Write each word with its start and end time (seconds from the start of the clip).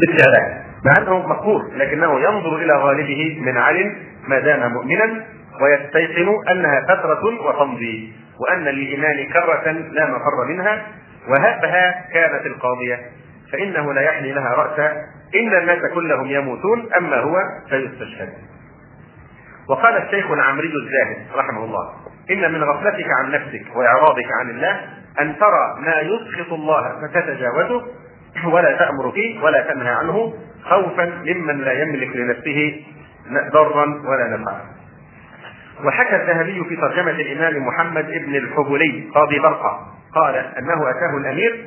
باستعلاء 0.00 0.66
مع 0.84 0.98
أنه 0.98 1.26
مقهور 1.26 1.62
لكنه 1.76 2.20
ينظر 2.20 2.56
إلى 2.56 2.72
غالبه 2.72 3.38
من 3.40 3.56
علم 3.56 3.96
ما 4.28 4.38
دام 4.38 4.72
مؤمنا 4.72 5.24
ويستيقن 5.62 6.28
أنها 6.50 6.80
فترة 6.88 7.24
وتمضي 7.48 8.12
وأن 8.40 8.64
للإيمان 8.64 9.32
كرة 9.32 9.70
لا 9.70 10.06
مفر 10.06 10.44
منها 10.48 10.86
وهبها 11.28 12.04
كانت 12.14 12.46
القاضية 12.46 13.00
فإنه 13.52 13.92
لا 13.92 14.00
يحني 14.00 14.32
لها 14.32 14.54
راسا 14.54 14.92
إن 15.34 15.58
الناس 15.58 15.78
كلهم 15.94 16.26
يموتون 16.26 16.88
أما 16.98 17.16
هو 17.16 17.36
فيستشهد. 17.70 18.32
وقال 19.68 19.96
الشيخ 20.02 20.30
العمري 20.30 20.66
الزاهد 20.84 21.26
رحمه 21.36 21.64
الله 21.64 21.90
إن 22.30 22.52
من 22.52 22.64
غفلتك 22.64 23.06
عن 23.18 23.30
نفسك 23.30 23.76
وإعراضك 23.76 24.26
عن 24.40 24.50
الله 24.50 24.80
أن 25.20 25.36
ترى 25.38 25.76
ما 25.80 26.00
يسخط 26.00 26.52
الله 26.52 27.00
فتتجاوزه 27.02 27.82
ولا 28.44 28.76
تأمر 28.78 29.12
فيه 29.12 29.42
ولا 29.42 29.60
تنهى 29.60 29.90
عنه 29.90 30.34
خوفا 30.64 31.22
ممن 31.26 31.58
لا 31.60 31.72
يملك 31.72 32.16
لنفسه 32.16 32.82
ضرا 33.52 33.84
ولا 33.84 34.36
نفعا. 34.36 34.60
وحكى 35.84 36.16
الذهبي 36.16 36.64
في 36.68 36.76
ترجمة 36.76 37.10
الإمام 37.10 37.66
محمد 37.66 38.06
بن 38.06 38.34
الحبلي 38.34 39.10
قاضي 39.14 39.38
برقة 39.38 39.92
قال 40.14 40.34
أنه 40.34 40.90
أتاه 40.90 41.16
الأمير 41.20 41.66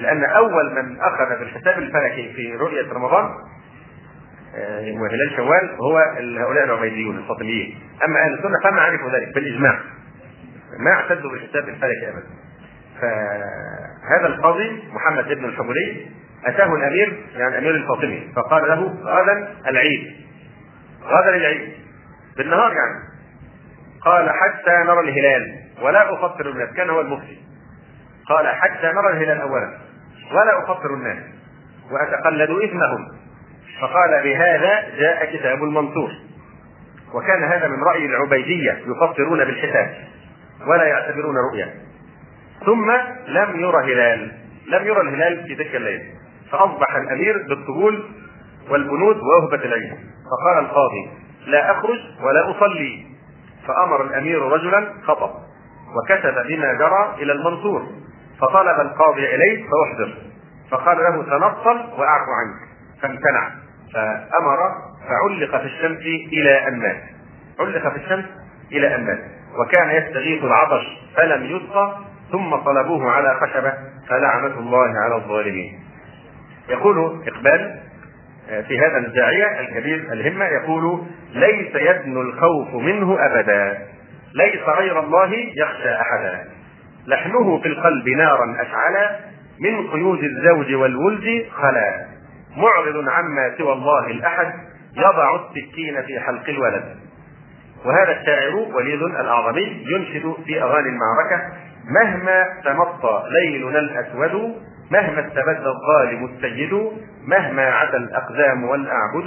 لأن 0.00 0.24
أول 0.24 0.74
من 0.74 1.00
أخذ 1.00 1.38
بالحساب 1.38 1.78
الفلكي 1.78 2.32
في 2.32 2.56
رؤية 2.56 2.92
رمضان 2.92 3.30
آه، 4.56 4.80
وهلال 4.80 5.32
شوال 5.36 5.76
هو 5.80 5.98
هؤلاء 6.18 6.64
العبيديون 6.64 7.18
الفاطميين. 7.18 7.78
أما 8.08 8.24
أهل 8.24 8.34
السنة 8.34 8.60
فما 8.64 8.82
عرفوا 8.82 9.10
ذلك 9.10 9.34
بالإجماع. 9.34 9.80
ما 10.78 10.92
اعتدوا 10.92 11.30
بالحساب 11.30 11.68
الفلكي 11.68 12.08
ابدا. 12.08 12.45
فهذا 13.00 14.26
القاضي 14.26 14.82
محمد 14.92 15.24
بن 15.24 15.44
الحمولي 15.44 16.06
أتاه 16.46 16.74
الأمير 16.74 17.26
يعني 17.36 17.58
امير 17.58 17.74
الفاطمي 17.74 18.32
فقال 18.36 18.68
له 18.68 18.94
غدا 19.04 19.54
العيد. 19.68 20.16
غدا 21.04 21.36
العيد 21.36 21.72
بالنهار 22.36 22.72
يعني. 22.72 23.16
قال 24.00 24.30
حتى 24.30 24.70
نرى 24.70 25.00
الهلال 25.00 25.42
ولا 25.82 26.14
أفطر 26.14 26.50
الناس 26.50 26.68
كان 26.76 26.90
هو 26.90 27.00
المفتي. 27.00 27.38
قال 28.28 28.46
حتى 28.48 28.86
نرى 28.86 29.12
الهلال 29.12 29.40
اولا 29.40 29.78
ولا 30.32 30.64
أفطر 30.64 30.94
الناس 30.94 31.18
وأتقلد 31.90 32.50
إثمهم. 32.50 33.08
فقال 33.80 34.22
بهذا 34.24 34.96
جاء 34.98 35.36
كتاب 35.36 35.64
المنصور. 35.64 36.10
وكان 37.14 37.44
هذا 37.44 37.68
من 37.68 37.82
رأي 37.82 38.06
العبيدية 38.06 38.72
يفطرون 38.72 39.44
بالحساب 39.44 39.94
ولا 40.66 40.84
يعتبرون 40.84 41.36
رؤيا 41.50 41.74
ثم 42.66 42.90
لم 43.26 43.60
يرى 43.60 43.92
هلال. 43.92 44.32
لم 44.66 44.86
يرى 44.86 45.00
الهلال 45.00 45.46
في 45.46 45.54
تلك 45.54 45.76
الليلة 45.76 46.04
فأصبح 46.50 46.96
الأمير 46.96 47.46
بالطبول 47.48 48.04
والبنود 48.70 49.16
ووهبة 49.16 49.64
العيد. 49.64 49.92
فقال 50.30 50.64
القاضي 50.64 51.10
لا 51.46 51.70
أخرج 51.70 51.98
ولا 52.22 52.50
أصلي. 52.50 53.06
فأمر 53.66 54.02
الأمير 54.02 54.42
رجلا 54.42 54.92
خطب 55.04 55.30
وكتب 55.96 56.34
بما 56.48 56.72
جرى 56.72 57.14
إلى 57.22 57.32
المنصور. 57.32 57.86
فطلب 58.40 58.80
القاضي 58.80 59.34
إليه 59.34 59.64
فأحضر. 59.64 60.14
فقال 60.70 60.98
له 60.98 61.22
تنصل 61.22 61.76
وأعفو 61.98 62.30
عنك. 62.32 62.68
فامتنع. 63.02 63.50
فأمر 63.94 64.58
فعلق 65.08 65.56
في 65.56 65.66
الشمس 65.66 66.00
إلى 66.32 66.68
أن 66.68 66.78
مات. 66.78 67.02
علق 67.60 67.88
في 67.88 67.96
الشمس 67.96 68.24
إلى 68.72 68.94
أن 68.94 69.06
مات. 69.06 69.20
وكان 69.58 69.90
يستغيث 69.90 70.44
العطش 70.44 70.84
فلم 71.16 71.44
يسقى 71.44 71.98
ثم 72.32 72.56
طلبوه 72.56 73.10
على 73.10 73.40
خشبة 73.40 73.72
فلعنة 74.08 74.58
الله 74.58 74.98
على 75.04 75.16
الظالمين. 75.16 75.78
يقول 76.68 77.22
إقبال 77.26 77.80
آه، 78.50 78.60
في 78.60 78.78
هذا 78.78 78.98
الداعية 78.98 79.60
الكبير 79.60 80.12
الهمة 80.12 80.44
يقول 80.44 81.02
ليس 81.32 81.74
يدن 81.74 82.16
الخوف 82.20 82.74
منه 82.74 83.16
أبدا 83.20 83.78
ليس 84.34 84.62
غير 84.62 85.00
الله 85.00 85.32
يخشى 85.56 85.94
أحدا. 85.94 86.44
لحنه 87.06 87.60
في 87.60 87.68
القلب 87.68 88.08
نارا 88.08 88.56
أشعلا 88.60 89.16
من 89.60 89.90
قيود 89.90 90.24
الزوج 90.24 90.74
والولد 90.74 91.46
خلا. 91.52 92.06
معرض 92.56 93.08
عما 93.08 93.54
سوى 93.58 93.72
الله 93.72 94.06
الأحد 94.06 94.52
يضع 94.96 95.36
السكين 95.36 96.02
في 96.02 96.20
حلق 96.20 96.48
الولد. 96.48 96.96
وهذا 97.84 98.20
الشاعر 98.20 98.54
وليد 98.54 99.02
الأعظمي 99.02 99.84
ينشد 99.86 100.34
في 100.46 100.62
أغاني 100.62 100.88
المعركة 100.88 101.52
مهما 101.86 102.44
تمطى 102.64 103.22
ليلنا 103.30 103.78
الأسود 103.78 104.54
مهما 104.90 105.26
استبد 105.26 105.66
الظالم 105.66 106.24
السيد 106.24 106.72
مهما 107.26 107.62
عدا 107.62 107.96
الأقدام 107.98 108.64
والأعبد 108.64 109.26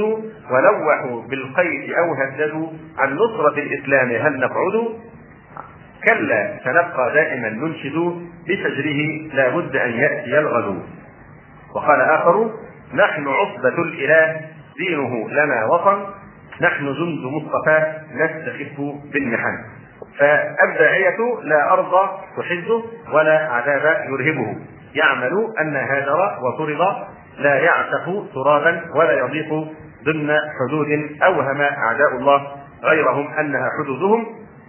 ولوحوا 0.51 1.21
بالقيد 1.21 1.93
أو 1.93 2.13
هددوا 2.13 2.67
عن 2.97 3.15
نصرة 3.15 3.59
الإسلام 3.59 4.11
هل 4.11 4.39
نقعد؟ 4.39 4.87
كلا 6.03 6.59
سنبقى 6.63 7.13
دائما 7.13 7.49
ننشد 7.49 7.95
بفجره 8.47 9.29
لا 9.33 9.49
بد 9.49 9.75
أن 9.75 9.91
يأتي 9.91 10.39
الغدو 10.39 10.77
وقال 11.75 12.01
آخر 12.01 12.51
نحن 12.93 13.27
عصبة 13.27 13.81
الإله 13.81 14.41
دينه 14.77 15.29
لنا 15.29 15.65
وطن 15.65 16.05
نحن 16.61 16.85
جند 16.85 17.25
مصطفى 17.33 17.93
نستخف 18.15 18.81
بالمحن. 19.13 19.78
فالداعية 20.19 21.17
لا 21.43 21.73
أرض 21.73 22.09
تحزه 22.37 22.83
ولا 23.13 23.37
عذاب 23.37 24.05
يرهبه. 24.09 24.57
يعمل 24.95 25.31
أن 25.61 25.75
هاجر 25.75 26.37
وطرد 26.43 26.95
لا 27.37 27.55
يعشق 27.59 28.25
ترابا 28.33 28.81
ولا 28.95 29.19
يضيق 29.19 29.49
ضمن 30.05 30.37
حدود 30.59 31.09
أوهم 31.23 31.61
أعداء 31.61 32.15
الله. 32.15 32.47
غيرهم 32.83 33.27
أنها 33.39 33.69
حدودهم. 33.79 34.25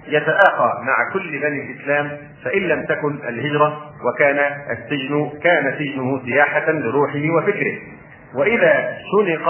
يتآخى 0.07 0.73
مع 0.83 1.13
كل 1.13 1.39
بني 1.39 1.73
الإسلام 1.73 2.19
فإن 2.45 2.63
لم 2.63 2.85
تكن 2.87 3.19
الهجرة 3.29 3.79
وكان 4.05 4.39
السجن 4.71 5.31
كان 5.43 5.75
سجنه 5.79 6.25
سياحة 6.25 6.71
لروحه 6.71 7.31
وفكره. 7.37 7.79
وإذا 8.35 8.97
سنق 9.13 9.49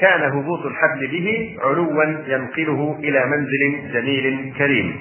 كان 0.00 0.22
هبوط 0.22 0.66
الحبل 0.66 1.06
به 1.06 1.56
علوا 1.64 2.04
ينقله 2.26 2.98
إلى 2.98 3.26
منزل 3.26 3.92
جميل 3.92 4.54
كريم. 4.58 4.96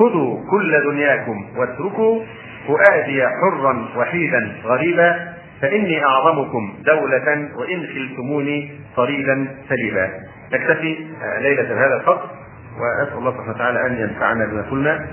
خذوا 0.00 0.50
كل 0.50 0.84
دنياكم 0.84 1.44
واتركوا 1.56 2.22
فؤادي 2.66 3.26
حرا 3.28 3.88
وحيدا 3.96 4.52
غريبا 4.64 5.34
فإني 5.60 6.04
أعظمكم 6.04 6.74
دولة 6.86 7.48
وإن 7.56 7.86
خلتموني 7.86 8.70
طريدا 8.96 9.46
سليبا. 9.68 10.10
نكتفي 10.52 11.06
ليلة 11.40 11.86
هذا 11.86 11.96
الفصل 11.96 12.28
وأسأل 12.80 13.18
الله 13.18 13.30
سبحانه 13.30 13.50
وتعالى 13.50 13.86
أن 13.86 13.96
ينفعنا 13.96 14.46
بما 14.46 14.62
قلنا. 14.70 15.06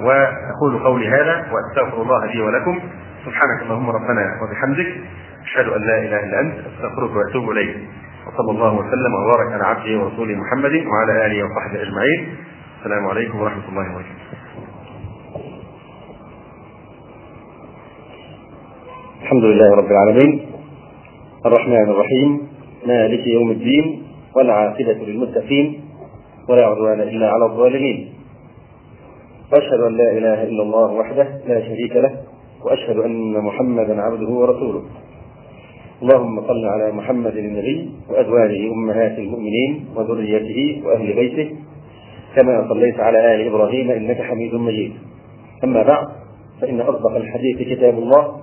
وأقول 0.00 0.78
قولي 0.84 1.08
هذا 1.08 1.46
وأستغفر 1.52 2.02
الله 2.02 2.26
لي 2.26 2.42
ولكم. 2.42 2.80
سبحانك 3.24 3.62
اللهم 3.62 3.90
ربنا 3.90 4.40
وبحمدك 4.42 4.94
أشهد 5.44 5.68
أن 5.68 5.82
لا 5.82 5.98
إله 5.98 6.24
إلا 6.24 6.40
أنت 6.40 6.54
أستغفرك 6.58 7.16
وأتوب 7.16 7.50
إليك. 7.50 7.76
وصلى 8.34 8.50
الله 8.50 8.74
وسلم 8.74 9.14
وبارك 9.14 9.52
على 9.52 9.64
عبده 9.64 10.04
ورسوله 10.04 10.34
محمد 10.34 10.86
وعلى 10.86 11.26
آله 11.26 11.44
وصحبه 11.44 11.82
أجمعين. 11.82 12.36
السلام 12.78 13.06
عليكم 13.06 13.40
ورحمة 13.40 13.68
الله 13.68 13.94
وبركاته. 13.94 14.24
الحمد 19.22 19.44
لله 19.44 19.76
رب 19.76 19.90
العالمين. 19.90 20.46
الرحمن 21.46 21.88
الرحيم. 21.90 22.48
مالك 22.86 23.26
يوم 23.26 23.50
الدين. 23.50 24.02
والعاقبة 24.36 24.92
للمتقين. 24.92 25.80
ولا 26.48 26.66
عدوان 26.66 27.00
إلا 27.00 27.30
على 27.30 27.44
الظالمين. 27.44 28.14
وأشهد 29.52 29.80
أن 29.80 29.96
لا 29.96 30.10
إله 30.18 30.42
إلا 30.42 30.62
الله 30.62 30.92
وحده 30.92 31.28
لا 31.46 31.60
شريك 31.60 31.96
له. 31.96 32.18
وأشهد 32.64 32.98
أن 32.98 33.44
محمدا 33.44 34.02
عبده 34.02 34.28
ورسوله. 34.28 35.03
اللهم 36.04 36.40
صل 36.40 36.64
على 36.66 36.92
محمد 36.92 37.36
النبي 37.36 37.90
وأزواجه 38.10 38.72
أمهات 38.72 39.18
المؤمنين 39.18 39.84
وذريته 39.96 40.82
وأهل 40.84 41.12
بيته. 41.12 41.56
كما 42.36 42.68
صليت 42.68 43.00
على 43.00 43.34
آل 43.34 43.46
إبراهيم 43.48 43.90
إنك 43.90 44.20
حميد 44.22 44.54
مجيد. 44.54 44.92
أما 45.64 45.82
بعد 45.82 46.06
فإن 46.60 46.80
أصدق 46.80 47.16
الحديث 47.16 47.56
كتاب 47.72 47.98
الله 47.98 48.36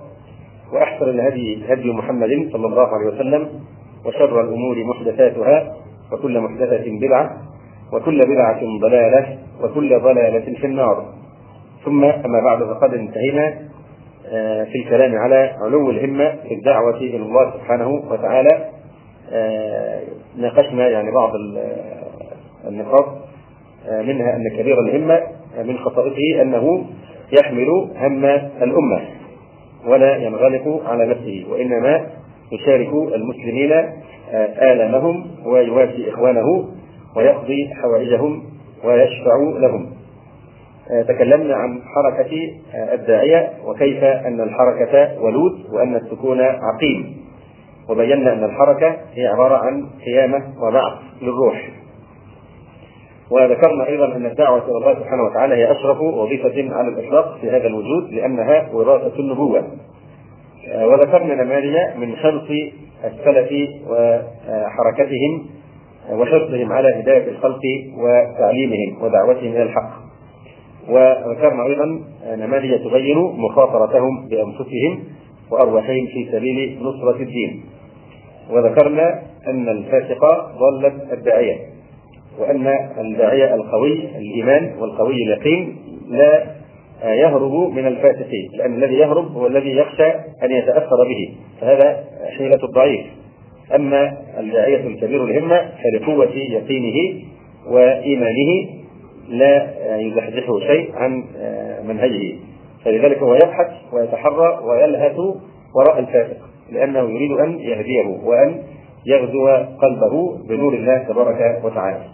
وأحسن 0.72 1.08
الهدي 1.08 1.62
هدي 1.68 1.92
محمد 1.92 2.48
صلى 2.52 2.66
الله 2.66 2.86
عليه 2.86 3.06
وسلم 3.14 3.48
وشر 4.06 4.40
الأمور 4.40 4.84
محدثاتها 4.84 5.76
وكل 6.12 6.40
محدثة 6.40 6.84
بدعة 6.98 7.30
وكل 7.92 8.18
بدعة 8.18 8.60
ضلالة 8.80 9.38
وكل 9.62 10.00
ضلالة 10.00 10.54
في 10.60 10.66
النار. 10.66 11.04
ثم 11.84 12.04
أما 12.04 12.40
بعد 12.44 12.58
فقد 12.62 12.94
انتهينا 12.94 13.71
في 14.64 14.78
الكلام 14.84 15.16
على 15.16 15.56
علو 15.60 15.90
الهمة 15.90 16.36
في 16.48 16.54
الدعوة 16.54 16.96
إلى 16.96 17.16
الله 17.16 17.50
سبحانه 17.50 17.88
وتعالى. 18.10 18.68
آه، 19.32 20.00
ناقشنا 20.36 20.88
يعني 20.88 21.10
بعض 21.10 21.30
النقاط 22.68 23.06
آه، 23.88 24.02
منها 24.02 24.36
أن 24.36 24.48
كبير 24.58 24.80
الهمة 24.80 25.20
من 25.64 25.78
خصائصه 25.78 26.42
أنه 26.42 26.84
يحمل 27.32 27.68
هم 27.96 28.24
الأمة 28.62 29.00
ولا 29.86 30.16
ينغلق 30.16 30.82
على 30.86 31.06
نفسه 31.06 31.46
وإنما 31.50 32.06
يشارك 32.52 32.88
المسلمين 33.14 33.72
آلامهم 34.62 35.30
ويواسي 35.46 36.10
إخوانه 36.10 36.68
ويقضي 37.16 37.70
حوائجهم 37.82 38.42
ويشفع 38.84 39.36
لهم. 39.58 40.01
تكلمنا 41.08 41.56
عن 41.56 41.82
حركة 41.82 42.50
الداعية 42.92 43.50
وكيف 43.66 44.04
أن 44.04 44.40
الحركة 44.40 45.22
ولود 45.22 45.52
وأن 45.72 45.94
السكون 45.96 46.40
عقيم 46.40 47.16
وبينا 47.88 48.32
أن 48.32 48.44
الحركة 48.44 48.96
هي 49.14 49.26
عبارة 49.26 49.56
عن 49.56 49.86
قيامة 50.04 50.42
وبعث 50.62 50.92
للروح 51.22 51.70
وذكرنا 53.30 53.88
أيضا 53.88 54.16
أن 54.16 54.26
الدعوة 54.26 54.64
إلى 54.64 54.76
الله 54.76 54.94
سبحانه 54.94 55.22
وتعالى 55.22 55.54
هي 55.54 55.72
أشرف 55.72 56.00
وظيفة 56.00 56.74
على 56.74 56.88
الإطلاق 56.88 57.38
في 57.40 57.50
هذا 57.50 57.66
الوجود 57.66 58.10
لأنها 58.12 58.68
وراثة 58.72 59.18
النبوة. 59.18 59.64
وذكرنا 60.74 61.34
نماذج 61.44 61.76
من 61.96 62.16
حرص 62.16 62.50
السلف 63.04 63.68
وحركتهم 63.88 65.46
وحرصهم 66.12 66.72
على 66.72 67.00
هداية 67.00 67.28
الخلق 67.30 67.60
وتعليمهم 67.98 69.02
ودعوتهم 69.02 69.52
إلى 69.52 69.62
الحق. 69.62 70.11
وذكرنا 70.88 71.66
أيضا 71.66 72.00
نماذج 72.36 72.84
تبين 72.84 73.18
مخاطرتهم 73.18 74.28
بأنفسهم 74.28 74.98
وأرواحهم 75.50 76.06
في 76.06 76.28
سبيل 76.32 76.78
نصرة 76.82 77.22
الدين. 77.22 77.64
وذكرنا 78.50 79.22
أن 79.46 79.68
الفاسق 79.68 80.24
ضلت 80.58 81.12
الداعية 81.12 81.56
وأن 82.38 82.66
الداعية 82.98 83.54
القوي 83.54 83.92
الإيمان 84.18 84.72
والقوي 84.78 85.14
اليقين 85.14 85.76
لا 86.08 86.44
يهرب 87.04 87.52
من 87.52 87.86
الفاسقين 87.86 88.50
لأن 88.54 88.74
الذي 88.74 88.94
يهرب 88.94 89.32
هو 89.32 89.46
الذي 89.46 89.70
يخشى 89.76 90.10
أن 90.42 90.50
يتأثر 90.50 90.96
به 91.08 91.34
فهذا 91.60 92.04
حيلة 92.38 92.58
الضعيف 92.64 93.06
أما 93.74 94.16
الداعية 94.38 94.86
الكبير 94.86 95.24
الهمة 95.24 95.70
فلقوة 95.82 96.32
يقينه 96.34 97.20
وإيمانه 97.70 98.68
لا 99.28 99.70
يزحزحه 99.96 100.60
شيء 100.60 100.96
عن 100.96 101.24
منهجه 101.88 102.36
فلذلك 102.84 103.18
هو 103.18 103.34
يبحث 103.34 103.70
ويتحرى 103.92 104.60
ويلهث 104.64 105.16
وراء 105.74 105.98
الفاسق 105.98 106.36
لأنه 106.72 107.10
يريد 107.10 107.32
أن 107.32 107.58
يهديه 107.58 108.06
وأن 108.24 108.62
يغزو 109.06 109.48
قلبه 109.82 110.38
بنور 110.48 110.74
الله 110.74 110.98
تبارك 110.98 111.60
وتعالى. 111.64 112.04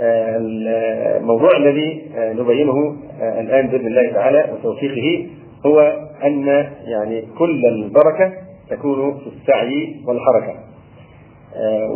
الموضوع 0.00 1.56
الذي 1.56 2.02
نبينه 2.16 2.96
الآن 3.20 3.66
بإذن 3.66 3.86
الله 3.86 4.12
تعالى 4.12 4.52
وتوفيقه 4.52 5.26
هو 5.66 5.80
أن 6.24 6.46
يعني 6.86 7.24
كل 7.38 7.66
البركة 7.66 8.32
تكون 8.70 9.18
في 9.18 9.26
السعي 9.26 9.96
والحركة. 10.06 10.54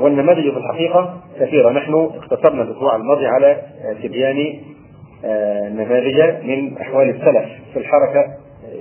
والنماذج 0.03 0.51
في 0.51 0.57
الحقيقة 0.57 1.21
كثيرة، 1.41 1.71
نحن 1.71 1.95
اقتصرنا 1.95 2.63
الأسبوع 2.63 2.97
الماضي 2.97 3.27
على 3.27 3.57
تبيان 4.03 4.61
نماذج 5.75 6.21
من 6.45 6.79
أحوال 6.79 7.11
السلف 7.11 7.45
في 7.73 7.79
الحركة 7.79 8.25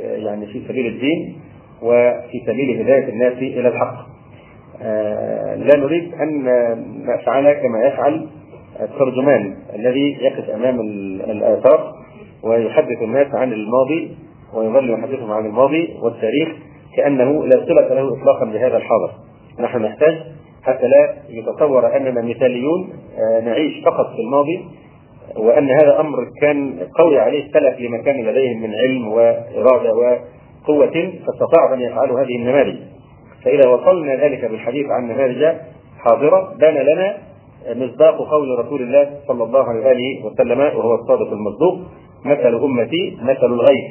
يعني 0.02 0.46
في 0.46 0.62
سبيل 0.68 0.86
الدين 0.88 1.42
وفي 1.82 2.42
سبيل 2.46 2.82
هداية 2.82 3.10
الناس 3.10 3.34
إلى 3.34 3.68
الحق. 3.68 3.96
لا 5.66 5.76
نريد 5.76 6.14
أن 6.14 6.44
نفعل 7.06 7.54
كما 7.54 7.88
يفعل 7.88 8.28
الترجمان 8.82 9.56
الذي 9.76 10.18
يقف 10.22 10.50
أمام 10.50 10.80
الآثار 11.30 11.94
ويحدث 12.44 13.02
الناس 13.02 13.28
عن 13.36 13.54
الماضي 13.54 14.18
ويظل 14.54 14.90
يحدثهم 14.90 15.32
عن 15.32 15.46
الماضي 15.46 15.98
والتاريخ 16.02 16.50
كأنه 16.98 17.46
لا 17.46 17.66
صلة 17.66 17.94
له 17.94 18.22
اطلاقا 18.22 18.46
بهذا 18.46 18.78
الحاضر. 18.78 19.12
نحن 19.60 19.82
نحتاج 19.82 20.16
حتى 20.64 20.88
لا 20.88 21.16
يتصور 21.30 21.96
اننا 21.96 22.22
مثاليون 22.22 22.90
نعيش 23.44 23.84
فقط 23.86 24.16
في 24.16 24.22
الماضي 24.22 24.66
وأن 25.38 25.70
هذا 25.70 26.00
أمر 26.00 26.18
كان 26.42 26.80
قوي 27.00 27.20
عليه 27.20 27.46
السلف 27.46 27.80
لما 27.80 27.98
كان 27.98 28.26
لديهم 28.26 28.62
من 28.62 28.76
علم 28.76 29.08
وإرادة 29.08 29.94
وقوة 29.94 31.14
فاستطاعوا 31.28 31.76
أن 31.76 31.82
يفعلوا 31.82 32.22
هذه 32.22 32.36
النماذج. 32.36 32.76
فإذا 33.46 33.68
وصلنا 33.68 34.16
ذلك 34.16 34.46
بالحديث 34.46 34.86
عن 34.90 35.08
نماذج 35.08 35.56
حاضرة 36.00 36.54
بان 36.60 36.74
لنا 36.74 37.18
مصداق 37.76 38.18
قول 38.18 38.60
رسول 38.60 38.82
الله 38.82 39.10
صلى 39.28 39.44
الله 39.44 39.64
عليه 39.70 40.26
وسلم 40.26 40.60
وهو 40.60 40.96
الصادق 40.96 41.32
المصدوق 41.32 41.80
مثل 42.26 42.56
أمتي 42.64 43.18
مثل 43.22 43.46
الغيث 43.46 43.86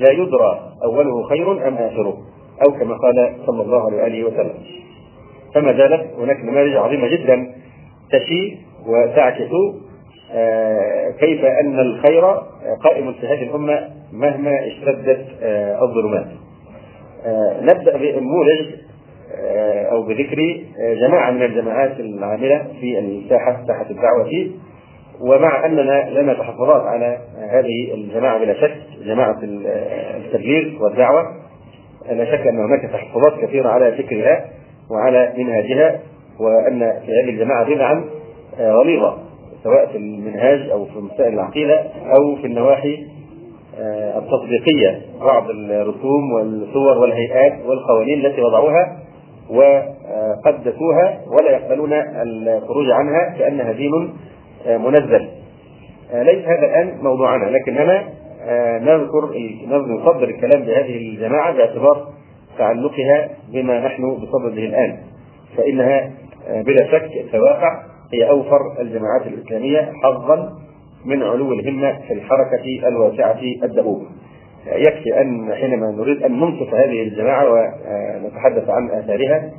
لا 0.00 0.10
يدرى 0.10 0.60
أوله 0.84 1.22
خير 1.22 1.68
أم 1.68 1.74
آخره 1.74 2.16
أو 2.66 2.72
كما 2.72 2.94
قال 2.96 3.36
صلى 3.46 3.62
الله 3.62 4.00
عليه 4.00 4.24
وسلم 4.24 4.54
فما 5.54 5.72
زالت 5.72 6.06
هناك 6.18 6.44
نماذج 6.44 6.76
عظيمة 6.76 7.08
جدا 7.08 7.52
تشي 8.12 8.56
وتعكس 8.86 9.50
كيف 11.20 11.44
أن 11.44 11.78
الخير 11.80 12.24
قائم 12.84 13.12
في 13.12 13.26
هذه 13.26 13.42
الأمة 13.42 13.88
مهما 14.12 14.66
اشتدت 14.66 15.26
الظلمات. 15.82 16.26
نبدأ 17.62 17.96
بنموذج 17.96 18.66
أو 19.92 20.02
بذكر 20.02 20.60
جماعة 20.78 21.30
من 21.30 21.42
الجماعات 21.42 22.00
العاملة 22.00 22.66
في 22.80 22.98
الساحة 22.98 23.64
ساحة 23.66 23.86
الدعوة 23.90 24.50
ومع 25.20 25.66
أننا 25.66 26.20
لنا 26.20 26.34
تحفظات 26.34 26.82
على 26.86 27.18
هذه 27.50 27.94
الجماعة 27.94 28.38
بلا 28.38 28.60
شك 28.60 28.76
جماعة 29.04 29.38
التبليغ 30.16 30.82
والدعوة 30.82 31.22
لا 32.10 32.24
شك 32.24 32.46
أن 32.46 32.58
هناك 32.58 32.82
تحفظات 32.92 33.40
كثيرة 33.40 33.68
على 33.68 33.92
فكرها 33.92 34.44
وعلى 34.90 35.32
منهاجها 35.38 36.00
وأن 36.40 36.78
في 37.06 37.12
هذه 37.12 37.30
الجماعة 37.30 37.64
بدعا 37.74 38.04
غليظة 38.60 39.18
سواء 39.64 39.86
في 39.86 39.98
المنهاج 39.98 40.70
أو 40.70 40.84
في 40.84 40.98
مسائل 40.98 41.34
العقيدة 41.34 41.80
أو 42.16 42.36
في 42.36 42.46
النواحي 42.46 43.06
التطبيقية 44.16 45.00
بعض 45.20 45.50
الرسوم 45.50 46.32
والصور 46.32 46.98
والهيئات 46.98 47.52
والقوانين 47.66 48.26
التي 48.26 48.40
وضعوها 48.42 48.96
وقدسوها 49.50 51.20
ولا 51.26 51.50
يقبلون 51.50 51.92
الخروج 51.92 52.90
عنها 52.90 53.38
كأنها 53.38 53.72
دين 53.72 53.90
منزل. 54.66 55.28
ليس 56.14 56.44
هذا 56.46 56.66
الآن 56.66 56.98
موضوعنا 57.02 57.50
لكننا 57.50 58.04
نذكر 58.78 59.30
نصدر 59.88 60.24
الكلام 60.28 60.62
بهذه 60.62 60.96
الجماعة 60.96 61.52
باعتبار 61.56 62.06
تعلقها 62.58 63.28
بما 63.52 63.86
نحن 63.86 64.02
بصدده 64.14 64.62
الآن 64.64 64.98
فإنها 65.56 66.10
بلا 66.48 66.86
شك 66.86 67.10
في 67.30 67.34
الواقع 67.34 67.82
هي 68.12 68.30
أوفر 68.30 68.60
الجماعات 68.80 69.26
الإسلامية 69.26 69.92
حظا 70.02 70.52
من 71.04 71.22
علو 71.22 71.52
الهمة 71.52 71.98
في 72.08 72.14
الحركة 72.14 72.88
الواسعة 72.88 73.40
الدؤوب. 73.64 74.02
يكفي 74.66 75.20
أن 75.20 75.54
حينما 75.54 75.90
نريد 75.90 76.22
أن 76.22 76.32
ننصف 76.32 76.74
هذه 76.74 77.02
الجماعة 77.02 77.52
ونتحدث 77.52 78.68
عن 78.68 78.90
آثارها 78.90 79.50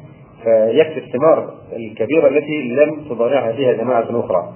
فيكفي 0.43 0.97
الثمار 0.97 1.53
الكبيرة 1.75 2.27
التي 2.27 2.61
لم 2.61 2.95
تضارعها 3.09 3.51
فيها 3.51 3.73
جماعة 3.73 4.19
أخرى. 4.19 4.53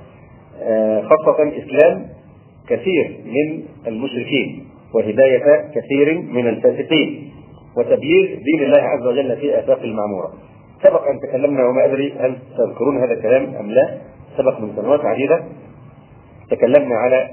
خاصة 1.04 1.52
إسلام 1.58 2.06
كثير 2.70 3.18
من 3.26 3.64
المشركين 3.88 4.66
وهداية 4.96 5.70
كثير 5.76 6.22
من 6.32 6.48
الفاسقين 6.48 7.33
وتبليغ 7.78 8.26
دين 8.28 8.64
الله 8.66 8.82
عز 8.82 9.08
وجل 9.08 9.38
في 9.38 9.60
آفاق 9.60 9.80
المعمورة. 9.80 10.34
سبق 10.84 11.08
أن 11.08 11.20
تكلمنا 11.20 11.66
وما 11.66 11.86
أدري 11.86 12.14
هل 12.20 12.36
تذكرون 12.58 12.98
هذا 12.98 13.14
الكلام 13.14 13.56
أم 13.56 13.72
لا. 13.72 13.98
سبق 14.38 14.60
من 14.60 14.76
سنوات 14.76 15.06
عديدة 15.06 15.44
تكلمنا 16.52 16.96
على 16.96 17.30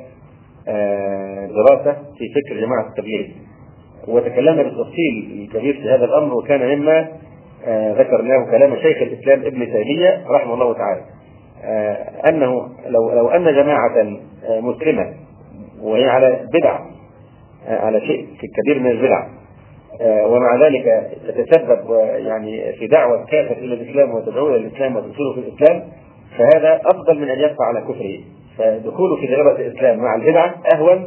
دراسة 1.48 1.92
في 1.92 2.24
فكر 2.34 2.60
جماعة 2.60 2.88
التبليغ 2.88 3.26
وتكلمنا 4.08 4.62
بالتفصيل 4.62 5.44
الكبير 5.44 5.74
في 5.74 5.90
هذا 5.90 6.04
الأمر 6.04 6.34
وكان 6.34 6.78
مما 6.78 7.08
ذكرناه 7.98 8.50
كلام 8.50 8.76
شيخ 8.76 9.02
الإسلام 9.02 9.40
ابن 9.40 9.72
تيمية 9.72 10.24
رحمه 10.30 10.54
الله 10.54 10.74
تعالى. 10.74 11.02
أنه 12.28 12.68
لو 12.86 13.12
لو 13.12 13.28
أن 13.28 13.44
جماعة 13.44 14.06
مسلمة 14.60 15.14
وهي 15.82 16.08
على 16.08 16.46
بدع 16.54 16.78
على 17.66 18.00
شيء 18.00 18.26
كبير 18.56 18.80
من 18.82 18.90
البدع 18.90 19.26
ومع 20.02 20.66
ذلك 20.66 21.10
تتسبب 21.28 21.90
يعني 22.16 22.72
في 22.72 22.86
دعوة 22.86 23.24
كافر 23.26 23.52
إلى 23.56 23.74
الإسلام 23.74 24.14
وتدعو 24.14 24.48
إلى 24.48 24.56
الإسلام 24.56 24.96
وتدخله 24.96 25.32
في 25.34 25.40
الإسلام 25.40 25.82
فهذا 26.38 26.80
أفضل 26.84 27.18
من 27.20 27.28
أن 27.28 27.38
يبقى 27.38 27.64
على 27.68 27.80
كفره. 27.80 28.18
فدخوله 28.58 29.16
في 29.16 29.26
دائرة 29.26 29.56
الإسلام 29.56 29.98
مع 29.98 30.14
البدعة 30.14 30.54
أهون 30.74 31.06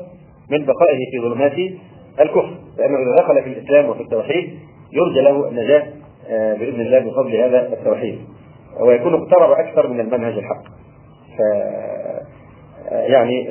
من 0.50 0.66
بقائه 0.66 0.98
في 1.12 1.20
ظلمات 1.22 1.54
الكفر. 2.20 2.54
لأنه 2.78 2.98
إذا 2.98 3.16
دخل 3.24 3.44
في 3.44 3.50
الإسلام 3.50 3.90
وفي 3.90 4.02
التوحيد 4.02 4.50
يرجى 4.94 5.22
له 5.22 5.50
النجاة 5.50 5.84
بإذن 6.30 6.82
الله 6.82 7.00
بفضل 7.00 7.36
هذا 7.36 7.74
التوحيد. 7.74 8.20
ويكون 8.80 9.14
اقترب 9.14 9.52
أكثر 9.52 9.88
من 9.88 10.00
المنهج 10.00 10.38
الحق. 10.38 10.64
ف 11.38 11.42
يعني 12.92 13.48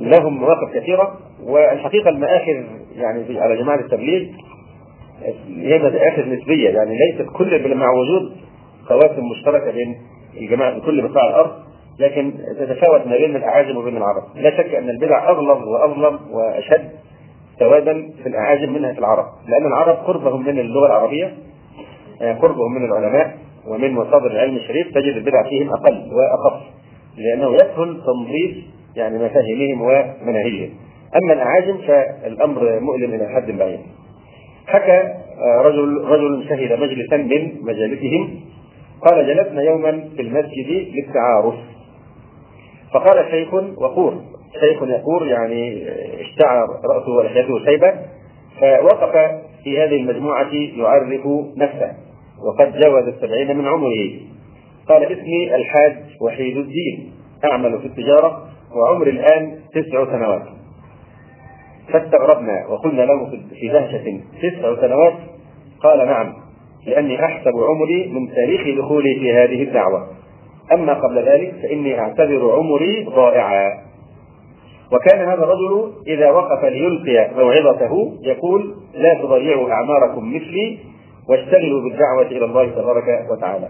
لهم 0.00 0.40
مواقف 0.40 0.74
كثيرة 0.74 1.18
والحقيقة 1.46 2.08
المآخذ 2.08 2.62
يعني 2.96 3.40
على 3.40 3.56
جماعة 3.56 3.80
التبليغ 3.80 4.26
هي 5.48 5.78
مسائل 5.78 6.38
نسبية 6.38 6.70
يعني 6.70 6.96
ليست 6.98 7.30
كل 7.36 7.74
مع 7.74 7.86
وجود 7.90 8.32
قواسم 8.88 9.24
مشتركة 9.30 9.70
بين 9.70 9.96
الجماعة 10.36 10.74
في 10.74 10.86
كل 10.86 11.08
بقاع 11.08 11.28
الأرض 11.28 11.52
لكن 11.98 12.32
تتفاوت 12.58 13.06
ما 13.06 13.16
بين 13.16 13.36
الأعاجم 13.36 13.76
وبين 13.76 13.96
العرب. 13.96 14.22
لا 14.34 14.50
شك 14.50 14.74
أن 14.74 14.90
البدع 14.90 15.28
أغلظ 15.28 15.68
وأظلم 15.68 16.18
وأشد 16.30 16.90
سوادا 17.58 18.10
في 18.22 18.28
الأعاجم 18.28 18.72
منها 18.72 18.92
في 18.92 18.98
العرب 18.98 19.24
لأن 19.48 19.66
العرب 19.66 19.96
قربهم 19.96 20.42
من 20.42 20.58
اللغة 20.58 20.86
العربية 20.86 21.32
آه، 22.22 22.32
قربهم 22.32 22.74
من 22.74 22.84
العلماء 22.84 23.38
ومن 23.68 23.92
مصادر 23.92 24.26
العلم 24.26 24.56
الشريف 24.56 24.94
تجد 24.94 25.16
البدع 25.16 25.42
فيهم 25.48 25.70
أقل 25.70 26.10
واخف 26.12 26.60
لأنه 27.16 27.54
يسهل 27.54 28.00
تنظيف 28.06 28.56
يعني 28.96 29.24
مفاهيمهم 29.24 29.82
ومناهجهم. 29.82 30.70
أما 31.16 31.32
الاعاجم 31.32 31.76
فالأمر 31.76 32.80
مؤلم 32.80 33.14
إلى 33.14 33.28
حد 33.28 33.50
بعيد 33.50 33.80
حكى 34.66 35.22
آه، 35.42 35.62
رجل 35.62 36.04
رجل 36.04 36.44
شهد 36.48 36.80
مجلسا 36.80 37.16
من 37.16 37.62
مجالسهم 37.62 38.40
قال 39.02 39.26
جلسنا 39.26 39.62
يوما 39.62 40.08
في 40.16 40.22
المسجد 40.22 40.88
للتعارف. 40.94 41.54
فقال 42.94 43.30
شيخ 43.30 43.54
وقور 43.54 44.20
شيخ 44.60 44.82
يقور 44.82 45.26
يعني 45.26 45.88
اشتعر 46.20 46.66
رأسه 46.84 47.12
ولحيته 47.18 47.64
شيبة 47.64 47.92
فوقف 48.60 49.40
في 49.64 49.80
هذه 49.80 49.96
المجموعة 49.96 50.52
يعرف 50.76 51.26
نفسه 51.56 51.92
وقد 52.46 52.78
جاوز 52.78 53.08
السبعين 53.08 53.58
من 53.58 53.66
عمره. 53.66 54.10
قال 54.88 55.04
اسمي 55.04 55.54
الحاج 55.54 55.96
وحيد 56.20 56.56
الدين 56.56 57.12
أعمل 57.44 57.78
في 57.78 57.86
التجارة 57.86 58.48
وعمري 58.74 59.10
الآن 59.10 59.58
تسع 59.74 60.04
سنوات. 60.04 60.61
فاستغربنا 61.88 62.66
وقلنا 62.68 63.02
له 63.02 63.30
في 63.60 63.68
دهشة 63.68 64.20
تسع 64.42 64.80
سنوات 64.80 65.14
قال 65.82 66.06
نعم 66.06 66.32
لأني 66.86 67.24
أحسب 67.24 67.52
عمري 67.56 68.12
من 68.12 68.34
تاريخ 68.34 68.78
دخولي 68.78 69.14
في 69.14 69.32
هذه 69.32 69.62
الدعوة. 69.62 70.06
أما 70.72 70.94
قبل 70.94 71.18
ذلك 71.18 71.54
فإني 71.62 72.00
أعتبر 72.00 72.52
عمري 72.52 73.04
ضائعا. 73.04 73.82
وكان 74.92 75.28
هذا 75.28 75.44
الرجل 75.44 75.92
إذا 76.06 76.30
وقف 76.30 76.64
ليلقي 76.64 77.30
موعظته 77.36 78.12
يقول 78.22 78.74
لا 78.94 79.14
تضيعوا 79.14 79.70
أعماركم 79.70 80.34
مثلي 80.34 80.78
واشتغلوا 81.28 81.82
بالدعوة 81.82 82.26
إلى 82.26 82.44
الله 82.44 82.70
تبارك 82.70 83.26
وتعالى. 83.30 83.68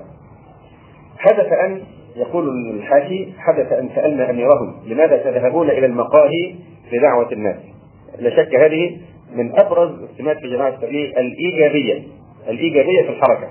حدث 1.18 1.52
أن 1.52 1.80
يقول 2.16 2.48
الحاشي 2.48 3.28
حدث 3.38 3.72
أن 3.72 3.88
سألنا 3.94 4.30
أميرهم 4.30 4.74
لماذا 4.86 5.16
تذهبون 5.16 5.70
إلى 5.70 5.86
المقاهي 5.86 6.54
لدعوة 6.92 7.32
الناس؟ 7.32 7.71
لا 8.18 8.30
شك 8.30 8.54
هذه 8.54 8.98
من 9.34 9.58
أبرز 9.58 9.90
السمات 10.02 10.38
في 10.38 10.50
جماعة 10.50 10.68
التبليغ 10.68 11.10
الإيجابية 11.20 12.02
الإيجابية 12.48 13.02
في 13.02 13.08
الحركة 13.08 13.48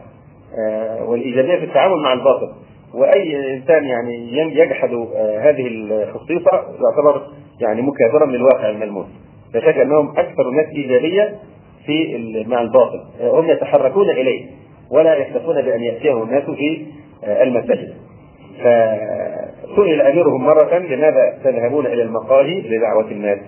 آه، 0.60 1.04
والإيجابية 1.04 1.56
في 1.56 1.64
التعامل 1.66 1.98
مع 2.04 2.14
الباطل 2.14 2.52
وأي 2.94 3.54
إنسان 3.54 3.84
يعني 3.84 4.34
يجحد 4.34 4.94
آه، 4.94 5.40
هذه 5.50 5.68
الخصيصة 5.68 6.52
يعتبر 6.54 7.22
يعني 7.62 7.82
مكابرا 7.82 8.26
للواقع 8.26 8.70
الملموس. 8.70 9.06
لا 9.54 9.62
شك 9.62 9.78
أنهم 9.78 10.10
أكثر 10.10 10.50
الناس 10.50 10.66
إيجابية 10.68 11.36
في 11.86 12.18
مع 12.48 12.62
الباطل 12.62 13.00
آه، 13.22 13.40
هم 13.40 13.50
يتحركون 13.50 14.10
إليه 14.10 14.46
ولا 14.92 15.16
يكتفون 15.16 15.62
بأن 15.62 15.84
ياتيهم 15.84 16.24
الناس 16.24 16.44
في 16.44 16.86
المساجد. 17.24 17.94
فسئل 18.60 20.02
أميرهم 20.02 20.46
مرة 20.46 20.78
لماذا 20.78 21.40
تذهبون 21.44 21.86
إلى 21.86 22.04
المقاهي 22.04 22.62
لدعوة 22.62 23.12
الناس؟ 23.12 23.40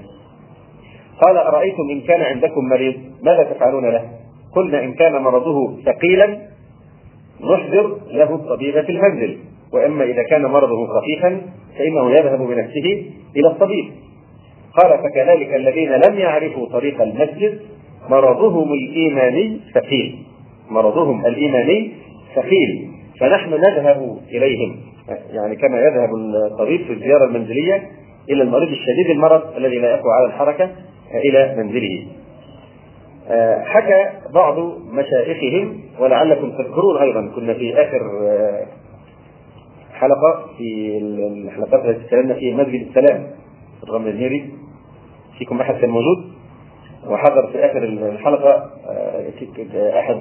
قال 1.22 1.38
أرأيتم 1.38 1.90
إن 1.92 2.02
كان 2.02 2.22
عندكم 2.22 2.70
مريض؟ 2.70 2.94
ماذا 3.24 3.44
تفعلون 3.44 3.86
له؟ 3.86 4.10
قلنا 4.56 4.84
إن 4.84 4.94
كان 4.94 5.22
مرضه 5.22 5.82
ثقيلا 5.86 6.38
نحضر 7.42 7.98
له 8.12 8.36
الطبيب 8.36 8.82
في 8.82 8.92
المنزل. 8.92 9.38
وأما 9.74 10.04
إذا 10.04 10.24
كان 10.24 10.42
مرضه 10.42 10.88
خفيفا 10.88 11.42
فإنه 11.78 12.12
يذهب 12.12 12.40
بنفسه 12.40 13.06
إلى 13.36 13.48
الطبيب. 13.48 13.86
قال 14.78 15.00
فكذلك 15.00 15.54
الذين 15.54 15.90
لم 15.90 16.20
يعرفوا 16.20 16.68
طريق 16.68 17.02
المسجد 17.02 17.60
مرضهم 18.10 18.74
الإيماني 18.74 19.60
ثقيل. 19.74 20.16
مرضهم 20.70 21.26
الإيماني 21.26 21.92
ثقيل. 22.36 22.90
فنحن 23.20 23.50
نذهب 23.50 24.18
إليهم. 24.32 24.76
يعني 25.34 25.56
كما 25.56 25.80
يذهب 25.80 26.10
الطبيب 26.52 26.82
في 26.82 26.94
الزيارة 26.94 27.26
المنزلية 27.26 27.90
إلى 28.30 28.44
المريض 28.44 28.70
الشديد 28.70 29.10
المرض 29.10 29.42
الذي 29.58 29.80
لا 29.80 29.92
يقوى 29.92 30.14
على 30.14 30.26
الحركة 30.26 30.70
إلى 31.16 31.56
منزله. 31.58 32.08
آه، 33.30 33.64
حكى 33.64 34.10
بعض 34.34 34.60
مشايخهم 34.92 35.82
ولعلكم 36.00 36.52
تذكرون 36.52 36.98
أيضا 37.02 37.32
كنا 37.36 37.54
في 37.54 37.74
آخر 37.74 38.02
آه، 38.22 38.66
حلقة 39.94 40.46
في 40.58 40.98
الحلقات 40.98 41.86
التي 41.86 42.08
تكلمنا 42.08 42.34
في 42.34 42.54
مسجد 42.54 42.88
السلام 42.88 43.28
في 43.80 43.84
الغمزيري 43.84 44.54
فيكم 45.38 45.62
أحد 45.62 45.76
كان 45.76 45.90
موجود؟ 45.90 46.34
وحضر 47.08 47.48
في 47.52 47.66
آخر 47.66 47.84
الحلقة 47.84 48.70
آه، 48.90 50.00
أحد 50.00 50.20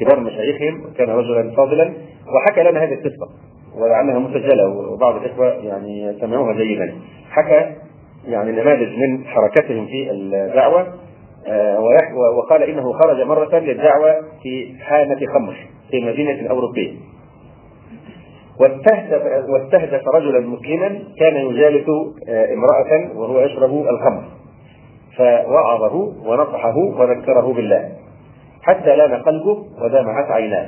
كبار 0.00 0.20
مشايخهم 0.20 0.84
كان 0.98 1.08
رجلا 1.08 1.50
فاضلا. 1.56 1.92
وحكى 2.34 2.62
لنا 2.62 2.84
هذه 2.84 2.92
القصة 2.92 3.28
ولعلها 3.76 4.18
مسجلة 4.18 4.68
وبعض 4.68 5.16
الإخوة 5.16 5.46
يعني 5.46 6.16
سمعوها 6.20 6.52
جيدا. 6.52 6.94
حكى 7.30 7.85
يعني 8.26 8.52
نماذج 8.52 8.88
من 8.98 9.26
حركتهم 9.26 9.86
في 9.86 10.10
الدعوة 10.10 10.86
آه، 11.48 11.80
وقال 12.38 12.62
إنه 12.62 12.92
خرج 12.92 13.20
مرة 13.20 13.58
للدعوة 13.58 14.14
في 14.42 14.74
حانة 14.80 15.18
خمر 15.34 15.56
في 15.90 16.00
مدينة 16.00 16.50
أوروبية 16.50 16.92
واستهدف 18.60 19.48
واستهدف 19.48 20.08
رجلا 20.14 20.40
مسلما 20.40 20.98
كان 21.18 21.36
يجالس 21.36 21.88
آه، 22.28 22.54
امرأة 22.54 23.18
وهو 23.18 23.40
يشرب 23.40 23.86
الخمر. 23.86 24.24
فوعظه 25.16 25.94
ونصحه 26.26 26.76
وذكره 26.76 27.52
بالله. 27.52 27.92
حتى 28.62 28.96
لأن 28.96 29.22
قلبه 29.22 29.64
ودمعت 29.82 30.30
عيناه. 30.30 30.66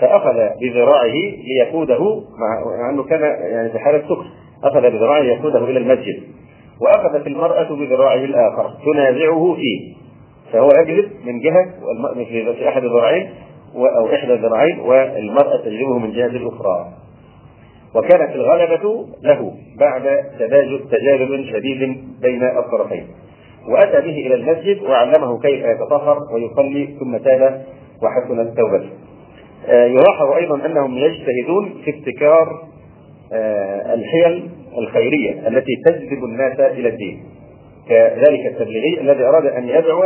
فأخذ 0.00 0.34
بذراعه 0.60 1.14
ليقوده 1.44 2.22
مع 2.38 2.90
أنه 2.90 3.02
كان 3.02 3.20
يعني 3.52 3.70
في 3.70 3.78
حالة 3.78 3.98
سكر. 3.98 4.26
أخذ 4.64 4.80
بذراعه 4.80 5.20
ليقوده 5.20 5.64
إلى 5.64 5.78
المسجد. 5.78 6.22
وأخذت 6.80 7.26
المرأة 7.26 7.74
بذراعه 7.74 8.24
الآخر 8.24 8.70
تنازعه 8.84 9.54
فيه. 9.54 9.94
فهو 10.52 10.68
يجلب 10.82 11.10
من 11.24 11.40
جهة 11.40 11.64
في 12.54 12.68
احد 12.68 12.84
الذراعين 12.84 13.30
أو 13.74 14.14
إحدى 14.14 14.32
الذراعين 14.32 14.80
والمرأة 14.80 15.56
تجلبه 15.56 15.98
من 15.98 16.12
جهة 16.12 16.26
الاخرى 16.26 16.88
وكانت 17.94 18.34
الغلبة 18.34 19.06
له 19.22 19.52
بعد 19.78 20.02
تجارب 20.90 21.44
شديد 21.52 22.04
بين 22.20 22.42
الطرفين. 22.42 23.06
وأتى 23.68 24.00
به 24.00 24.26
إلى 24.26 24.34
المسجد 24.34 24.82
وعلمه 24.82 25.40
كيف 25.40 25.64
يتطهر 25.64 26.18
ويصلي 26.34 26.96
ثم 27.00 27.16
تاب 27.16 27.64
وحسنت 28.02 28.56
توبته. 28.56 28.90
آه، 29.68 29.86
يلاحظ 29.86 30.32
أيضا 30.36 30.66
أنهم 30.66 30.98
يجتهدون 30.98 31.74
في 31.84 31.90
ابتكار 31.90 32.62
آه، 33.32 33.94
الحيل 33.94 34.50
الخيرية 34.78 35.48
التي 35.48 35.72
تجذب 35.84 36.24
الناس 36.24 36.60
إلى 36.60 36.88
الدين. 36.88 37.22
كذلك 37.88 38.46
التبليغي 38.46 39.00
الذي 39.00 39.24
أراد 39.24 39.46
أن 39.46 39.68
يدعو 39.68 40.02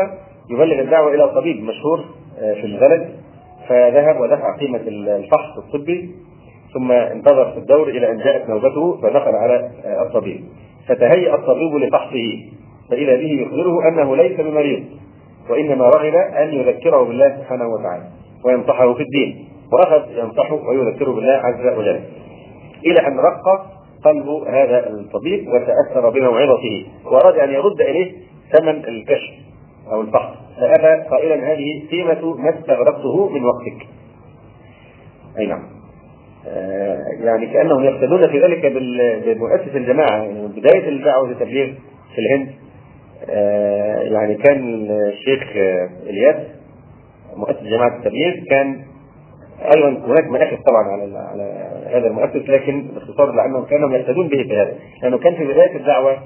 يبلغ 0.51 0.81
الدعوة 0.81 1.15
إلى 1.15 1.29
طبيب 1.29 1.63
مشهور 1.63 2.05
آه، 2.41 2.55
في 2.55 2.67
البلد 2.67 3.09
فذهب 3.69 4.21
ودفع 4.21 4.57
قيمة 4.57 4.81
الفحص 4.87 5.59
الطبي 5.59 6.11
ثم 6.75 6.93
انتظر 6.93 7.53
في 7.53 7.59
الدور 7.59 7.89
إلى 7.89 8.11
أن 8.11 8.19
جاءت 8.19 8.51
نوبته 8.51 9.01
فدخل 9.03 9.35
على 9.35 9.71
آه، 9.85 10.03
الطبيب. 10.03 10.45
فتهيأ 10.89 11.35
الطبيب 11.35 11.75
لفحصه 11.75 12.39
فإذا 12.91 13.17
به 13.17 13.47
يخبره 13.47 13.89
أنه 13.89 14.17
ليس 14.17 14.41
بمريض 14.41 14.85
وإنما 15.51 15.89
رغب 15.89 16.15
أن 16.15 16.55
يذكره 16.55 17.03
بالله 17.03 17.37
سبحانه 17.37 17.69
وتعالى 17.69 18.05
وينصحه 18.45 18.95
في 18.95 19.03
الدين. 19.03 19.49
ورغب 19.73 20.05
ينصحه 20.11 20.55
ويذكره 20.69 21.13
بالله 21.13 21.33
عز 21.33 21.79
وجل. 21.79 22.01
إلى 22.87 23.07
أن 23.07 23.19
رق 23.19 23.78
قلب 24.05 24.29
هذا 24.49 24.91
الطبيب 24.91 25.49
وتأثر 25.49 26.11
بموعظته 26.11 26.87
وأراد 27.05 27.39
أن 27.39 27.51
يرد 27.51 27.81
إليه 27.81 28.13
ثمن 28.53 28.85
الكشف 28.85 29.31
أو 29.93 30.01
الفحص 30.01 30.37
فأبى 30.61 31.09
قائلا 31.11 31.53
هذه 31.53 31.89
قيمه 31.91 32.37
ما 32.37 32.59
استغرقته 32.59 33.29
من 33.29 33.45
وقتك. 33.45 33.87
أي 35.39 35.47
نعم. 35.47 35.63
آه 36.47 36.99
يعني 37.21 37.47
كأنهم 37.47 37.85
يقتدون 37.85 38.29
في 38.29 38.41
ذلك 38.41 38.67
بمؤسس 39.27 39.77
الجماعة 39.77 40.23
يعني 40.23 40.49
بداية 40.49 40.89
الدعوة 40.89 41.29
للتبليغ 41.29 41.67
في 42.15 42.19
الهند 42.19 42.49
آه 43.31 44.01
يعني 44.01 44.35
كان 44.35 44.87
الشيخ 44.91 45.43
إلياس 46.07 46.37
مؤسس 47.37 47.63
جماعة 47.63 47.97
التبليغ 47.97 48.35
كان 48.51 48.83
أيضا 49.75 49.89
هناك 49.89 50.25
مناقب 50.25 50.59
طبعا 50.67 50.83
على 50.83 51.19
على 51.19 51.78
هذا 51.89 52.07
المؤسس 52.07 52.49
لكن 52.49 52.89
باختصار 52.95 53.33
لانهم 53.33 53.65
كانوا 53.65 53.91
يهتدون 53.91 54.29
به 54.29 54.43
في 54.43 54.57
هذا. 54.57 54.75
لأنه 55.03 55.19
كان 55.19 55.35
في 55.35 55.45
بداية 55.45 55.77
الدعوة 55.77 56.19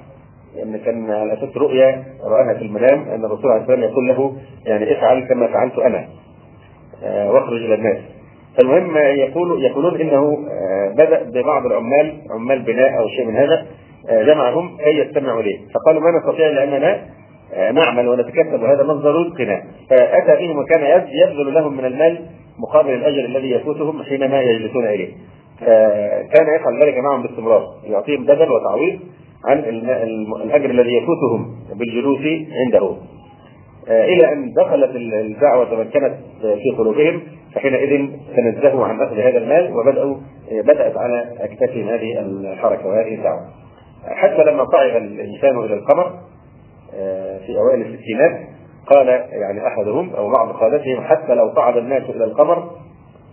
لأن 0.55 0.77
كان 0.77 1.11
على 1.11 1.33
أساس 1.33 1.57
رؤيا 1.57 2.03
رآها 2.23 2.53
في 2.53 2.61
المنام 2.61 3.09
أن 3.09 3.25
الرسول 3.25 3.51
عليه 3.51 3.61
والسلام 3.61 3.83
يقول 3.83 4.07
له 4.07 4.37
يعني 4.65 4.97
افعل 4.97 5.19
كما 5.19 5.47
فعلت 5.47 5.79
أنا 5.79 6.07
آه، 7.03 7.31
واخرج 7.31 7.63
إلى 7.63 7.75
الناس. 7.75 7.97
فالمهم 8.57 8.97
يقول 8.97 9.65
يقولون 9.65 10.01
إنه 10.01 10.47
آه، 10.51 10.89
بدأ 10.93 11.23
ببعض 11.23 11.65
العمال 11.65 12.21
عمال 12.31 12.61
بناء 12.61 12.99
أو 12.99 13.07
شيء 13.07 13.25
من 13.25 13.35
هذا 13.35 13.65
آه، 14.09 14.23
جمعهم 14.23 14.77
كي 14.77 14.97
يستمعوا 14.99 15.41
إليه. 15.41 15.57
فقالوا 15.73 16.01
ما 16.01 16.19
نستطيع 16.19 16.49
لاننا 16.49 17.01
نعمل 17.71 18.07
ونتكسب 18.07 18.61
وهذا 18.61 18.83
مصدر 18.83 19.15
رزقنا. 19.15 19.63
فأتى 19.89 20.45
بهم 20.45 20.57
وكان 20.57 21.05
يبذل 21.07 21.53
لهم 21.53 21.77
من 21.77 21.85
المال 21.85 22.19
مقابل 22.59 22.93
الأجر 22.93 23.25
الذي 23.25 23.51
يفوتهم 23.51 24.03
حينما 24.03 24.41
يجلسون 24.41 24.85
إليه. 24.85 25.13
كان 26.33 26.55
يفعل 26.55 26.83
ذلك 26.83 26.97
معهم 26.97 27.23
باستمرار 27.23 27.63
يعطيهم 27.83 28.23
بدل 28.23 28.51
وتعويض 28.51 28.99
عن 29.45 29.59
الأجر 30.43 30.69
الذي 30.69 30.97
يفوتهم 30.97 31.55
بالجلوس 31.73 32.21
عنده 32.65 32.95
آه، 33.87 34.05
إلى 34.05 34.33
أن 34.33 34.53
دخلت 34.53 34.95
الدعوة 34.95 35.61
وتمكنت 35.61 36.13
في 36.41 36.71
قلوبهم 36.77 37.21
فحينئذ 37.55 38.09
تنزهوا 38.35 38.85
عن 38.85 39.01
أخذ 39.01 39.17
هذا 39.17 39.37
المال 39.37 39.73
وبدأوا 39.77 40.15
آه، 40.51 40.61
بدأت 40.61 40.97
على 40.97 41.33
اكتافهم 41.39 41.87
هذه 41.89 42.19
الحركة 42.19 42.87
وهذه 42.87 43.15
الدعوة. 43.15 43.41
حتى 44.07 44.43
لما 44.43 44.65
صعد 44.71 44.95
الإنسان 44.95 45.59
إلى 45.59 45.73
القمر 45.73 46.11
آه، 46.95 47.37
في 47.37 47.57
أوائل 47.57 47.81
الستينات 47.81 48.39
قال 48.87 49.07
يعني 49.31 49.67
أحدهم 49.67 50.13
أو 50.15 50.29
بعض 50.29 50.51
قادتهم 50.51 51.03
حتى 51.03 51.35
لو 51.35 51.53
صعد 51.55 51.77
الناس 51.77 52.03
إلى 52.09 52.23
القمر 52.23 52.71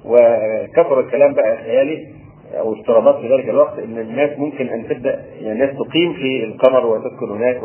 وكثر 0.04 1.00
الكلام 1.00 1.34
بقى 1.34 1.56
خيالي 1.56 2.19
أو 2.58 2.72
افتراضات 2.72 3.16
في 3.16 3.34
ذلك 3.34 3.48
الوقت 3.48 3.78
إن 3.78 3.98
الناس 3.98 4.38
ممكن 4.38 4.68
أن 4.68 4.88
تبدأ 4.88 5.20
يعني 5.40 5.52
الناس 5.52 5.70
تقيم 5.70 6.12
في 6.12 6.44
القمر 6.44 6.86
وتسكن 6.86 7.30
هناك 7.30 7.60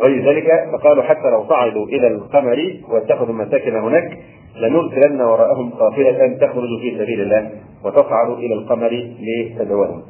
وغير 0.00 0.28
ذلك 0.28 0.46
فقالوا 0.72 1.02
حتى 1.02 1.30
لو 1.30 1.44
صعدوا 1.48 1.86
إلى 1.86 2.06
القمر 2.06 2.74
واتخذوا 2.90 3.34
مساكن 3.34 3.76
هناك 3.76 4.18
لنرسلن 4.56 5.20
وراءهم 5.20 5.70
قافلة 5.70 6.36
تخرج 6.40 6.68
في 6.80 6.98
سبيل 6.98 7.20
الله 7.20 7.50
وتصعد 7.84 8.30
إلى 8.30 8.54
القمر 8.54 9.10
لتدعوهم. 9.20 10.02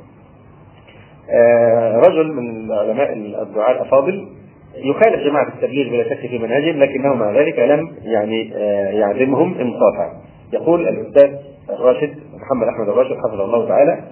آه 1.30 1.98
رجل 1.98 2.32
من 2.32 2.72
علماء 2.72 3.12
الدعاء 3.42 3.70
الأفاضل 3.70 4.28
يخالف 4.76 5.20
جماعة 5.26 5.48
التبليغ 5.48 5.90
بلا 5.90 6.04
شك 6.04 6.28
في 6.28 6.38
منهجهم 6.38 6.78
لكنه 6.82 7.14
مع 7.14 7.30
ذلك 7.30 7.58
لم 7.58 7.90
يعني 8.02 8.52
آه 8.56 8.90
يعزمهم 8.90 9.54
انصافا. 9.58 10.12
يقول 10.52 10.88
الأستاذ 10.88 11.30
الراشد 11.70 12.14
محمد 12.48 12.68
أحمد 12.68 12.88
الراشد 12.88 13.16
حفظه 13.16 13.44
الله 13.44 13.68
تعالى 13.68 14.02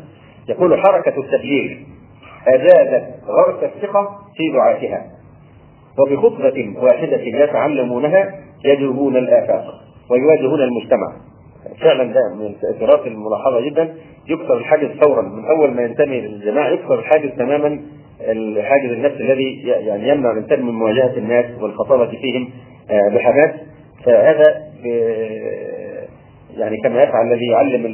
يقول 0.48 0.78
حركة 0.80 1.20
التبليغ 1.20 1.76
اجازت 2.48 3.04
غرس 3.26 3.62
الثقة 3.62 4.18
في 4.36 4.52
دعاتها 4.52 5.06
وبخطبة 5.98 6.74
واحدة 6.82 7.16
يتعلمونها 7.20 8.34
يجوبون 8.64 9.16
الآفاق 9.16 9.64
ويواجهون 10.10 10.60
المجتمع. 10.60 11.12
فعلا 11.80 12.12
ده 12.12 12.20
من 12.34 12.46
التاثيرات 12.46 13.06
الملاحظة 13.06 13.60
جدا 13.60 13.94
يكسر 14.28 14.56
الحاجز 14.56 14.88
فورا 15.00 15.22
من 15.22 15.44
أول 15.44 15.70
ما 15.74 15.82
ينتمي 15.82 16.20
للجماعة 16.20 16.68
يكسر 16.68 16.98
الحاجز 16.98 17.30
تماما 17.38 17.80
الحاجز 18.20 18.90
النفسي 18.92 19.22
الذي 19.22 19.62
يعني 19.68 20.08
يمنع 20.08 20.30
الإنسان 20.32 20.62
من 20.66 20.72
مواجهة 20.72 21.16
الناس 21.16 21.44
والخطابة 21.60 22.06
فيهم 22.06 22.50
آه، 22.90 23.14
بحماس. 23.14 23.50
فهذا 24.04 24.62
يعني 26.56 26.76
كما 26.76 27.02
يفعل 27.02 27.26
الذي 27.26 27.46
يعلم 27.46 27.86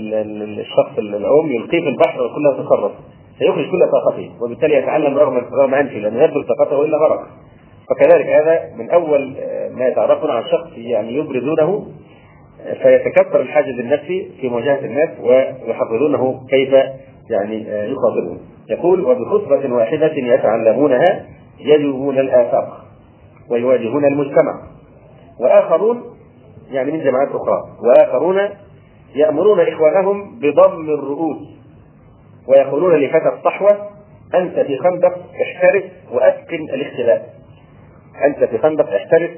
الشخص 0.60 0.98
العوم 0.98 1.52
يلقيه 1.52 1.80
في 1.80 1.88
البحر 1.88 2.22
ويقول 2.22 2.64
تصرف 2.66 2.92
سيخرج 3.38 3.70
كل 3.70 3.90
طاقته 3.92 4.30
وبالتالي 4.40 4.74
يتعلم 4.74 5.18
رغم 5.18 5.36
رغم 5.36 5.74
انفه 5.74 5.98
لأنه 5.98 6.22
يبذل 6.22 6.44
طاقته 6.46 6.76
وإلا 6.76 6.96
غرق. 6.98 7.20
فكذلك 7.90 8.26
هذا 8.26 8.60
من 8.78 8.90
أول 8.90 9.34
ما 9.76 9.88
يتعرفون 9.88 10.30
على 10.30 10.44
الشخص 10.44 10.70
يعني 10.76 11.14
يبرزونه 11.14 11.86
فيتكثر 12.82 13.40
الحاجز 13.40 13.78
النفسي 13.78 14.30
في 14.40 14.48
مواجهة 14.48 14.84
الناس 14.84 15.08
ويحفظونه 15.22 16.46
كيف 16.50 16.72
يعني 17.30 17.66
يخاطبهم 17.68 18.38
يقول 18.70 19.04
وبخطبة 19.04 19.74
واحدة 19.74 20.12
يتعلمونها 20.16 21.26
يجوبون 21.60 22.18
الآفاق 22.18 22.84
ويواجهون 23.50 24.04
المجتمع. 24.04 24.62
وآخرون 25.40 26.02
يعني 26.72 26.92
من 26.92 27.04
جماعات 27.04 27.28
أخرى. 27.28 27.62
وآخرون 27.84 28.48
يأمرون 29.14 29.60
إخوانهم 29.60 30.38
بضم 30.38 30.88
الرؤوس 30.90 31.38
ويقولون 32.48 32.94
لفتى 32.94 33.28
الصحوة 33.38 33.88
أنت 34.34 34.60
في 34.60 34.78
خندق 34.78 35.12
احترس 35.42 35.82
وأتقن 36.12 36.64
الاختلاف. 36.74 37.22
أنت 38.24 38.44
في 38.44 38.58
خندق 38.58 38.94
احترس 38.94 39.30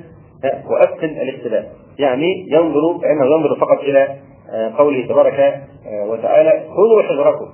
وأتقن 0.70 1.09
الاختلاف. 1.09 1.64
يعني 1.99 2.47
ينظر 2.49 2.99
فإنه 3.03 3.27
ينظر 3.27 3.57
فقط 3.61 3.79
إلى 3.79 4.16
آه، 4.51 4.73
قوله 4.79 5.07
تبارك 5.07 5.40
آه، 5.40 6.05
وتعالى 6.09 6.64
خذوا 6.70 7.03
حذركم. 7.03 7.47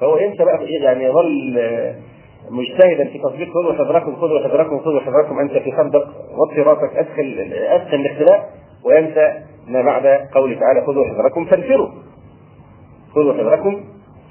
فهو 0.00 0.18
ينسى 0.18 0.44
بقى 0.44 0.64
يعني 0.64 1.04
يظل 1.04 1.58
آه، 1.58 1.94
مجتهدا 2.50 3.04
في 3.04 3.18
تطبيق 3.18 3.48
خذوا 3.48 3.72
حذركم 3.72 4.16
خذوا 4.16 4.40
حذركم 4.40 4.78
خذوا 4.78 5.00
حذركم. 5.00 5.38
أنت 5.38 5.52
في 5.52 5.72
خندق 5.72 6.08
وطي 6.38 6.62
راسك 6.62 6.96
ادخل 6.96 7.52
ادخل 7.52 7.96
الاختلاف. 7.96 8.42
وينسى 8.84 9.32
ما 9.68 9.82
بعد 9.82 10.06
قوله 10.06 10.60
تعالى 10.60 10.86
خذوا 10.86 11.04
حذركم 11.04 11.44
فانفروا 11.44 11.88
خذوا 13.14 13.34
حذركم 13.34 13.80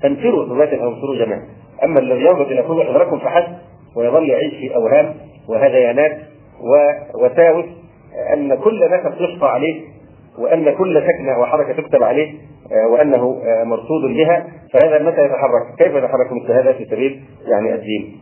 فانفروا 0.04 0.46
ثبات 0.46 0.74
أو 0.74 0.94
جماعة 1.26 1.44
أما 1.84 2.00
الذي 2.00 2.26
ينظر 2.26 2.42
إلى 2.42 2.64
خذوا 2.64 2.84
حذركم 2.84 3.20
فحسب 3.20 3.58
ويظل 3.96 4.30
يعيش 4.30 4.54
في 4.54 4.76
أوهام 4.76 5.16
وهذيانات 5.50 6.18
ووساوس 6.62 7.66
أن 8.34 8.56
كل 8.56 8.90
نفس 8.92 9.22
يشفى 9.22 9.46
عليه 9.46 9.82
وأن 10.38 10.76
كل 10.76 11.02
سكنة 11.02 11.40
وحركة 11.40 11.74
تكتب 11.74 12.04
عليه 12.04 12.34
آه، 12.72 12.88
وأنه 12.88 13.42
آه، 13.46 13.64
مرصود 13.64 14.02
بها 14.02 14.48
فهذا 14.74 15.00
متى 15.00 15.22
يتحرك؟ 15.26 15.76
كيف 15.78 15.96
يتحرك 15.96 16.32
مثل 16.32 16.52
هذا 16.52 16.74
في 16.74 16.86
سبيل 16.86 17.24
يعني 17.48 17.76
الدين؟ 17.76 18.20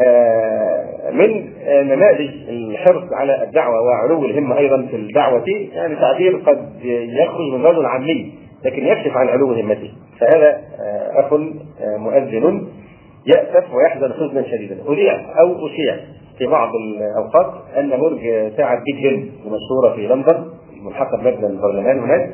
آه، 0.00 1.10
من 1.10 1.52
نماذج 1.88 2.30
الحرص 2.48 3.12
على 3.12 3.42
الدعوة 3.42 3.82
وعلو 3.82 4.24
الهمة 4.24 4.58
أيضا 4.58 4.86
في 4.90 4.96
الدعوة 4.96 5.44
يعني 5.72 5.96
تعبير 5.96 6.36
قد 6.36 6.84
يخرج 6.84 7.52
من 7.52 7.66
رجل 7.66 7.86
عامي 7.86 8.32
لكن 8.64 8.86
يكشف 8.86 9.16
عن 9.16 9.28
علو 9.28 9.52
همته 9.52 9.90
فهذا 10.20 10.60
أخ 11.16 11.32
مؤذن 11.98 12.66
يأسف 13.26 13.74
ويحزن 13.74 14.12
حزنا 14.12 14.42
شديدا. 14.42 14.76
أذيع 14.88 15.14
أو 15.40 15.66
أشيع 15.66 15.96
في 16.38 16.46
بعض 16.46 16.70
الأوقات 16.74 17.54
أن 17.78 18.00
برج 18.00 18.20
ساعة 18.56 18.82
بيج 18.84 19.06
بن 19.06 19.28
المشهورة 19.46 19.94
في 19.96 20.06
لندن 20.06 20.44
ملحقة 20.82 21.16
بمبنى 21.16 21.46
البرلمان 21.46 21.98
هناك 21.98 22.30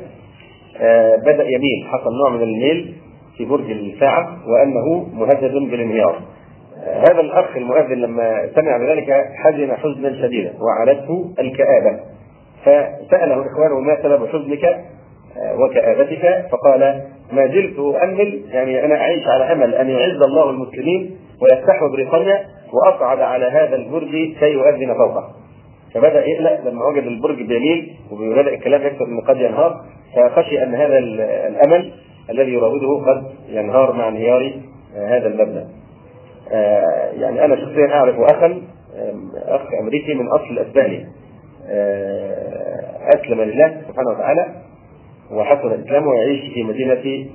آه، 0.81 1.15
بدأ 1.15 1.43
يميل 1.43 1.87
حصل 1.87 2.09
نوع 2.23 2.29
من 2.29 2.41
الميل 2.41 2.93
في 3.37 3.45
برج 3.45 3.71
الساعة 3.71 4.37
وأنه 4.47 5.07
مهدد 5.13 5.51
بالانهيار. 5.51 6.15
آه، 6.15 6.38
هذا 6.85 7.21
الأخ 7.21 7.57
المؤذن 7.57 7.97
لما 7.97 8.49
سمع 8.55 8.77
بذلك 8.77 9.25
حزن 9.35 9.75
حزنا 9.75 10.21
شديدا 10.21 10.53
وعلته 10.61 11.33
الكآبة. 11.39 11.99
فسأله 12.61 13.45
إخوانه 13.45 13.79
ما 13.79 13.97
سبب 14.03 14.27
حزنك 14.27 14.63
آه، 14.65 15.55
وكآبتك؟ 15.59 16.45
فقال 16.51 17.01
ما 17.31 17.47
زلت 17.47 17.79
أؤمل 17.79 18.41
يعني 18.51 18.85
أنا 18.85 18.95
أعيش 18.95 19.27
على 19.27 19.51
أمل 19.51 19.75
أن 19.75 19.89
يعز 19.89 20.21
الله 20.21 20.49
المسلمين 20.49 21.17
ويفتح 21.41 21.79
بريطانيا 21.91 22.45
وأصعد 22.73 23.19
على 23.19 23.45
هذا 23.45 23.75
البرج 23.75 24.11
كي 24.39 24.53
يؤذن 24.53 24.93
فوقه. 24.93 25.29
فبدأ 25.93 26.25
يقلق 26.25 26.61
لما 26.65 26.85
وجد 26.85 27.03
البرج 27.03 27.35
بيميل 27.35 27.95
وبدأ 28.11 28.53
الكلام 28.53 28.81
يكثر 28.81 29.05
انه 29.05 29.21
قد 29.21 29.37
ينهار 29.37 29.81
فخشي 30.15 30.63
أن 30.63 30.75
هذا 30.75 30.97
الأمل 31.47 31.91
الذي 32.29 32.53
يراوده 32.53 33.05
قد 33.07 33.23
ينهار 33.49 33.93
مع 33.93 34.07
انهيار 34.07 34.53
آه، 34.97 35.17
هذا 35.17 35.27
المبنى. 35.27 35.65
آه، 36.51 37.11
يعني 37.11 37.45
أنا 37.45 37.55
شخصيا 37.55 37.93
أعرف 37.93 38.15
اخا 38.19 38.61
أخ 39.35 39.61
أمريكي 39.81 40.13
من 40.13 40.27
أصل 40.27 40.59
أسباني. 40.59 41.07
آه، 41.67 42.89
أسلم 43.15 43.41
لله 43.41 43.81
سبحانه 43.87 44.09
وتعالى 44.09 44.45
وحصل 45.31 45.73
اسلامه 45.73 46.07
ويعيش 46.07 46.53
في 46.53 46.63
مدينة 46.63 47.29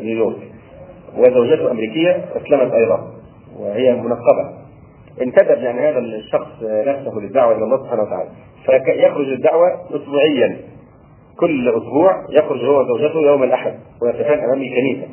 نيويورك. 0.00 0.38
وزوجته 1.16 1.70
أمريكية 1.70 2.24
أسلمت 2.36 2.72
أيضا 2.72 3.12
وهي 3.58 3.94
منقبة. 3.94 4.58
انتدب 5.22 5.62
يعني 5.62 5.88
هذا 5.88 5.98
الشخص 5.98 6.62
نفسه 6.62 7.18
للدعوة 7.20 7.56
إلى 7.56 7.64
الله 7.64 7.76
سبحانه 7.76 8.02
وتعالى. 8.02 8.28
فيخرج 8.66 9.28
الدعوة 9.28 9.66
اسبوعيا. 9.90 10.56
كل 11.40 11.68
أسبوع 11.68 12.26
يخرج 12.30 12.64
هو 12.64 12.80
وزوجته 12.80 13.20
يوم 13.20 13.42
الأحد 13.42 13.74
ويقفان 14.02 14.38
امام 14.38 14.62
الكنيسه 14.62 15.08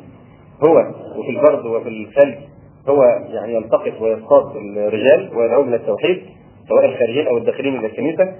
هو 0.62 0.78
وفي 1.18 1.30
البرد 1.30 1.66
وفي 1.66 1.88
الثلج. 1.88 2.34
هو 2.88 3.02
يعني 3.28 3.54
يلتقط 3.54 4.00
ويصطاد 4.00 4.56
الرجال 4.76 5.30
ويدعوهم 5.36 5.68
إلى 5.68 5.76
التوحيد 5.76 6.22
سواء 6.68 6.84
الخارجين 6.84 7.26
أو 7.26 7.36
الداخلين 7.36 7.78
من 7.78 7.84
الكنيسة 7.84 8.32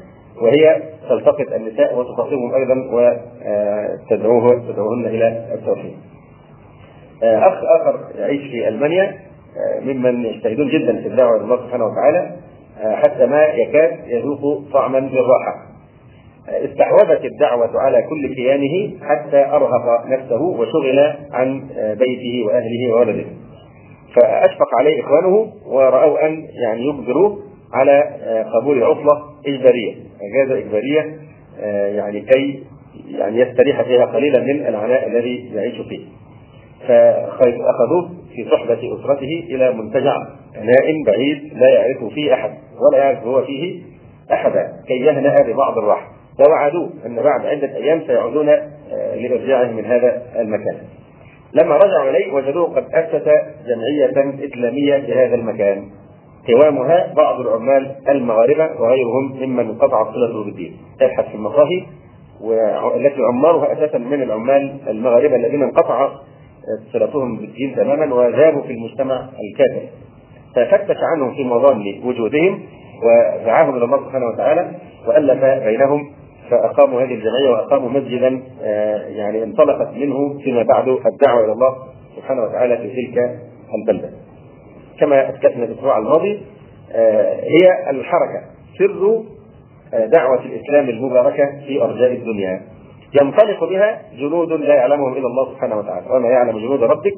وهي 0.42 0.82
تلتقط 1.08 1.52
النساء 1.52 1.98
وتخاطبهم 1.98 2.54
أيضا 2.54 2.74
وتدعوه 2.92 4.62
تدعوهن 4.68 5.06
إلى 5.06 5.54
التوحيد. 5.54 5.96
أخ 7.22 7.54
آخر 7.80 8.00
يعيش 8.18 8.50
في 8.50 8.68
ألمانيا 8.68 9.16
ممن 9.80 10.24
يجتهدون 10.24 10.68
جدا 10.68 11.02
في 11.02 11.08
الدعوة 11.08 11.36
إلى 11.36 11.44
الله 11.44 11.56
سبحانه 11.56 11.84
وتعالى 11.86 12.30
حتى 12.80 13.26
ما 13.26 13.44
يكاد 13.44 13.98
يذوق 14.06 14.62
طعما 14.72 14.98
للراحه 14.98 15.66
استحوذت 16.48 17.24
الدعوة 17.24 17.80
على 17.80 18.02
كل 18.02 18.34
كيانه 18.34 18.90
حتى 19.02 19.44
أرهق 19.44 20.06
نفسه 20.06 20.42
وشغل 20.42 20.98
عن 21.32 21.60
بيته 21.98 22.46
وأهله 22.46 22.92
وولده 22.92 23.24
فأشفق 24.16 24.68
عليه 24.78 25.02
إخوانه 25.02 25.52
ورأوا 25.66 26.26
أن 26.26 26.46
يعني 26.62 26.86
يجبروه 26.86 27.38
على 27.72 28.02
قبول 28.54 28.82
عطلة 28.84 29.22
إجبارية 29.46 29.94
إجازة 30.22 30.58
إجبارية 30.58 31.18
يعني 31.96 32.20
كي 32.20 32.64
يعني 33.10 33.40
يستريح 33.40 33.82
فيها 33.82 34.04
قليلا 34.04 34.40
من 34.40 34.66
العناء 34.66 35.08
الذي 35.08 35.50
يعيش 35.54 35.74
فيه. 35.88 36.00
فأخذوه 36.88 38.10
في 38.34 38.50
صحبة 38.50 38.78
أسرته 39.00 39.44
إلى 39.50 39.72
منتجع 39.72 40.16
نائم 40.54 41.04
بعيد 41.06 41.52
لا 41.54 41.68
يعرف 41.68 42.04
فيه 42.14 42.34
أحد 42.34 42.50
ولا 42.80 42.98
يعرف 43.04 43.24
هو 43.24 43.42
فيه 43.42 43.82
أحدا 44.32 44.72
كي 44.88 44.94
يهنأ 44.94 45.42
ببعض 45.42 45.78
الراحة. 45.78 46.08
ووعدوه 46.40 46.90
أن 47.06 47.16
بعد 47.16 47.46
عدة 47.46 47.76
أيام 47.76 48.02
سيعودون 48.06 48.46
لإرجاعه 49.14 49.72
من 49.72 49.84
هذا 49.84 50.22
المكان. 50.36 50.76
لما 51.56 51.76
رجعوا 51.76 52.10
إليه 52.10 52.32
وجدوه 52.32 52.76
قد 52.76 52.84
أسس 52.94 53.28
جمعية 53.68 54.34
إسلامية 54.46 55.06
في 55.06 55.12
هذا 55.12 55.34
المكان. 55.34 55.84
قوامها 56.48 57.12
بعض 57.16 57.40
العمال 57.40 57.94
المغاربة 58.08 58.70
وغيرهم 58.80 59.36
ممن 59.40 59.68
انقطعت 59.68 60.06
صلته 60.06 60.44
بالدين 60.44 60.76
تبحث 61.00 61.28
في 61.28 61.34
المصاهي 61.34 61.82
والتي 62.40 63.22
عمارها 63.32 63.72
أساسا 63.72 63.98
من 63.98 64.22
العمال 64.22 64.76
المغاربة 64.88 65.36
الذين 65.36 65.62
انقطع 65.62 66.08
صلتهم 66.92 67.36
بالدين 67.36 67.74
تماما 67.76 68.14
وذابوا 68.14 68.62
في 68.62 68.72
المجتمع 68.72 69.28
الكافر. 69.44 69.86
ففتش 70.54 70.96
عنهم 71.12 71.34
في 71.34 71.44
مظان 71.44 71.82
وجودهم 72.04 72.60
ودعاهم 73.02 73.76
إلى 73.76 73.84
الله 73.84 73.98
سبحانه 74.06 74.26
وتعالى 74.26 74.70
وألف 75.06 75.44
بينهم 75.64 76.10
فأقاموا 76.50 77.00
هذه 77.02 77.14
الجمعية 77.14 77.50
وأقاموا 77.50 77.88
مسجدا 77.88 78.42
يعني 79.08 79.42
انطلقت 79.42 79.94
منه 79.94 80.38
فيما 80.38 80.62
بعد 80.62 80.88
الدعوة 80.88 81.44
إلى 81.44 81.52
الله 81.52 81.76
سبحانه 82.16 82.42
وتعالى 82.42 82.76
في 82.76 82.88
تلك 82.88 83.40
البلدة. 83.74 84.10
كما 85.00 85.28
اثبتنا 85.28 85.64
الأسبوع 85.64 85.98
الماضي 85.98 86.40
هي 87.42 87.90
الحركة 87.90 88.40
سر 88.78 89.22
دعوة 90.06 90.40
الإسلام 90.44 90.88
المباركة 90.88 91.46
في 91.66 91.82
أرجاء 91.82 92.12
الدنيا. 92.12 92.60
ينطلق 93.22 93.64
بها 93.64 94.02
جنود 94.18 94.52
لا 94.52 94.74
يعلمهم 94.74 95.12
إلا 95.12 95.26
الله 95.26 95.52
سبحانه 95.52 95.78
وتعالى، 95.78 96.06
وما 96.10 96.28
يعلم 96.28 96.58
جنود 96.58 96.82
ربك 96.82 97.14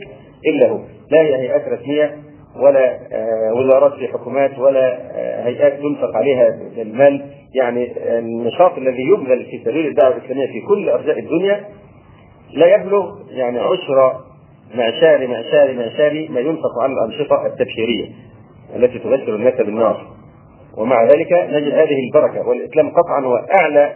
إلا 0.47 0.69
هو، 0.69 0.79
لا 1.11 1.21
هي 1.21 1.37
هيئات 1.37 1.69
رسمية 1.69 2.17
ولا 2.57 2.99
وزارات 3.53 3.93
في 3.93 4.09
حكومات 4.09 4.59
ولا 4.59 4.99
هيئات 5.47 5.73
تنفق 5.73 6.17
عليها 6.17 6.59
المال 6.79 7.25
يعني 7.55 7.93
النشاط 8.19 8.79
الذي 8.79 9.03
يبذل 9.03 9.45
في 9.45 9.65
سبيل 9.65 9.87
الدعوة 9.87 10.17
الإسلامية 10.17 10.47
في 10.47 10.61
كل 10.61 10.89
أرجاء 10.89 11.19
الدنيا 11.19 11.65
لا 12.55 12.75
يبلغ 12.75 13.19
يعني 13.31 13.59
عشر 13.59 14.13
معشار 14.75 15.27
معشار 15.27 15.75
معشار 15.75 16.29
ما 16.31 16.41
ينفق 16.41 16.79
على 16.83 16.93
الأنشطة 16.93 17.47
التبشيرية 17.47 18.07
التي 18.77 18.99
تبشر 18.99 19.35
الناس 19.35 19.55
بالنار. 19.55 20.07
ومع 20.77 21.05
ذلك 21.05 21.33
نجد 21.33 21.73
هذه 21.73 21.97
البركة 22.07 22.49
والإسلام 22.49 22.91
قطعا 22.91 23.21
هو 23.25 23.37
اعلى 23.37 23.95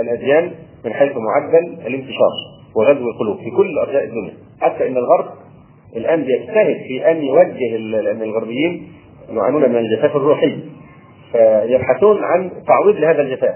الأديان 0.00 0.50
من 0.84 0.92
حيث 0.92 1.12
معدل 1.16 1.86
الانتشار 1.86 2.32
وغزو 2.76 3.10
القلوب 3.10 3.38
في 3.38 3.50
كل 3.50 3.78
أرجاء 3.78 4.04
الدنيا. 4.04 4.32
حتى 4.60 4.86
إن 4.86 4.96
الغرب 4.96 5.26
الآن 5.96 6.22
بيجتهد 6.22 6.76
في 6.88 7.10
أن 7.10 7.22
يوجه 7.22 7.76
الغربيين 8.22 8.92
يعانون 9.30 9.68
من 9.68 9.76
الجفاف 9.76 10.16
الروحي 10.16 10.58
فيبحثون 11.32 12.24
عن 12.24 12.50
تعويض 12.66 12.96
لهذا 12.96 13.22
الجفاف 13.22 13.54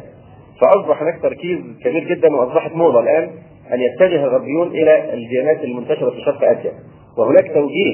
فأصبح 0.61 1.03
هناك 1.03 1.23
تركيز 1.23 1.59
كبير 1.85 2.05
جدا 2.05 2.37
وأصبحت 2.37 2.73
موضة 2.73 3.01
الآن 3.01 3.31
أن 3.73 3.81
يتجه 3.81 4.25
الغربيون 4.25 4.69
إلى 4.69 5.15
الديانات 5.15 5.65
المنتشرة 5.65 6.11
في 6.11 6.21
شرق 6.21 6.45
آسيا. 6.45 6.73
وهناك 7.19 7.55
توجيه 7.55 7.93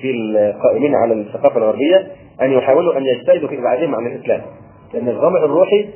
في 0.00 0.10
القائمين 0.10 0.94
على 0.94 1.14
الثقافة 1.14 1.56
الغربية 1.56 2.06
أن 2.42 2.52
يحاولوا 2.52 2.98
أن 2.98 3.04
يجتهدوا 3.04 3.48
في 3.48 3.58
إبعادهم 3.58 3.94
عن 3.94 4.06
الإسلام. 4.06 4.40
لأن 4.94 5.08
الظمأ 5.08 5.38
الروحي 5.38 5.88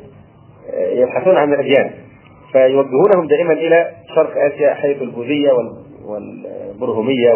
يبحثون 0.93 1.37
عن 1.37 1.53
الأديان. 1.53 1.91
فيوجهونهم 2.53 3.27
دائما 3.29 3.53
إلى 3.53 3.91
شرق 4.15 4.31
آسيا 4.37 4.75
حيث 4.75 5.03
البوذية 5.03 5.51
والبرهميه 6.07 7.35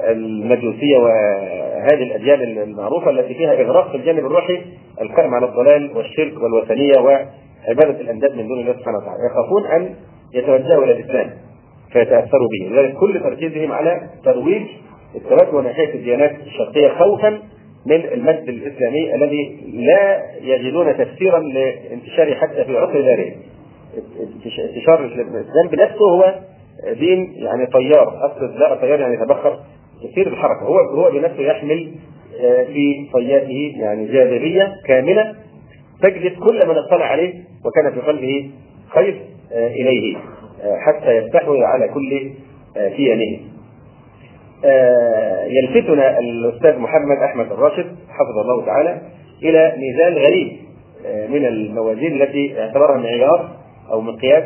والمجوسيه 0.00 0.98
وهذه 0.98 2.02
الأديان 2.02 2.40
المعروفة 2.40 3.10
التي 3.10 3.34
فيها 3.34 3.52
إغراق 3.52 3.90
في 3.90 3.96
الجانب 3.96 4.18
الروحي 4.18 4.62
القائم 5.00 5.34
على 5.34 5.46
الضلال 5.46 5.96
والشرك 5.96 6.42
والوثنية 6.42 7.00
وعبادة 7.00 8.00
الأنداد 8.00 8.36
من 8.36 8.48
دون 8.48 8.60
الله 8.60 8.72
سبحانه 8.72 8.98
وتعالى. 8.98 9.18
يخافون 9.30 9.66
أن 9.66 9.94
يتوجهوا 10.34 10.84
إلى 10.84 10.92
الإسلام 10.92 11.30
فيتأثروا 11.92 12.48
به. 12.48 12.68
لذلك 12.68 12.94
كل 12.94 13.20
تركيزهم 13.20 13.72
على 13.72 14.00
ترويج 14.24 14.62
التوجه 15.14 15.60
ناحيه 15.60 15.94
الديانات 15.94 16.36
الشرقية 16.46 16.88
خوفا 16.88 17.30
من 17.86 18.04
المجد 18.12 18.48
الإسلامي 18.48 19.14
الذي 19.14 19.60
لا 19.74 20.22
يجدون 20.40 20.96
تفسيرا 20.96 21.38
لانتشاره 21.38 22.34
حتى 22.34 22.64
في 22.64 22.78
عقر 22.78 23.00
ذلك. 23.00 23.36
انتشار 24.58 25.04
الإسلام 25.04 25.68
بنفسه 25.72 26.10
هو 26.10 26.34
دين 26.92 27.32
يعني 27.36 27.66
طيار 27.66 28.08
اقصد 28.24 28.56
لا 28.56 28.74
طيار 28.74 29.00
يعني 29.00 29.14
يتبخر 29.14 29.58
يسير 30.04 30.28
بالحركه 30.28 30.62
هو 30.62 30.78
هو 30.78 31.10
بنفسه 31.10 31.42
يحمل 31.42 31.92
في 32.72 33.06
طياته 33.12 33.74
يعني 33.80 34.06
جاذبية 34.06 34.72
كاملة 34.86 35.34
تجذب 36.02 36.32
كل 36.44 36.68
من 36.68 36.74
اطلع 36.76 37.04
عليه 37.06 37.34
وكان 37.64 37.92
في 37.94 38.00
قلبه 38.00 38.50
خير 38.88 39.20
إليه 39.52 40.16
حتى 40.86 41.16
يستحوذ 41.16 41.62
على 41.62 41.88
كل 41.88 42.30
كيانه. 42.96 43.38
يلفتنا 45.46 46.18
الأستاذ 46.18 46.78
محمد 46.78 47.18
أحمد 47.24 47.52
الراشد 47.52 47.86
حفظه 48.08 48.40
الله 48.40 48.66
تعالى 48.66 49.00
إلى 49.42 49.72
ميزان 49.78 50.12
غريب 50.12 50.52
من 51.30 51.46
الموازين 51.46 52.22
التي 52.22 52.60
اعتبرها 52.60 52.96
معيار 52.96 53.50
أو 53.90 54.00
مقياس 54.00 54.44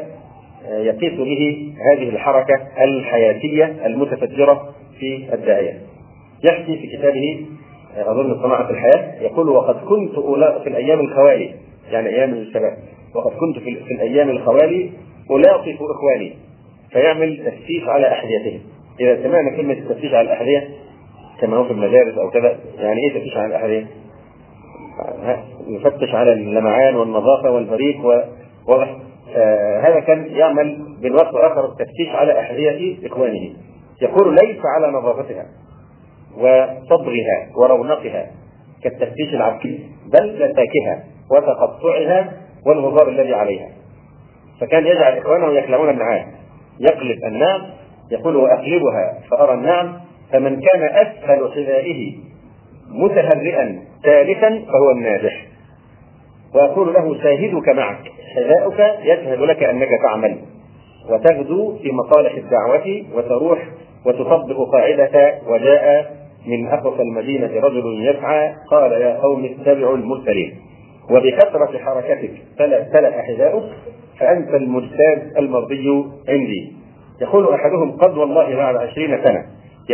يقيس 0.71 1.13
به 1.13 1.73
هذه 1.93 2.09
الحركة 2.09 2.55
الحياتية 2.85 3.87
المتفجرة 3.87 4.75
في 5.01 5.35
الداعية. 5.35 5.81
يحكي 6.45 6.79
في 6.79 6.97
كتابه 6.97 7.47
أظن 7.97 8.43
صناعة 8.43 8.71
الحياة 8.71 9.23
يقول 9.23 9.49
وقد 9.49 9.75
كنت 9.75 10.19
في 10.63 10.69
الأيام 10.69 11.01
الخوالي 11.01 11.55
يعني 11.91 12.09
أيام 12.09 12.35
الشباب 12.35 12.79
وقد 13.15 13.31
كنت 13.31 13.59
في, 13.59 13.95
الأيام 13.95 14.31
الخوالي 14.31 14.91
ألاطف 15.31 15.79
إخواني 15.83 16.33
فيعمل 16.93 17.37
تفتيش 17.47 17.89
على 17.89 18.13
أحذيتهم. 18.13 18.61
إذا 19.01 19.23
سمعنا 19.23 19.57
كلمة 19.57 19.73
التفتيش 19.73 20.15
على 20.15 20.21
الأحذية 20.21 20.69
كما 21.41 21.57
هو 21.57 21.65
في 21.65 21.71
المدارس 21.71 22.19
أو 22.19 22.31
كذا 22.31 22.59
يعني 22.79 23.01
إيه 23.01 23.15
تفتيش 23.15 23.37
على 23.37 23.47
الأحذية؟ 23.47 23.87
يفتش 25.69 26.15
على 26.15 26.33
اللمعان 26.33 26.97
والنظافة 26.97 27.51
والبريق 27.51 27.97
وواضح 28.05 28.97
آه 29.37 29.81
هذا 29.81 30.01
كان 30.01 30.27
يعمل 30.31 30.79
بالوقت 31.03 31.35
الآخر 31.35 31.65
التفتيش 31.65 32.09
على 32.09 32.41
أحذية 32.41 33.07
إخوانه 33.07 33.51
يقول 34.03 34.35
ليس 34.35 34.59
على 34.77 34.93
نظافتها 34.93 35.47
وصبغها 36.37 37.49
ورونقها 37.57 38.31
كالتفتيش 38.83 39.35
العبكي 39.35 39.87
بل 40.13 40.35
لتاكها 40.35 41.05
وتقطعها 41.31 42.33
والغبار 42.67 43.09
الذي 43.09 43.35
عليها. 43.35 43.69
فكان 44.61 44.87
يجعل 44.87 45.19
إخوانه 45.19 45.53
يخلعون 45.53 45.91
النعام. 45.91 46.27
يقلب 46.81 47.25
النعم 47.25 47.61
يقول 48.11 48.37
وأقلبها 48.37 49.21
فأرى 49.31 49.55
النعم 49.55 50.01
فمن 50.33 50.61
كان 50.61 50.83
اسفل 50.83 51.53
حذائه 51.55 52.17
متهرئا 52.89 53.83
ثالثا 54.05 54.49
فهو 54.49 54.91
الناجح. 54.97 55.47
ويقول 56.55 56.95
له 56.95 57.23
شاهدك 57.23 57.69
معك 57.69 58.13
حذاؤك 58.35 58.99
يشهد 59.03 59.39
لك 59.41 59.63
أنك 59.63 59.89
تعمل 60.03 60.39
وتغدو 61.11 61.79
في 61.83 61.93
مصالح 61.93 62.33
الدعوة 62.35 63.05
وتروح 63.15 63.59
وتطبق 64.07 64.71
قاعدة 64.73 65.39
وجاء 65.49 66.17
من 66.47 66.69
أقصى 66.69 67.03
المدينة 67.03 67.61
رجل 67.61 68.09
يسعى 68.09 68.55
قال 68.71 68.93
يا 68.93 69.21
قوم 69.21 69.45
اتبعوا 69.45 69.97
المرسلين. 69.97 70.55
وبكثرة 71.11 71.79
حركتك 71.79 72.33
تلأ 72.93 73.23
حذاؤك 73.23 73.65
فأنت 74.21 74.55
المجتاز 74.55 75.37
المرضي 75.39 76.05
عندي. 76.29 76.73
يقول 77.21 77.55
أحدهم 77.55 77.91
قد 77.91 78.19
والله 78.19 78.57
بعد 78.57 78.77
عشرين 78.77 79.25
سنة 79.25 79.47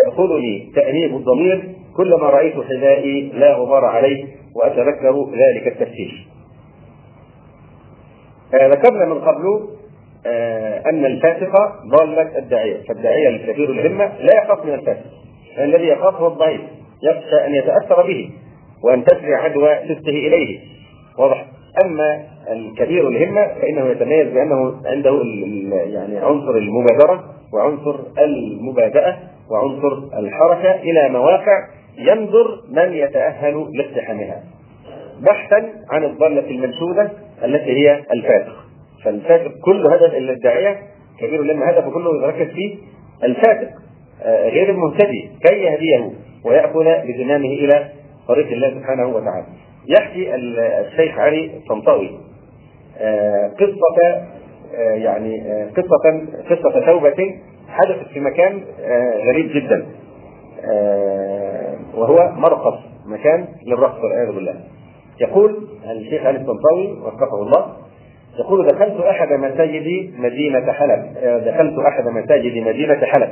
يأخذني 0.05 0.73
تأنيب 0.75 1.17
الضمير 1.17 1.75
كلما 1.97 2.31
رأيت 2.31 2.55
حذائي 2.55 3.33
لا 3.35 3.55
غبار 3.55 3.85
عليه 3.85 4.25
وأتذكر 4.57 5.31
ذلك 5.31 5.67
التفتيش 5.67 6.29
آه 8.61 8.67
ذكرنا 8.67 9.05
من 9.05 9.21
قبل 9.21 9.69
أن 10.87 11.05
الفاسق 11.05 11.53
ضالة 11.91 12.39
الداعية، 12.39 12.77
فالداعية 12.89 13.29
الكبير 13.29 13.71
الهمة 13.71 14.13
لا 14.21 14.43
يخاف 14.43 14.65
من 14.65 14.75
الفاسق. 14.75 15.11
الذي 15.59 15.87
يخافه 15.87 16.27
الضعيف. 16.27 16.61
يخشى 17.03 17.47
أن 17.47 17.55
يتأثر 17.55 18.07
به 18.07 18.31
وأن 18.85 19.05
تسرع 19.05 19.43
عدوى 19.43 19.79
سفته 19.89 20.11
إليه. 20.11 20.61
واضح. 21.19 21.47
أما 21.85 22.23
الكبير 22.51 23.09
الهمه 23.09 23.47
فإنه 23.47 23.87
يتميز 23.87 24.29
بأنه 24.29 24.75
عنده 24.87 25.21
يعني 25.87 26.19
عنصر 26.19 26.51
المبادرة 26.51 27.25
وعنصر 27.53 27.97
المبادئه 28.19 29.17
وعنصر 29.51 30.19
الحركة 30.19 30.75
إلى 30.75 31.09
مواقع 31.09 31.69
ينظر 31.99 32.61
من 32.71 32.93
يتأهل 32.93 33.67
لاقتحامها. 33.75 34.43
بحثا 35.23 35.69
عن 35.91 36.05
الضالة 36.05 36.51
المنشودة 36.51 37.11
التي 37.45 37.71
هي 37.71 38.01
الفاسق. 38.13 38.65
فالفاسق 39.05 39.53
كل 39.64 39.87
هدف 39.87 40.14
الداعيه 40.14 40.79
كبير 41.21 41.43
لما 41.43 41.71
هدفه 41.71 41.90
كله 41.90 42.27
يركز 42.27 42.53
فيه 42.53 42.77
الفاسق 43.25 43.69
آه، 44.23 44.49
غير 44.49 44.71
المهتدي 44.71 45.31
كي 45.43 45.55
يهديه 45.55 46.11
ويأخذ 46.45 46.85
بزمامه 46.85 47.49
إلى 47.49 47.88
طريق 48.29 48.47
الله 48.47 48.71
سبحانه 48.71 49.07
وتعالى. 49.09 49.47
يحكي 49.88 50.35
الشيخ 50.35 51.19
علي 51.19 51.51
الطنطاوي 51.57 52.11
آه، 52.99 53.49
قصة 53.49 54.25
آه، 54.75 54.95
يعني 54.95 55.43
قصة 55.77 56.27
قصة 56.51 56.87
توبة 56.87 57.35
حدثت 57.69 58.09
في 58.12 58.21
مكان 58.21 58.62
غريب 59.27 59.51
جدا 59.55 59.87
وهو 61.95 62.33
مرقص 62.37 62.79
مكان 63.07 63.49
للرقص 63.67 64.05
والعياذ 64.05 64.33
بالله. 64.35 64.55
يقول 65.21 65.69
الشيخ 65.90 66.27
علي 66.27 66.38
الطنطاوي 66.38 66.93
وفقه 67.03 67.43
الله 67.43 67.77
يقول 68.38 68.66
دخلت 68.66 69.01
أحد 69.01 69.33
مساجد 69.33 70.11
مدينة 70.18 70.73
حلب. 70.73 71.14
دخلت 71.44 71.79
أحد 71.79 72.09
مساجد 72.09 72.66
مدينة 72.66 73.05
حلب. 73.05 73.29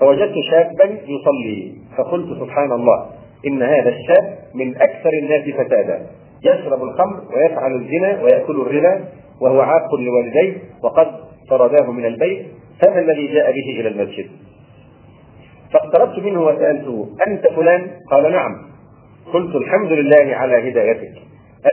فوجدت 0.00 0.34
شابا 0.50 0.84
يصلي. 0.84 1.72
فقلت 1.96 2.40
سبحان 2.40 2.72
الله 2.72 3.06
إن 3.46 3.62
هذا 3.62 3.88
الشاب 3.88 4.38
من 4.54 4.76
أكثر 4.76 5.10
الناس 5.22 5.42
فسادا 5.42 6.06
يشرب 6.44 6.82
الخمر 6.82 7.22
ويفعل 7.36 7.74
الزنا 7.74 8.22
ويأكل 8.22 8.60
الربا 8.60 9.04
وهو 9.40 9.60
عاق 9.60 9.94
لوالديه 9.94 10.52
وقد 10.82 11.06
طرداه 11.50 11.92
من 11.92 12.04
البيت. 12.04 12.46
فما 12.80 12.98
الذي 12.98 13.26
جاء 13.26 13.52
به 13.52 13.80
إلى 13.80 13.88
المسجد؟ 13.88 14.26
فاقتربت 15.72 16.18
منه 16.18 16.42
وسألته 16.42 17.08
أنت 17.26 17.46
فلان؟ 17.46 17.86
قال 18.10 18.32
نعم. 18.32 18.56
قلت 19.32 19.56
الحمد 19.56 19.92
لله 19.92 20.36
على 20.36 20.70
هدايتك. 20.70 21.12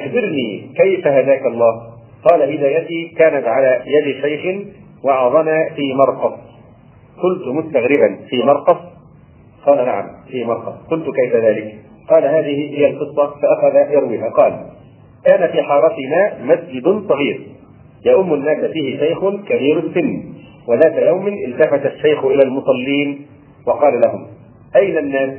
أخبرني 0.02 0.70
كيف 0.78 1.08
هداك 1.08 1.46
الله؟ 1.46 1.95
قال 2.30 2.42
هدايتي 2.42 3.16
كانت 3.18 3.48
على 3.48 3.82
يد 3.86 4.22
شيخ 4.22 4.68
وعظنا 5.04 5.70
في 5.76 5.94
مرقص. 5.94 6.40
قلت 7.24 7.48
مستغربا 7.48 8.20
في 8.30 8.44
مرقص؟ 8.44 8.78
قال 9.66 9.86
نعم 9.86 10.06
في 10.32 10.44
مرقص. 10.44 10.74
قلت 10.92 11.06
كيف 11.16 11.36
ذلك؟ 11.36 11.76
قال 12.10 12.24
هذه 12.24 12.78
هي 12.78 12.88
القصة 12.88 13.34
فأخذ 13.42 13.92
يرويها. 13.92 14.30
قال 14.30 14.66
كان 15.26 15.52
في 15.52 15.62
حارتنا 15.62 16.44
مسجد 16.44 16.84
صغير 17.10 17.42
يؤم 18.06 18.34
الناس 18.34 18.72
فيه 18.72 19.00
شيخ 19.00 19.20
كبير 19.50 19.80
السن 19.80 20.24
وذات 20.68 20.94
يوم 20.96 21.28
التفت 21.28 21.86
الشيخ 21.86 22.26
إلى 22.26 22.44
المصلين 22.44 23.26
وقال 23.68 24.02
لهم 24.02 24.28
أين 24.76 24.98
الناس؟ 24.98 25.30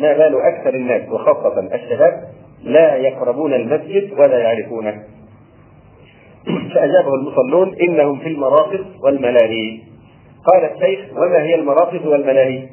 ما 0.00 0.12
بال 0.12 0.40
أكثر 0.40 0.74
الناس 0.74 1.08
وخاصة 1.08 1.74
الشباب 1.74 2.22
لا 2.62 2.96
يقربون 2.96 3.54
المسجد 3.54 4.12
ولا 4.18 4.38
يعرفونه. 4.38 5.02
فأجابه 6.74 7.14
المصلون 7.14 7.74
إنهم 7.80 8.18
في 8.18 8.28
المراقص 8.28 8.80
والملاهي 9.04 9.80
قال 10.46 10.64
الشيخ 10.64 11.00
وما 11.16 11.42
هي 11.42 11.54
المراقص 11.54 12.06
والملاهي؟ 12.06 12.68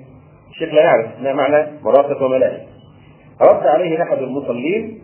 الشيخ 0.50 0.74
لا 0.74 0.82
يعرف 0.82 1.08
ما 1.22 1.34
معنى 1.34 1.68
مراقص 1.84 2.22
وملاهي 2.22 2.62
رد 3.42 3.68
عليه 3.68 4.02
أحد 4.02 4.18
المصلين 4.18 5.00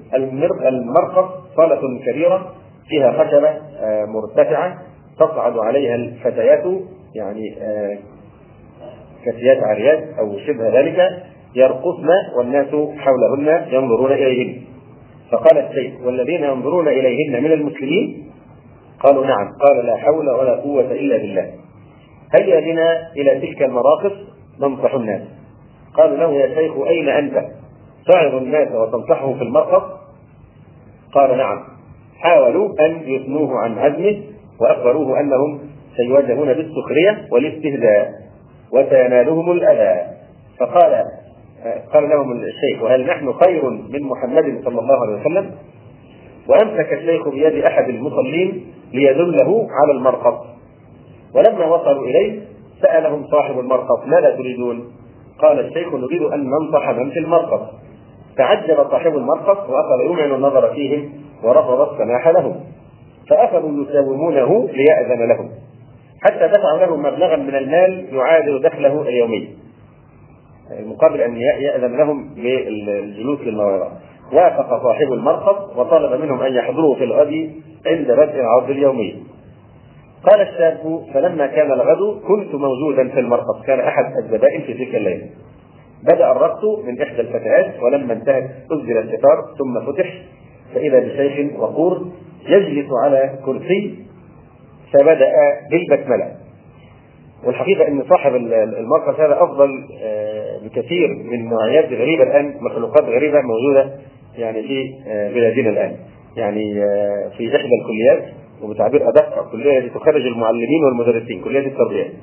المرقص 0.68 1.32
صالة 1.58 2.00
كبيرة 2.12 2.52
فيها 2.90 3.12
خشبة 3.12 3.50
آه، 3.50 4.06
مرتفعة 4.06 4.78
تصعد 5.20 5.58
عليها 5.58 5.96
الفتيات 5.96 6.64
يعني 7.16 7.56
آه، 7.62 7.98
كسيات 9.26 9.64
عريات 9.64 10.04
أو 10.20 10.40
شبه 10.40 10.80
ذلك 10.80 11.24
يرقصن 11.56 12.10
والناس 12.38 12.68
حولهن 12.98 13.66
ينظرون 13.72 14.12
إليهن. 14.12 14.62
فقال 15.32 15.58
الشيخ 15.58 15.94
والذين 16.06 16.44
ينظرون 16.44 16.88
إليهن 16.88 17.44
من 17.44 17.52
المسلمين 17.52 18.26
قالوا 19.00 19.26
نعم 19.26 19.48
قال 19.62 19.86
لا 19.86 19.98
حول 19.98 20.30
ولا 20.30 20.56
قوة 20.56 20.92
إلا 20.92 21.18
بالله. 21.18 21.52
هيا 22.36 22.60
بنا 22.60 23.12
إلى 23.18 23.40
تلك 23.40 23.64
المراقص 23.64 24.14
ننصح 24.60 24.94
الناس. 24.94 25.22
قالوا 25.94 26.18
له 26.18 26.34
يا 26.34 26.56
شيخ 26.56 26.74
أين 26.88 27.10
أنت؟ 27.10 27.46
تعظ 28.08 28.36
الناس 28.36 28.72
وتنصحهم 28.72 29.38
في 29.38 29.42
المرقص؟ 29.42 29.84
قال 31.14 31.38
نعم. 31.38 31.64
حاولوا 32.20 32.86
أن 32.86 33.02
يثنوه 33.06 33.60
عن 33.60 33.80
عزمه 33.80 34.22
وأخبروه 34.62 35.20
أنهم 35.20 35.60
سيواجهون 35.98 36.54
بالسخرية 36.54 37.28
والاستهزاء 37.32 38.12
وسينالهم 38.72 39.52
الأذى. 39.52 40.12
فقال 40.60 41.04
قال 41.94 42.10
لهم 42.10 42.32
الشيخ 42.32 42.84
وهل 42.84 43.08
نحن 43.08 43.34
خير 43.34 43.70
من 43.70 44.02
محمد 44.02 44.62
صلى 44.66 44.80
الله 44.80 45.02
عليه 45.02 45.22
وسلم؟ 45.22 45.52
وأمسك 46.48 46.94
الشيخ 46.94 47.30
بيد 47.30 47.64
أحد 47.64 47.90
المصلين 47.90 48.66
ليدله 48.96 49.68
على 49.72 49.92
المرقص 49.92 50.46
ولما 51.36 51.66
وصلوا 51.66 52.06
إليه 52.08 52.42
سألهم 52.82 53.28
صاحب 53.32 53.60
المرقص 53.60 54.08
ماذا 54.08 54.36
تريدون؟ 54.36 54.92
قال 55.40 55.60
الشيخ 55.60 55.94
نريد 55.94 56.22
أن 56.22 56.50
ننصح 56.50 56.90
من 56.90 57.10
في 57.10 57.20
المرقص 57.20 57.62
تعجب 58.38 58.90
صاحب 58.92 59.16
المرقص 59.16 59.70
وأخذ 59.70 60.06
يمعن 60.06 60.32
النظر 60.32 60.74
فيهم 60.74 61.10
ورفض 61.44 61.92
السماح 61.92 62.28
لهم 62.28 62.56
فأخذوا 63.30 63.84
يساومونه 63.84 64.70
ليأذن 64.74 65.28
لهم 65.28 65.50
حتى 66.22 66.48
دفعوا 66.48 66.86
له 66.86 66.96
مبلغا 66.96 67.36
من 67.36 67.56
المال 67.56 68.16
يعادل 68.16 68.62
دخله 68.62 69.02
اليومي 69.02 69.50
مقابل 70.72 71.22
أن 71.22 71.38
يأذن 71.38 71.98
لهم 71.98 72.30
بالجلوس 72.36 73.40
للموعظه 73.40 73.92
وافق 74.34 74.84
صاحب 74.84 75.14
المرقص 75.14 75.78
وطلب 75.78 76.22
منهم 76.22 76.42
أن 76.42 76.54
يحضروا 76.54 76.96
في 76.96 77.04
الغد 77.04 77.52
عند 77.86 78.12
بدء 78.12 78.40
العرض 78.40 78.70
اليومي. 78.70 79.24
قال 80.24 80.42
الشاب 80.42 81.02
فلما 81.14 81.48
كان 81.48 81.72
الغد 81.72 82.22
كنت 82.28 82.56
موجودا 82.56 83.10
في 83.10 83.20
المرقص 83.20 83.62
كان 83.68 83.80
أحد 83.80 84.06
الزبائن 84.24 84.62
في 84.62 84.74
تلك 84.74 84.96
الليلة. 84.96 85.30
بدأ 86.04 86.32
الرقص 86.32 86.64
من 86.86 87.02
إحدى 87.02 87.22
الفتيات 87.22 87.84
ولما 87.84 88.14
انتهت 88.14 88.50
أسجل 88.72 88.98
الستار 88.98 89.38
ثم 89.60 89.92
فتح 89.92 90.14
فإذا 90.74 91.00
بشيخ 91.00 91.60
وقور 91.60 92.06
يجلس 92.48 92.88
على 93.04 93.40
كرسي 93.46 94.06
فبدأ 94.94 95.32
بالبسمله 95.72 96.45
والحقيقة 97.46 97.88
إن 97.88 98.04
صاحب 98.10 98.36
المرقص 98.80 99.20
هذا 99.20 99.44
أفضل 99.44 99.88
آه، 100.04 100.58
بكثير 100.64 101.08
من 101.32 101.50
نوعيات 101.50 101.86
غريبة 101.86 102.24
الآن 102.24 102.56
مخلوقات 102.62 103.04
غريبة 103.04 103.42
موجودة 103.42 103.92
يعني 104.38 104.64
في 104.64 104.94
آه، 105.08 105.32
بلادنا 105.32 105.70
الآن. 105.70 105.96
يعني 106.38 106.84
آه، 106.84 107.30
في 107.38 107.56
إحدى 107.56 107.70
الكليات 107.82 108.34
وبتعبير 108.64 109.10
أدق 109.10 109.46
الكلية 109.46 109.78
التي 109.78 109.90
تخرج 109.90 110.26
المعلمين 110.26 110.84
والمدرسين 110.84 111.42
كلية 111.42 111.68
التربية. 111.68 112.14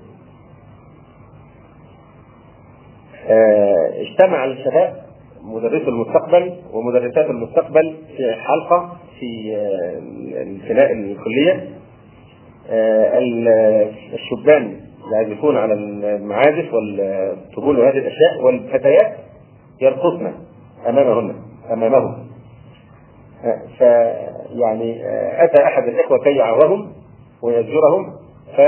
اجتمع 4.01 4.45
الشباب 4.45 5.03
مدرسو 5.43 5.89
المستقبل 5.89 6.53
ومدرسات 6.73 7.31
المستقبل 7.31 7.95
في 8.17 8.33
حلقة 8.33 8.97
في 9.21 9.55
الكلية. 10.93 11.69
الشبان 14.15 14.92
يعزفون 15.17 15.57
على 15.57 15.75
المعازف 15.75 16.75
والطبول 16.75 17.79
وهذه 17.79 17.99
الأشياء 17.99 18.43
والفتيات 18.43 19.17
يرقصن 19.81 20.33
أمامهن 20.89 21.35
امامهم 21.73 22.27
فيعني 23.79 25.03
أتى 25.45 25.65
أحد 25.65 25.89
الإخوة 25.89 26.19
كي 26.19 26.37
يعظهم 26.37 26.93
ويزجرهم 27.43 28.13
ف 28.57 28.61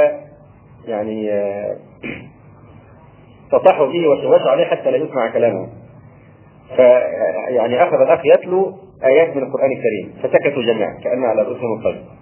يعني 0.89 1.31
تطحوا 3.53 3.87
به 3.87 4.09
وشوشوا 4.09 4.51
عليه 4.51 4.65
حتى 4.65 4.91
لا 4.91 4.97
يسمع 4.97 5.33
كلامه. 5.33 5.69
فيعني 6.77 7.83
أخذ 7.83 8.01
الأخ 8.01 8.21
يتلو 8.25 8.73
آيات 9.05 9.37
من 9.37 9.43
القرآن 9.43 9.71
الكريم 9.73 10.15
فسكتوا 10.23 10.63
جميعا 10.63 11.01
كان 11.05 11.25
على 11.25 11.43
رؤوسهم 11.43 11.79
الطيب 11.79 12.14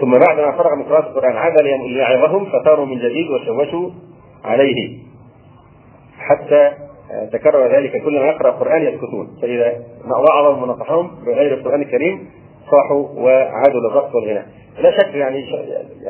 ثم 0.00 0.18
بعد 0.18 0.40
ما 0.40 0.52
فرغ 0.52 0.74
من 0.74 0.82
قراءة 0.82 1.08
القرآن 1.08 1.36
عاد 1.36 1.60
ليعظهم 1.62 2.44
فثاروا 2.44 2.86
من 2.86 2.98
جديد 2.98 3.30
وشوشوا 3.30 3.90
عليه. 4.44 4.98
حتى 6.18 6.72
تكرر 7.32 7.76
ذلك 7.76 8.02
كلما 8.02 8.26
يقرأ 8.26 8.48
القرآن 8.50 8.82
يسكتون 8.82 9.28
فإذا 9.42 9.72
وعظهم 10.30 10.62
ونصحهم 10.62 11.10
بغير 11.26 11.54
القرآن 11.54 11.82
الكريم 11.82 12.28
صاحوا 12.70 13.08
وعادوا 13.16 13.80
للرقص 13.80 14.14
والغناء 14.14 14.46
لا 14.80 14.90
شك 14.90 15.14
يعني 15.14 15.38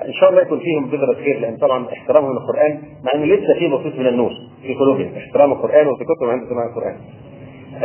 إن 0.06 0.12
شاء 0.12 0.30
الله 0.30 0.42
يكون 0.42 0.58
فيهم 0.58 0.86
بذرة 0.86 1.14
خير 1.14 1.38
لأن 1.40 1.56
طبعا 1.56 1.86
احترامهم 1.92 2.32
للقرآن 2.32 2.82
مع 3.04 3.10
انه 3.14 3.24
لسه 3.24 3.54
فيه 3.58 3.68
بسيط 3.68 3.98
من 3.98 4.06
النور 4.06 4.30
في 4.62 4.74
قلوبهم 4.74 5.12
احترام 5.16 5.52
القرآن 5.52 5.86
كتب 5.94 6.28
عند 6.28 6.48
سماع 6.48 6.66
القرآن. 6.66 6.96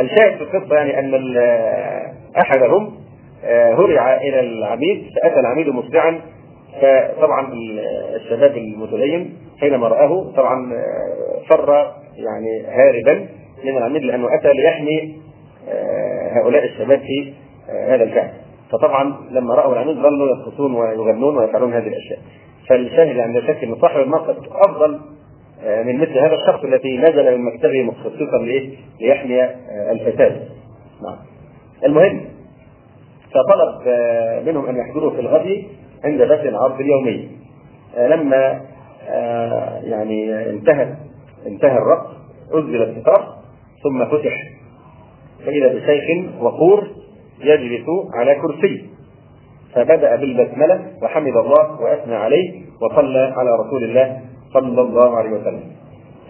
الشاهد 0.00 0.36
في 0.36 0.42
القصة 0.42 0.74
يعني 0.74 0.98
أن 0.98 1.36
أحدهم 2.40 2.92
هرع 3.50 4.16
إلى 4.16 4.40
العميد 4.40 5.06
فأتى 5.14 5.40
العميد 5.40 5.68
مسرعا 5.68 6.20
فطبعا 6.80 7.52
الشباب 8.16 8.56
المتدين 8.56 9.36
حينما 9.60 9.88
رآه 9.88 10.32
طبعا 10.36 10.74
آه، 10.74 11.48
فر 11.48 11.92
يعني 12.16 12.66
هاربا 12.66 13.26
من 13.64 13.76
العميد 13.76 14.02
لأنه 14.02 14.34
أتى 14.34 14.52
ليحمي 14.52 15.16
آه، 15.68 16.38
هؤلاء 16.38 16.64
الشباب 16.64 16.98
في 16.98 17.32
هذا 17.68 18.04
الفعل 18.04 18.30
فطبعا 18.72 19.14
لما 19.30 19.54
رأوا 19.54 19.72
العميد 19.72 19.96
ظلوا 19.96 20.28
يرقصون 20.28 20.74
ويغنون 20.74 21.38
ويفعلون 21.38 21.74
هذه 21.74 21.88
الأشياء 21.88 22.18
فالشاهد 22.68 23.18
عند 23.18 23.40
شك 23.40 23.64
ان 23.64 23.74
صاحب 23.80 24.00
المرقد 24.00 24.36
أفضل 24.50 25.00
من 25.84 25.98
مثل 25.98 26.18
هذا 26.18 26.34
الشخص 26.34 26.64
الذي 26.64 26.98
نزل 26.98 27.38
من 27.38 27.44
مكتبه 27.44 27.82
مخصصا؟ 27.82 28.38
ليحمي 29.00 29.44
الفساد. 29.90 30.48
نعم. 31.02 31.16
المهم 31.84 32.20
فطلب 33.34 33.82
آه، 33.86 34.40
منهم 34.40 34.66
أن 34.66 34.76
يحضروا 34.76 35.10
في 35.10 35.20
الغد 35.20 35.64
عند 36.04 36.22
بث 36.22 36.46
العرض 36.46 36.80
اليومي. 36.80 37.28
آه، 37.96 38.08
لما 38.08 38.60
آه، 39.08 39.80
يعني 39.82 40.50
انتهى 40.50 40.94
انتهى 41.46 41.78
الرقص 41.78 42.10
أنزل 42.54 42.82
الستار 42.82 43.34
ثم 43.82 44.04
فتح 44.04 44.52
فإذا 45.46 45.74
بشيخ 45.74 46.32
وقور 46.40 46.86
يجلس 47.40 47.86
على 48.14 48.34
كرسي. 48.34 48.86
فبدأ 49.74 50.16
بالبسملة 50.16 50.86
وحمد 51.02 51.36
الله 51.36 51.80
وأثنى 51.80 52.14
عليه 52.14 52.62
وصلى 52.82 53.34
على 53.36 53.50
رسول 53.66 53.84
الله 53.84 54.20
صلى 54.54 54.80
الله 54.80 55.16
عليه 55.16 55.30
وسلم. 55.30 55.62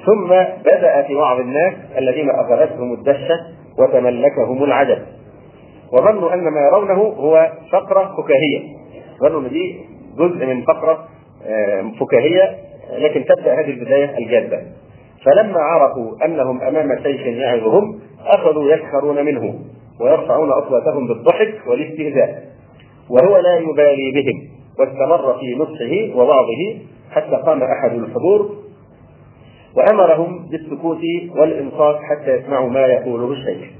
ثم 0.07 0.29
بدأ 0.65 1.03
في 1.03 1.15
وعظ 1.15 1.41
الناس 1.41 1.75
الذين 1.99 2.31
أخذتهم 2.31 2.93
الدهشة 2.93 3.35
وتملكهم 3.79 4.65
العجب. 4.65 4.99
وظنوا 5.92 6.35
أن 6.35 6.48
ما 6.48 6.61
يرونه 6.61 7.02
هو 7.02 7.52
فقرة 7.72 8.14
فكاهية. 8.16 8.76
ظنوا 9.20 9.40
إن 9.40 9.48
دي 9.48 9.81
جزء 10.18 10.46
من 10.46 10.62
فقرة 10.62 11.09
آه، 11.46 11.85
فكاهية 12.00 12.57
لكن 12.92 13.24
تبدأ 13.24 13.61
هذه 13.61 13.70
البداية 13.70 14.18
الجادة. 14.18 14.62
فلما 15.24 15.61
عرفوا 15.61 16.24
أنهم 16.24 16.62
أمام 16.62 17.02
شيخ 17.02 17.26
يعظهم 17.26 18.00
أخذوا 18.26 18.72
يسخرون 18.72 19.24
منه 19.24 19.55
ويرفعون 20.00 20.50
أصواتهم 20.50 21.07
بالضحك 21.07 21.55
والاستهزاء. 21.66 22.44
وهو 23.11 23.37
لا 23.37 23.59
يبالي 23.59 24.12
بهم 24.12 24.48
واستمر 24.78 25.38
في 25.40 25.55
نصحه 25.55 26.18
ووعظه 26.18 26.78
حتى 27.11 27.37
قام 27.46 27.62
أحد 27.62 27.92
الحضور. 27.92 28.57
وأمرهم 29.76 30.48
بالسكوت 30.50 31.00
والإنصات 31.37 31.96
حتى 31.96 32.37
يسمعوا 32.37 32.70
ما 32.70 32.87
يقوله 32.87 33.33
الشيخ. 33.33 33.70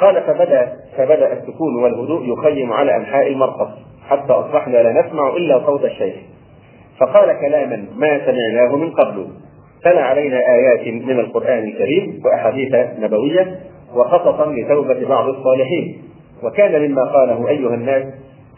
قال 0.00 0.22
فبدا 0.22 0.72
فبدأ 0.96 1.32
السكون 1.32 1.82
والهدوء 1.82 2.38
يخيم 2.38 2.72
على 2.72 2.96
أنحاء 2.96 3.26
المرقص 3.26 3.68
حتى 4.08 4.32
أصبحنا 4.32 4.76
لا 4.76 5.02
نسمع 5.02 5.28
إلا 5.28 5.66
صوت 5.66 5.84
الشيخ. 5.84 6.14
فقال 7.00 7.40
كلاما 7.40 7.86
ما 7.96 8.20
سمعناه 8.26 8.76
من 8.76 8.90
قبل. 8.90 9.26
تلا 9.84 10.02
علينا 10.02 10.36
آيات 10.36 10.88
من 10.88 11.20
القرآن 11.20 11.58
الكريم 11.58 12.22
وأحاديث 12.24 12.74
نبوية 12.98 13.60
وخصصا 13.94 14.52
لتوبة 14.52 15.08
بعض 15.08 15.28
الصالحين. 15.28 16.02
وكان 16.42 16.90
مما 16.90 17.04
قاله 17.04 17.48
أيها 17.48 17.74
الناس 17.74 18.04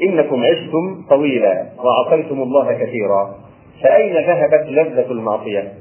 إنكم 0.02 0.42
عشتم 0.44 1.02
طويلا 1.10 1.66
وعصيتم 1.84 2.42
الله 2.42 2.72
كثيرا 2.72 3.34
فأين 3.82 4.16
ذهبت 4.16 4.66
لذة 4.66 5.12
المعصية؟ 5.12 5.72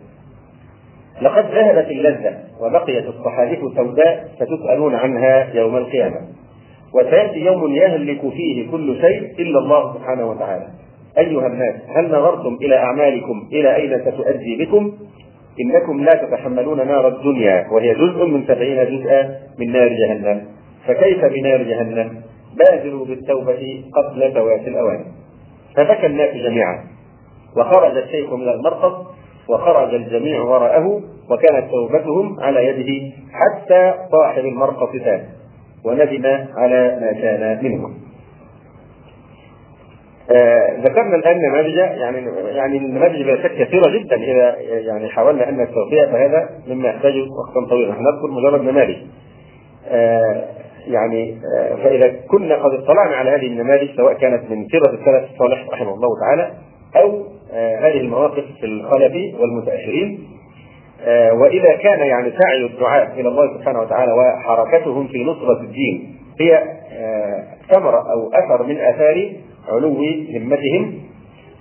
لقد 1.22 1.46
ذهبت 1.46 1.88
اللذة 1.88 2.38
وبقيت 2.62 3.06
الصحائف 3.06 3.60
سوداء 3.76 4.30
فتسألون 4.40 4.96
عنها 4.96 5.54
يوم 5.54 5.78
القيامة. 5.78 6.22
وسيأتي 6.94 7.40
يوم 7.40 7.76
يهلك 7.76 8.22
فيه 8.22 8.72
كل 8.72 9.02
شيء 9.02 9.22
إلا 9.40 9.60
الله 9.60 9.94
سبحانه 9.94 10.30
وتعالى. 10.30 10.68
أيها 11.18 11.48
الناس 11.48 11.76
هل 11.96 12.06
نظرتم 12.06 12.58
إلى 12.62 12.78
أعمالكم؟ 12.78 13.50
إلى 13.52 13.76
أين 13.76 14.02
ستؤدي 14.02 14.66
بكم؟ 14.66 14.92
إنكم 15.62 16.04
لا 16.04 16.14
تتحملون 16.14 16.88
نار 16.88 17.08
الدنيا 17.08 17.68
وهي 17.72 17.94
جزء 17.94 18.26
من 18.26 18.44
سبعين 18.48 19.00
جزءا 19.00 19.40
من 19.60 19.72
نار 19.72 19.88
جهنم. 19.88 20.46
فكيف 20.88 21.26
بنار 21.26 21.64
جهنم؟ 21.64 22.22
بادروا 22.58 23.06
بالتوبة 23.06 23.84
قبل 23.96 24.34
فوات 24.34 24.68
الأوان. 24.68 25.06
فبكى 25.76 26.06
الناس 26.06 26.36
جميعا. 26.36 26.84
وخرج 27.58 27.98
الشيخ 27.98 28.34
من 28.34 28.50
المرقص 28.50 29.19
وخرج 29.50 29.94
الجميع 29.94 30.42
وراءه 30.42 31.02
وكانت 31.30 31.72
توبتهم 31.72 32.40
على 32.40 32.66
يده 32.68 33.16
حتى 33.32 33.94
صاحب 34.12 34.46
المرقص 34.46 34.92
تاب 35.04 35.26
وندم 35.86 36.46
على 36.58 37.00
ما 37.02 37.12
كان 37.22 37.60
منهم. 37.64 37.94
آه 40.32 40.80
ذكرنا 40.80 41.16
الآن 41.16 41.38
نماذج 41.50 41.76
يعني 41.76 42.18
يعني 42.56 42.78
النماذج 42.78 43.24
بلا 43.24 43.44
شك 43.44 43.52
كثيرة 43.52 43.90
جدا 43.90 44.16
إذا 44.16 44.56
يعني 44.60 45.10
حاولنا 45.10 45.50
أن 45.50 45.62
نستوفيها 45.62 46.06
فهذا 46.06 46.50
مما 46.68 46.90
يحتاج 46.90 47.14
وقتا 47.14 47.70
طويلا، 47.70 47.92
نحن 47.92 48.02
نذكر 48.02 48.28
مجرد 48.28 48.62
نماذج. 48.62 48.98
آه 49.88 50.46
يعني 50.88 51.38
آه 51.58 51.76
فإذا 51.76 52.08
كنا 52.28 52.56
قد 52.56 52.74
اطلعنا 52.74 53.16
على 53.16 53.30
هذه 53.30 53.48
النماذج 53.48 53.96
سواء 53.98 54.14
كانت 54.14 54.52
من 54.52 54.68
سيره 54.68 54.90
السلف 54.90 55.32
الصالح 55.34 55.70
رحمه 55.70 55.94
الله 55.94 56.10
تعالى 56.20 56.52
أو 56.96 57.24
هذه 57.54 57.98
المواقف 57.98 58.44
في 58.60 58.66
الخلف 58.66 59.14
والمتأخرين. 59.40 60.40
آه، 61.02 61.34
وإذا 61.34 61.76
كان 61.76 62.00
يعني 62.00 62.32
سعي 62.32 62.66
الدعاء 62.66 63.20
إلى 63.20 63.30
الله 63.30 63.58
سبحانه 63.58 63.80
وتعالى 63.82 64.12
وحركتهم 64.12 65.08
في 65.08 65.24
نصرة 65.24 65.62
الدين 65.62 66.16
هي 66.42 66.64
آه، 66.94 67.44
ثمرة 67.70 68.12
أو 68.12 68.30
أثر 68.34 68.64
من 68.64 68.78
آثار 68.78 69.32
علو 69.68 70.04
همتهم 70.36 70.94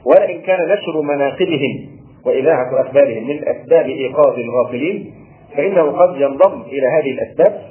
ولئن 0.05 0.41
كان 0.41 0.59
نشر 0.69 1.03
مناقبهم 1.03 1.89
واذاعه 2.27 2.81
أخبارهم 2.81 3.29
من 3.29 3.49
أسباب 3.49 3.87
إيقاظ 3.87 4.39
الغافلين 4.39 5.15
فإنه 5.57 5.91
قد 5.91 6.21
ينضم 6.21 6.63
إلى 6.63 6.87
هذه 6.87 7.11
الأسباب 7.11 7.63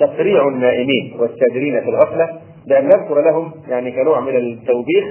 تقريع 0.00 0.48
النائمين 0.48 1.14
والسادرين 1.18 1.80
في 1.80 1.88
الغفلة 1.88 2.40
بان 2.66 2.84
نذكر 2.84 3.20
لهم 3.20 3.52
يعني 3.68 3.92
كنوع 3.92 4.20
من 4.20 4.36
التوبيخ 4.36 5.04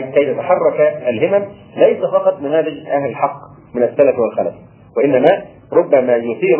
كي 0.00 0.34
تتحرك 0.34 0.80
الهمم 1.08 1.44
ليس 1.76 1.98
فقط 1.98 2.40
نماذج 2.42 2.86
أهل 2.86 3.08
الحق 3.08 3.36
من 3.74 3.82
السلف 3.82 4.18
والخلف 4.18 4.54
وإنما 4.96 5.42
ربما 5.72 6.16
يثير 6.16 6.58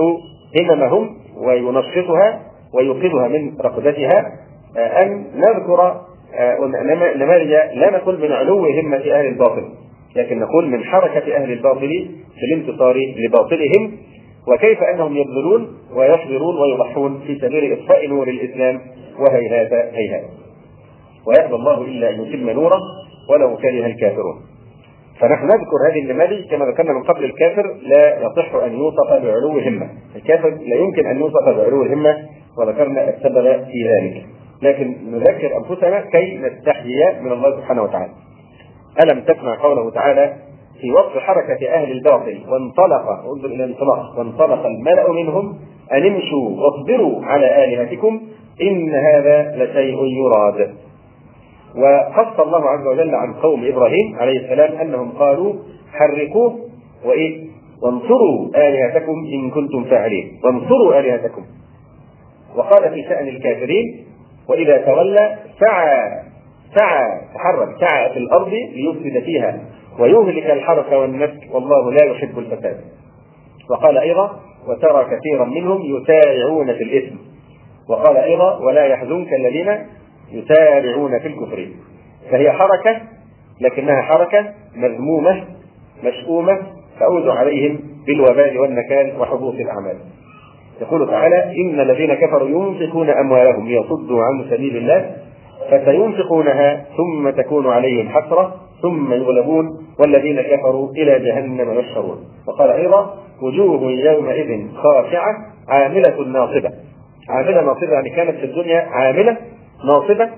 هممهم 0.60 1.16
وينشطها 1.36 2.40
ويوقظها 2.74 3.28
من 3.28 3.58
رقدتها 3.60 4.32
آه، 4.76 5.02
أن 5.02 5.26
نذكر 5.34 6.00
آه، 6.34 6.58
نماذج 7.16 7.50
لا 7.74 7.90
نقول 7.90 8.20
من 8.20 8.32
علو 8.32 8.66
همة 8.66 8.96
أهل 8.96 9.26
الباطل 9.26 9.64
لكن 10.16 10.38
نقول 10.38 10.70
من 10.70 10.84
حركة 10.84 11.36
أهل 11.36 11.52
الباطل 11.52 12.10
في 12.34 12.54
الانتصار 12.54 12.96
لباطلهم 13.16 13.92
وكيف 14.48 14.82
أنهم 14.82 15.16
يبذلون 15.16 15.76
ويصبرون 15.94 16.60
ويضحون 16.60 17.20
في 17.26 17.38
سبيل 17.38 17.72
إطفاء 17.72 18.08
نور 18.08 18.28
الإسلام 18.28 18.80
وهيهات 19.18 19.72
هيهات. 19.72 20.24
ويأبى 21.26 21.54
الله 21.54 21.82
إلا 21.82 22.10
أن 22.10 22.22
يتم 22.22 22.50
نوره 22.50 22.78
ولو 23.30 23.56
كره 23.56 23.86
الكافرون. 23.86 24.40
فنحن 25.20 25.46
نذكر 25.46 25.90
هذه 25.90 25.98
النماذج 26.02 26.50
كما 26.50 26.64
ذكرنا 26.64 26.92
من 26.92 27.02
قبل 27.02 27.24
الكافر 27.24 27.76
لا 27.82 28.18
يصح 28.18 28.54
أن 28.54 28.72
يوصف 28.72 29.10
بعلو 29.10 29.58
همة، 29.58 29.88
الكافر 30.16 30.48
لا 30.48 30.76
يمكن 30.76 31.06
أن 31.06 31.20
يوصف 31.20 31.48
بعلو 31.48 31.82
همة 31.82 32.16
وذكرنا 32.58 33.08
السبب 33.08 33.64
في 33.64 33.88
ذلك، 33.88 34.26
لكن 34.62 34.96
نذكر 35.10 35.56
أنفسنا 35.56 36.00
كي 36.00 36.38
نستحيي 36.38 37.20
من 37.20 37.32
الله 37.32 37.56
سبحانه 37.56 37.82
وتعالى. 37.82 38.12
ألم 39.02 39.20
تسمع 39.20 39.62
قوله 39.62 39.90
تعالى 39.90 40.36
في 40.80 40.92
وصف 40.92 41.18
حركة 41.18 41.68
أهل 41.68 41.92
الباطل 41.92 42.40
وانطلق 42.48 43.08
انظر 43.32 43.46
إلى 43.46 43.64
الانطلاق. 43.64 44.18
وانطلق 44.18 44.66
الملأ 44.66 45.12
منهم 45.12 45.58
أن 45.92 46.06
امشوا 46.06 46.50
واصبروا 46.50 47.24
على 47.24 47.64
آلهتكم 47.64 48.20
إن 48.62 48.94
هذا 48.94 49.56
لشيء 49.56 50.04
يراد. 50.04 50.74
وخص 51.76 52.40
الله 52.40 52.68
عز 52.70 52.86
وجل 52.86 53.14
عن 53.14 53.34
قوم 53.34 53.64
إبراهيم 53.64 54.16
عليه 54.16 54.40
السلام 54.40 54.78
أنهم 54.78 55.12
قالوا 55.12 55.54
حرقوه 55.92 56.58
وإيه؟ 57.04 57.46
وانصروا 57.82 58.48
آلهتكم 58.56 59.24
إن 59.32 59.50
كنتم 59.50 59.84
فاعلين، 59.84 60.40
وانصروا 60.44 61.00
آلهتكم. 61.00 61.42
وقال 62.56 62.90
في 62.90 63.02
شأن 63.02 63.28
الكافرين 63.28 64.04
وإذا 64.48 64.76
تولى 64.76 65.38
سعى 65.60 66.22
سعى 66.74 67.20
تحرك 67.34 67.68
سعى 67.80 68.10
في 68.10 68.18
الأرض 68.18 68.52
ليفسد 68.52 69.24
فيها 69.24 69.60
ويهلك 69.98 70.50
الحرث 70.50 70.92
والنسل 70.92 71.40
والله 71.52 71.92
لا 71.92 72.04
يحب 72.04 72.38
الفساد. 72.38 72.80
وقال 73.70 73.98
أيضا 73.98 74.40
وترى 74.68 75.04
كثيرا 75.04 75.44
منهم 75.44 75.80
يسارعون 75.82 76.66
في 76.66 76.82
الإثم. 76.82 77.16
وقال 77.88 78.16
أيضا 78.16 78.58
ولا 78.58 78.84
يحزنك 78.84 79.32
الذين 79.32 79.78
يسارعون 80.32 81.18
في 81.18 81.28
الكفر. 81.28 81.68
فهي 82.30 82.52
حركة 82.52 83.00
لكنها 83.60 84.02
حركة 84.02 84.44
مذمومة 84.76 85.44
مشؤومة 86.04 86.58
تعود 87.00 87.28
عليهم 87.28 87.78
بالوبال 88.06 88.58
والنكال 88.58 89.20
وحبوط 89.20 89.54
الأعمال. 89.54 89.96
يقول 90.80 91.10
تعالى 91.10 91.44
إن 91.44 91.80
الذين 91.80 92.14
كفروا 92.14 92.48
ينفقون 92.48 93.10
أموالهم 93.10 93.66
ليصدوا 93.66 94.22
عن 94.24 94.44
سبيل 94.50 94.76
الله 94.76 95.10
فسينفقونها 95.70 96.84
ثم 96.96 97.30
تكون 97.30 97.66
عليهم 97.66 98.08
حسرة 98.08 98.54
ثم 98.82 99.12
يغلبون 99.12 99.66
والذين 99.98 100.42
كفروا 100.42 100.90
إلى 100.90 101.18
جهنم 101.18 101.78
يحشرون. 101.78 102.18
وقال 102.48 102.70
أيضا 102.70 103.14
وجوه 103.42 103.90
يومئذ 103.90 104.74
خاشعة 104.74 105.34
عاملة 105.68 106.24
ناصبة. 106.26 106.70
عاملة 107.28 107.62
ناصبة 107.62 107.92
يعني 107.92 108.10
كانت 108.10 108.36
في 108.36 108.44
الدنيا 108.44 108.88
عاملة 108.90 109.36
ناصبة 109.84 110.30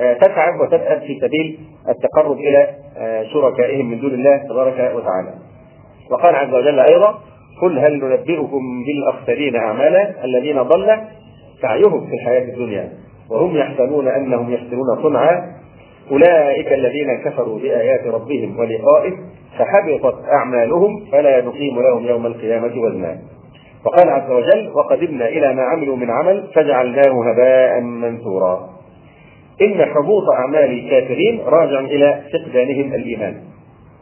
آه، 0.00 0.12
تتعب 0.12 0.60
وتتأب 0.60 1.00
في 1.00 1.20
سبيل 1.20 1.58
التقرب 1.88 2.36
إلى 2.36 2.68
آه، 2.98 3.22
شركائهم 3.22 3.90
من 3.90 4.00
دون 4.00 4.14
الله 4.14 4.36
تبارك 4.36 4.92
وتعالى. 4.96 5.34
وقال 6.10 6.34
عز 6.34 6.54
وجل 6.54 6.80
أيضا 6.80 7.18
قل 7.62 7.78
هل 7.78 7.98
ننبئكم 7.98 8.84
بالأخسرين 8.86 9.56
أعمالا 9.56 10.24
الذين 10.24 10.62
ضل 10.62 11.00
سعيهم 11.62 12.06
في 12.06 12.14
الحياة 12.14 12.42
الدنيا 12.42 12.92
وهم 13.30 13.56
يحسبون 13.56 14.08
أنهم 14.08 14.52
يحسنون 14.52 15.02
صنعا؟ 15.02 15.58
أولئك 16.10 16.72
الذين 16.72 17.22
كفروا 17.24 17.58
بآيات 17.58 18.06
ربهم 18.06 18.58
ولقائه 18.58 19.12
فحبطت 19.58 20.24
أعمالهم 20.32 21.04
فلا 21.12 21.40
نقيم 21.40 21.80
لهم 21.80 22.06
يوم 22.06 22.26
القيامة 22.26 22.80
وزنا. 22.82 23.18
وقال 23.84 24.10
عز 24.10 24.30
وجل 24.30 24.72
وقدمنا 24.74 25.28
إلى 25.28 25.54
ما 25.54 25.62
عملوا 25.62 25.96
من 25.96 26.10
عمل 26.10 26.50
فجعلناه 26.54 27.30
هباء 27.30 27.80
منثورا. 27.80 28.77
إن 29.62 29.84
حبوط 29.84 30.22
أعمال 30.38 30.70
الكافرين 30.70 31.40
راجع 31.40 31.80
إلى 31.80 32.22
فقدانهم 32.32 32.94
الإيمان. 32.94 33.34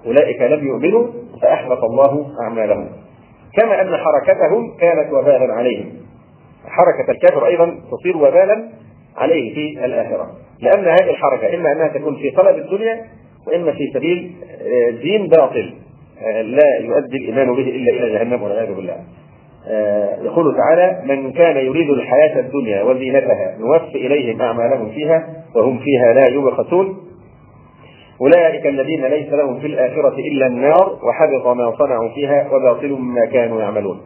أولئك 0.06 0.42
لم 0.42 0.66
يؤمنوا 0.66 1.06
فأحبط 1.42 1.84
الله 1.84 2.26
أعمالهم. 2.42 2.88
كما 3.56 3.82
أن 3.82 3.96
حركتهم 3.96 4.76
كانت 4.80 5.12
وبالا 5.12 5.54
عليهم. 5.54 5.92
حركة 6.66 7.10
الكافر 7.10 7.46
أيضا 7.46 7.78
تصير 7.90 8.16
وبالا 8.16 8.68
عليه 9.16 9.54
في 9.54 9.84
الآخرة. 9.84 10.30
لأن 10.60 10.84
هذه 10.84 11.10
الحركة 11.10 11.54
إما 11.54 11.72
أنها 11.72 11.88
تكون 11.88 12.16
في 12.16 12.30
طلب 12.30 12.56
الدنيا 12.56 13.04
وإما 13.46 13.72
في 13.72 13.90
سبيل 13.94 14.32
آه، 14.60 14.90
دين 14.90 15.28
باطل 15.28 15.74
آه، 16.22 16.42
لا 16.42 16.78
يؤدي 16.80 17.16
الإيمان 17.16 17.54
به 17.54 17.62
إلا 17.62 17.92
إلى 17.92 18.12
جهنم 18.12 18.42
والعياذ 18.42 18.74
بالله. 18.74 18.96
يقول 20.22 20.56
تعالى 20.56 21.02
من 21.04 21.32
كان 21.32 21.56
يريد 21.56 21.90
الحياة 21.90 22.40
الدنيا 22.40 22.82
وزينتها 22.82 23.56
نوفي 23.58 24.06
إليهم 24.06 24.42
أعمالهم 24.42 24.90
فيها 24.90 25.28
وهم 25.54 25.78
فيها 25.78 26.12
لا 26.12 26.26
يبخسون. 26.26 26.96
أولئك 28.20 28.66
الذين 28.66 29.06
ليس 29.06 29.32
لهم 29.32 29.60
في 29.60 29.66
الآخرة 29.66 30.14
إلا 30.18 30.46
النار 30.46 30.98
وحبط 31.08 31.46
ما 31.46 31.76
صنعوا 31.78 32.08
فيها 32.08 32.48
وباطل 32.52 32.92
ما 32.92 33.26
كانوا 33.32 33.60
يعملون. 33.60 34.00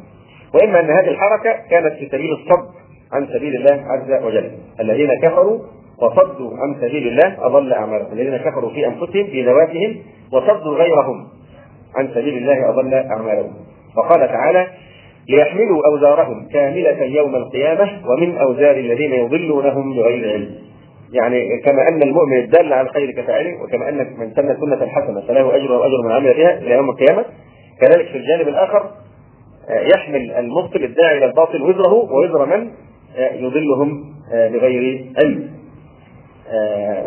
وإما 0.54 0.80
أن 0.80 0.90
هذه 0.90 1.08
الحركة 1.08 1.56
كانت 1.70 1.92
في 1.92 2.08
سبيل 2.08 2.32
الصد 2.32 2.68
عن 3.12 3.26
سبيل 3.26 3.56
الله 3.56 3.84
عز 3.86 4.24
وجل. 4.24 4.50
الذين 4.80 5.08
كفروا 5.22 5.58
وصدوا 6.02 6.50
عن 6.58 6.74
سبيل 6.80 7.08
الله 7.08 7.46
أضل 7.46 7.72
أعمالهم. 7.72 8.12
الذين 8.12 8.36
كفروا 8.36 8.70
في 8.70 8.86
أنفسهم 8.86 9.26
في 9.26 9.46
ذواتهم 9.46 9.96
وصدوا 10.32 10.74
غيرهم 10.74 11.26
عن 11.96 12.08
سبيل 12.08 12.36
الله 12.36 12.68
أضل 12.68 12.94
أعمالهم. 12.94 13.54
وقال 13.96 14.20
تعالى 14.20 14.66
ليحملوا 15.30 15.86
أوزارهم 15.86 16.48
كاملة 16.52 17.02
يوم 17.02 17.36
القيامة 17.36 17.90
ومن 18.06 18.36
أوزار 18.36 18.76
الذين 18.76 19.12
يضلونهم 19.12 19.96
بغير 19.96 20.32
علم. 20.32 20.54
يعني 21.12 21.60
كما 21.60 21.88
أن 21.88 22.02
المؤمن 22.02 22.36
الدال 22.36 22.72
على 22.72 22.88
الخير 22.88 23.10
كفاعله 23.10 23.62
وكما 23.62 23.88
أن 23.88 23.96
من 23.96 24.34
سن 24.36 24.56
سنه 24.60 24.86
حسنه 24.86 25.20
فله 25.20 25.56
اجر 25.56 25.72
وأجر 25.72 26.02
من 26.04 26.12
عمل 26.12 26.34
بها 26.34 26.58
إلى 26.58 26.74
يوم 26.74 26.90
القيامة. 26.90 27.24
كذلك 27.80 28.06
في 28.06 28.18
الجانب 28.18 28.48
الآخر 28.48 28.90
آه، 29.70 29.80
يحمل 29.94 30.30
المبطل 30.30 30.84
الداعي 30.84 31.18
إلى 31.18 31.26
الباطل 31.26 31.62
وزره 31.62 31.92
ووزر 31.92 32.46
من؟ 32.46 32.70
آه، 33.16 33.32
يضلهم 33.32 34.04
آه، 34.32 34.48
بغير 34.48 35.04
علم. 35.18 35.50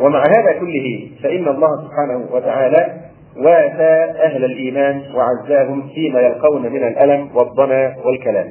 ومع 0.01 0.23
هذا 0.27 0.59
كله 0.59 1.09
فإن 1.23 1.47
الله 1.47 1.67
سبحانه 1.83 2.27
وتعالى 2.31 3.02
وآتى 3.37 4.19
أهل 4.23 4.45
الإيمان 4.45 5.01
وعزاهم 5.15 5.89
فيما 5.95 6.19
يلقون 6.21 6.61
من 6.61 6.87
الألم 6.87 7.29
والضنا 7.35 7.95
والكلام. 8.05 8.49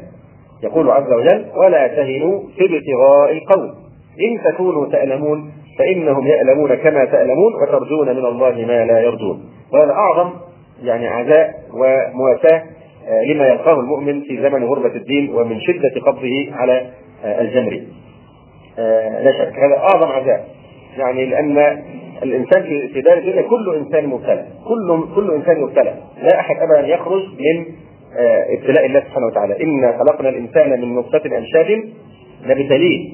يقول 0.63 0.91
عز 0.91 1.13
وجل 1.13 1.47
ولا 1.57 1.87
تهنوا 1.87 2.41
في 2.57 2.65
ابتغاء 2.65 3.33
القوم 3.33 3.75
إن 4.21 4.53
تكونوا 4.53 4.87
تألمون 4.87 5.53
فإنهم 5.79 6.27
يألمون 6.27 6.75
كما 6.75 7.05
تألمون 7.05 7.53
وترجون 7.63 8.09
من 8.09 8.27
الله 8.27 8.51
ما 8.51 8.85
لا 8.85 9.01
يرجون. 9.01 9.45
وهذا 9.73 9.93
أعظم 9.93 10.31
يعني 10.83 11.09
عزاء 11.09 11.55
ومواساة 11.75 12.63
آه، 13.09 13.25
لما 13.25 13.47
يلقاه 13.47 13.81
المؤمن 13.81 14.21
في 14.21 14.43
زمن 14.43 14.65
غربة 14.65 14.97
الدين 14.97 15.35
ومن 15.35 15.61
شدة 15.61 16.01
قبضه 16.07 16.49
على 16.53 16.87
آه، 17.25 17.41
الجمر. 17.41 17.83
آه، 18.79 19.23
لا 19.23 19.33
شك 19.33 19.59
هذا 19.59 19.77
أعظم 19.77 20.13
عزاء. 20.13 20.49
يعني 20.99 21.27
لأن 21.27 21.83
الإنسان 22.23 22.63
في 22.93 23.01
دار 23.01 23.19
الدنيا 23.19 23.43
كل 23.43 23.77
إنسان 23.77 24.07
مبتلى. 24.07 24.47
كل 24.69 25.15
كل 25.15 25.35
إنسان 25.35 25.61
مبتلى. 25.61 25.95
لا 26.23 26.41
أحد 26.41 26.57
أبدا 26.57 26.87
يخرج 26.87 27.23
من 27.23 27.65
ابتلاء 28.59 28.87
الله 28.87 29.01
سبحانه 29.01 29.27
وتعالى. 29.27 29.63
إنا 29.63 29.99
خلقنا 29.99 30.29
الإنسان 30.29 30.81
من 30.81 30.95
نطفة 30.95 31.39
أمشاج 31.39 31.85
نبتليه 32.47 33.13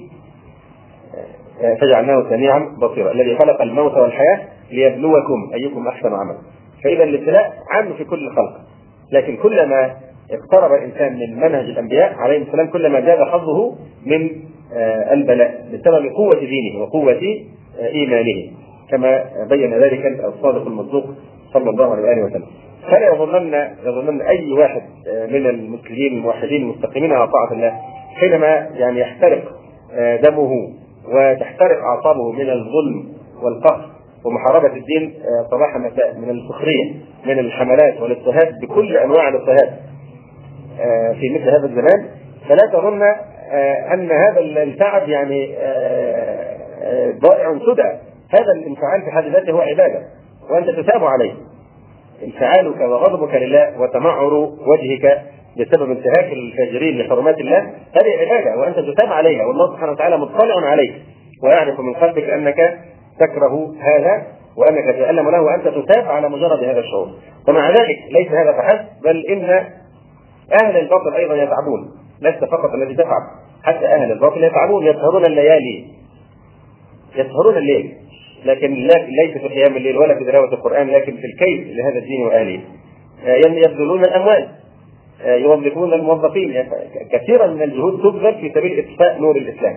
فجعلناه 1.80 2.26
سميعا 2.30 2.76
بصيرا. 2.82 3.12
الذي 3.12 3.36
خلق 3.36 3.62
الموت 3.62 3.92
والحياة 3.92 4.40
ليبلوكم 4.72 5.50
أيكم 5.54 5.88
أحسن 5.88 6.12
عملا. 6.12 6.38
فاذا 6.84 7.04
الابتلاء 7.04 7.52
عام 7.70 7.92
في 7.92 8.04
كل 8.04 8.26
الخلق 8.26 8.60
لكن 9.12 9.36
كلما 9.36 9.96
اقترب 10.30 10.72
الإنسان 10.72 11.12
من 11.12 11.36
منهج 11.36 11.64
الأنبياء 11.64 12.14
عليهم 12.14 12.42
السلام 12.42 12.66
كلما 12.66 13.00
زاد 13.00 13.18
حظه 13.18 13.74
من 14.06 14.30
آه، 14.76 15.12
البلاء 15.12 15.64
بسبب 15.72 16.06
قوة 16.06 16.40
دينه 16.40 16.82
وقوة 16.82 17.20
آه، 17.80 17.88
إيمانه. 17.88 18.50
كما 18.90 19.24
بين 19.50 19.74
ذلك 19.74 20.06
الصادق 20.24 20.66
المصدوق 20.66 21.04
صلى 21.52 21.70
الله 21.70 21.92
عليه 21.92 22.02
وآله 22.02 22.24
وسلم. 22.24 22.46
فلا 22.90 23.14
يظنن 23.14 23.68
يظنن 23.84 24.20
أي 24.20 24.52
واحد 24.52 24.82
آه، 25.08 25.26
من 25.26 25.46
المسلمين 25.46 26.12
الموحدين 26.12 26.62
المستقيمين 26.62 27.12
على 27.12 27.28
طاعة 27.28 27.52
الله 27.52 27.72
حينما 28.20 28.68
يعني 28.76 29.00
يحترق 29.00 29.42
دمه 30.22 30.50
وتحترق 31.08 31.78
أعصابه 31.78 32.32
من 32.32 32.50
الظلم 32.50 33.12
والقهر 33.42 33.90
ومحاربة 34.24 34.76
الدين 34.76 35.14
آه، 35.24 35.46
صباح 35.50 35.76
مساء 35.76 36.14
من 36.14 36.30
السخريه 36.30 36.94
من 37.26 37.38
الحملات 37.38 38.00
والاضطهاد 38.00 38.54
بكل 38.62 38.96
أنواع 38.96 39.28
الاضطهاد 39.28 39.76
آه، 40.80 41.12
في 41.12 41.34
مثل 41.34 41.48
هذا 41.48 41.66
الزمان. 41.66 42.08
فلا 42.48 42.70
تظن 42.72 43.02
آه، 43.02 43.94
أن 43.94 44.10
هذا 44.10 44.40
التعب 44.40 45.08
يعني 45.08 45.54
ضائع 47.20 47.58
سدى 47.58 48.07
هذا 48.32 48.52
الانفعال 48.56 49.02
في 49.02 49.10
حد 49.10 49.24
ذاته 49.24 49.52
هو 49.52 49.60
عبادة 49.60 50.02
وأنت 50.50 50.70
تثاب 50.70 51.04
عليه. 51.04 51.34
انفعالك 52.24 52.80
وغضبك 52.80 53.34
لله 53.34 53.80
وتمعر 53.80 54.34
وجهك 54.66 55.22
بسبب 55.58 55.90
انتهاك 55.90 56.32
الفاجرين 56.32 56.98
لحرمات 56.98 57.38
الله 57.38 57.58
هذه 57.96 58.20
عبادة 58.20 58.60
وأنت 58.60 58.78
تتاب 58.78 59.12
عليها 59.12 59.46
والله 59.46 59.72
سبحانه 59.72 59.92
وتعالى 59.92 60.16
مطلع 60.16 60.66
عليك. 60.66 60.94
ويعرف 61.42 61.80
من 61.80 61.94
قلبك 61.94 62.24
أنك 62.24 62.78
تكره 63.20 63.74
هذا 63.80 64.26
وأنك 64.56 64.94
تتالم 64.94 65.30
له 65.30 65.42
وأنت 65.42 65.68
تتاب 65.68 66.04
على 66.04 66.28
مجرد 66.28 66.64
هذا 66.64 66.80
الشعور. 66.80 67.08
ومع 67.48 67.70
ذلك 67.70 67.98
ليس 68.10 68.28
هذا 68.28 68.52
فحسب 68.52 68.86
بل 69.04 69.26
إن 69.26 69.64
أهل 70.62 70.76
الباطل 70.76 71.14
أيضا 71.14 71.34
يتعبون 71.34 71.90
لست 72.20 72.44
فقط 72.44 72.70
الذي 72.74 72.94
تتعب 72.94 73.22
حتى 73.62 73.86
أهل 73.86 74.12
الباطل 74.12 74.44
يتعبون 74.44 74.86
يسهرون 74.86 75.24
الليالي 75.24 75.86
يسهرون 77.16 77.56
الليل. 77.56 77.94
لكن 78.44 78.74
ليس 79.24 79.38
في 79.38 79.48
قيام 79.48 79.76
الليل 79.76 79.96
ولا 79.96 80.18
في 80.18 80.24
تلاوة 80.24 80.52
القرآن 80.52 80.88
لكن 80.88 81.16
في 81.16 81.26
الكيد 81.26 81.76
لهذا 81.76 81.98
الدين 81.98 82.26
وأهله. 82.26 82.60
يبذلون 83.66 84.04
الأموال. 84.04 84.48
آه، 85.22 85.34
يوظفون 85.34 85.92
الموظفين. 85.92 86.68
كثيرا 87.12 87.46
من 87.46 87.62
الجهود 87.62 88.02
تبذل 88.02 88.34
في 88.34 88.52
سبيل 88.54 88.84
إطفاء 88.84 89.20
نور 89.20 89.36
الإسلام. 89.36 89.76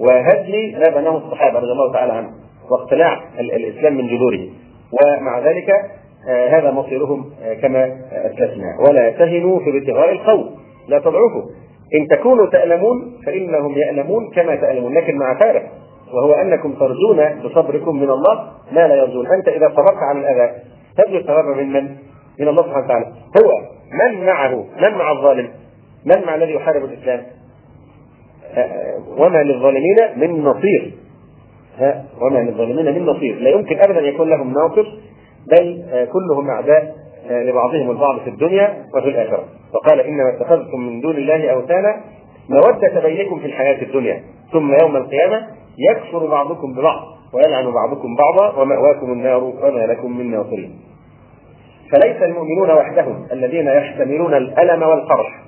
وهدم 0.00 0.80
ما 0.80 0.88
بناه 0.88 1.16
الصحابة 1.16 1.58
رضي 1.58 1.72
الله 1.72 1.92
تعالى 1.92 2.12
عنهم 2.12 2.32
واقتلاع 2.70 3.20
الإسلام 3.40 3.94
من 3.96 4.06
جذوره. 4.06 4.48
ومع 4.92 5.38
ذلك 5.38 5.70
آه، 6.28 6.48
هذا 6.48 6.70
مصيرهم 6.70 7.30
آه، 7.42 7.54
كما 7.54 7.84
أسلفنا. 8.12 8.76
ولا 8.88 9.10
تهنوا 9.10 9.58
في 9.58 9.78
ابتغاء 9.78 10.12
القوم 10.12 10.50
لا 10.88 10.98
تضعفوا 10.98 11.42
إن 11.94 12.08
تكونوا 12.08 12.46
تألمون 12.46 13.20
فإنهم 13.26 13.78
يألمون 13.78 14.30
كما 14.30 14.56
تألمون 14.56 14.94
لكن 14.94 15.16
مع 15.16 15.38
فارق. 15.38 15.81
وهو 16.12 16.32
أنكم 16.32 16.72
ترجون 16.72 17.42
بصبركم 17.44 17.96
من 17.96 18.10
الله 18.10 18.50
ما 18.72 18.88
لا 18.88 18.94
يرجون. 18.94 19.26
أنت 19.26 19.48
إذا 19.48 19.68
صبرت 19.68 19.96
على 19.96 20.18
الأذى 20.18 20.52
ترجو 20.96 21.16
الثواب 21.16 21.44
من 21.44 21.72
من؟ 21.72 21.96
من 22.40 22.48
الله 22.48 22.62
سبحانه 22.62 22.84
وتعالى. 22.84 23.06
هو 23.06 23.50
من 23.92 24.26
معه؟ 24.26 24.64
من 24.80 24.98
مع 24.98 25.12
الظالم؟ 25.12 25.50
من 26.04 26.26
مع 26.26 26.34
الذي 26.34 26.52
يحارب 26.52 26.84
الإسلام؟ 26.84 27.22
وما 29.18 29.42
للظالمين 29.42 29.96
من 30.16 30.44
نصير. 30.44 30.94
ها 31.78 32.04
وما 32.20 32.38
للظالمين 32.38 32.94
من 32.94 33.06
نصير. 33.06 33.34
لا 33.34 33.50
يمكن 33.50 33.78
ابدا 33.78 34.00
يكون 34.00 34.30
لهم 34.30 34.52
ناصر 34.52 34.84
بل 35.50 35.84
آه، 35.92 36.04
كلهم 36.04 36.50
أعداء 36.50 36.94
لبعضهم 37.30 37.90
البعض 37.90 38.20
في 38.20 38.30
الدنيا 38.30 38.86
وفي 38.96 39.08
الآخرة. 39.08 39.44
وقال 39.74 40.00
إنما 40.00 40.36
اتخذتم 40.36 40.80
من 40.80 41.00
دون 41.00 41.16
الله 41.16 41.50
أوثانا 41.50 42.00
مودة 42.48 43.00
بينكم 43.00 43.38
في 43.38 43.46
الحياة 43.46 43.82
الدنيا 43.82 44.22
ثم 44.52 44.74
يوم 44.82 44.96
القيامة 44.96 45.46
يكفر 45.78 46.26
بعضكم 46.26 46.72
ببعض 46.72 47.02
ويلعن 47.34 47.72
بعضكم 47.72 48.16
بعضا 48.16 48.62
ومأواكم 48.62 49.12
النار 49.12 49.44
وما 49.44 49.86
لكم 49.86 50.18
من 50.18 50.30
ناصرين. 50.30 50.78
فليس 51.92 52.22
المؤمنون 52.22 52.70
وحدهم 52.70 53.26
الذين 53.32 53.66
يحتملون 53.66 54.34
الألم 54.34 54.82
والقرح 54.82 55.42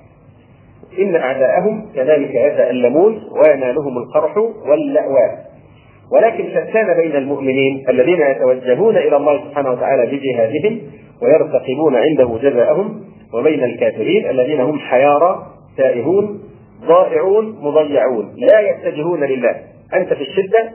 إن 0.99 1.17
أعداءهم 1.17 1.87
كذلك 1.95 2.35
يتألمون 2.35 3.23
وينالهم 3.43 3.99
القرح 3.99 4.37
واللأواء 4.37 5.45
ولكن 6.13 6.49
شتان 6.49 6.95
بين 6.95 7.17
المؤمنين 7.17 7.85
الذين 7.89 8.21
يتوجهون 8.21 8.97
إلى 8.97 9.17
الله 9.17 9.45
سبحانه 9.45 9.71
وتعالى 9.71 10.07
بجهادهم 10.07 10.81
ويرتقبون 11.23 11.97
عنده 11.97 12.39
جزاءهم 12.43 13.01
وبين 13.35 13.65
الكافرين 13.65 14.31
الذين 14.31 14.61
هم 14.61 14.79
حيارى 14.79 15.47
تائهون 15.77 16.41
ضائعون 16.87 17.59
مضيعون 17.61 18.35
لا 18.37 18.61
يتجهون 18.61 19.25
لله. 19.25 19.57
أنت 19.95 20.15
في 20.15 20.23
الشدة 20.23 20.71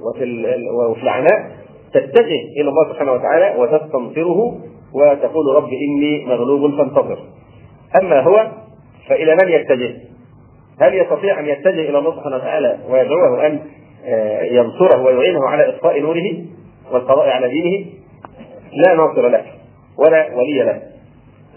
وفي 0.00 0.44
وفي 0.90 1.02
العناء 1.02 1.50
تتجه 1.92 2.40
إلى 2.56 2.68
الله 2.68 2.92
سبحانه 2.92 3.12
وتعالى 3.12 3.54
وتستنصره 3.58 4.58
وتقول 4.94 5.56
رب 5.56 5.68
إني 5.68 6.24
مغلوب 6.24 6.76
فانتصر 6.76 7.18
أما 8.02 8.20
هو 8.20 8.48
فإلى 9.08 9.36
من 9.36 9.48
يتجه؟ 9.48 9.94
هل 10.80 10.94
يستطيع 10.94 11.40
أن 11.40 11.46
يتجه 11.46 11.90
إلى 11.90 11.98
الله 11.98 12.16
سبحانه 12.16 12.36
وتعالى 12.36 12.78
ويدعوه 12.90 13.46
أن 13.46 13.60
آه، 14.06 14.42
ينصره 14.42 15.02
ويعينه 15.02 15.48
على 15.48 15.68
إطفاء 15.68 16.00
نوره 16.00 16.44
والقضاء 16.92 17.28
على 17.28 17.48
دينه؟ 17.48 17.86
لا 18.72 18.94
ناصر 18.94 19.28
له 19.28 19.44
ولا 19.98 20.34
ولي 20.34 20.58
له 20.58 20.82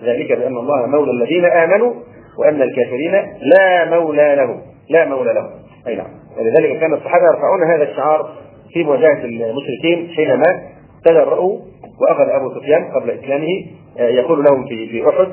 ذلك 0.03 0.31
بأن 0.31 0.57
الله 0.57 0.85
مولى 0.85 1.11
الذين 1.11 1.45
آمنوا 1.45 1.93
وأن 2.37 2.61
الكافرين 2.61 3.11
لا 3.41 3.89
مولى 3.89 4.35
لهم 4.35 4.61
لا 4.89 5.05
مولى 5.05 5.33
لهم 5.33 5.49
أي 5.87 5.95
نعم 5.95 6.20
ولذلك 6.37 6.79
كان 6.79 6.93
الصحابة 6.93 7.25
يرفعون 7.25 7.63
هذا 7.63 7.83
الشعار 7.83 8.29
في 8.73 8.83
مواجهة 8.83 9.25
المشركين 9.25 10.09
حينما 10.15 10.61
تجرؤوا 11.05 11.59
وأخذ 12.01 12.29
أبو 12.29 12.59
سفيان 12.59 12.91
قبل 12.91 13.09
إسلامه 13.09 13.65
آه، 13.99 14.09
يقول 14.09 14.43
لهم 14.43 14.65
في 14.67 14.89
في 14.89 15.09
أحد 15.09 15.31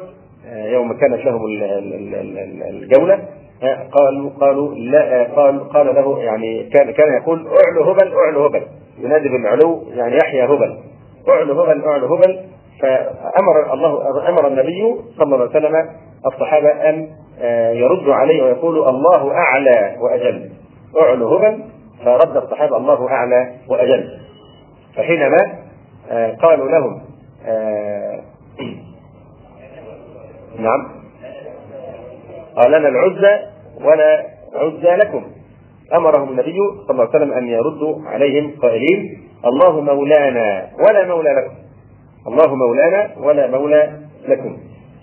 آه، 0.49 0.67
يوم 0.67 0.93
كانت 0.93 1.25
لهم 1.25 1.41
الجولة 2.71 3.19
آه، 3.63 3.89
قالوا 3.93 4.31
قالوا 4.41 4.75
لا 4.75 5.25
قال 5.37 5.69
قال 5.69 5.95
له 5.95 6.21
يعني 6.21 6.65
كان 6.65 6.91
كان 6.91 7.23
يقول 7.23 7.47
اعلو 7.47 7.91
هبل 7.91 8.13
اعلو 8.15 8.45
هبل. 8.45 8.63
ينادي 8.99 9.29
بالعلو 9.29 9.83
يعني 9.95 10.17
يحيى 10.17 10.45
هبل. 10.45 10.79
اعلو 11.29 11.63
هبل 11.63 11.85
اعلو 11.85 12.15
هبل. 12.15 12.41
فأمر 12.83 13.73
الله 13.73 14.29
أمر 14.29 14.47
النبي 14.47 14.95
صلى 15.17 15.25
الله 15.25 15.41
عليه 15.41 15.51
وسلم 15.51 15.91
الصحابة 16.27 16.69
أن 16.69 17.09
يردوا 17.77 18.15
عليه 18.15 18.43
ويقولوا 18.43 18.89
الله 18.91 19.33
أعلى 19.33 19.97
وأجل. 20.01 20.51
أعلو 21.03 21.37
هبل 21.37 21.65
فرد 22.05 22.37
الصحابة 22.37 22.77
الله 22.77 23.09
أعلى 23.11 23.55
وأجل. 23.69 24.19
فحينما 24.97 25.55
قالوا 26.43 26.69
لهم 26.71 27.01
نعم. 30.59 30.89
قال 32.57 32.71
لنا 32.71 32.89
العزى 32.89 33.39
ولا 33.85 34.27
عزى 34.55 34.97
لكم. 34.97 35.25
أمرهم 35.95 36.29
النبي 36.29 36.59
صلى 36.87 36.91
الله 36.91 37.09
عليه 37.15 37.17
وسلم 37.19 37.33
أن 37.33 37.49
يردوا 37.49 37.97
عليهم 38.07 38.53
قائلين 38.63 39.19
الله 39.45 39.81
مولانا 39.81 40.69
ولا 40.89 41.07
مولى 41.07 41.31
لكم. 41.31 41.55
الله 42.27 42.55
مولانا 42.55 43.11
ولا 43.21 43.47
مولى 43.47 43.93
لكم. 44.29 44.57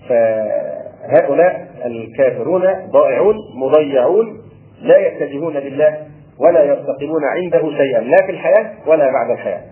فهؤلاء 0.08 1.66
الكافرون 1.86 2.90
ضائعون 2.90 3.36
مضيعون 3.54 4.45
لا 4.82 4.98
يتجهون 5.06 5.56
لله 5.56 5.98
ولا 6.40 6.62
يرتقبون 6.62 7.24
عنده 7.24 7.70
شيئا 7.76 8.00
لا 8.00 8.26
في 8.26 8.32
الحياة 8.32 8.72
ولا 8.86 9.12
بعد 9.12 9.30
الحياة. 9.30 9.62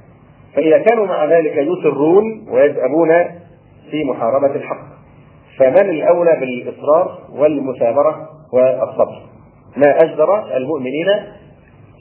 فإذا 0.57 0.79
كانوا 0.79 1.07
مع 1.07 1.25
ذلك 1.25 1.57
يسرون 1.57 2.47
ويذهبون 2.51 3.09
في 3.91 4.05
محاربة 4.05 4.55
الحق. 4.55 4.85
فمن 5.59 5.91
الأولى 5.91 6.37
بالإصرار 6.41 7.19
والمثابرة 7.33 8.29
والصبر. 8.53 9.23
ما 9.77 10.03
أجدر 10.03 10.57
المؤمنين 10.57 11.09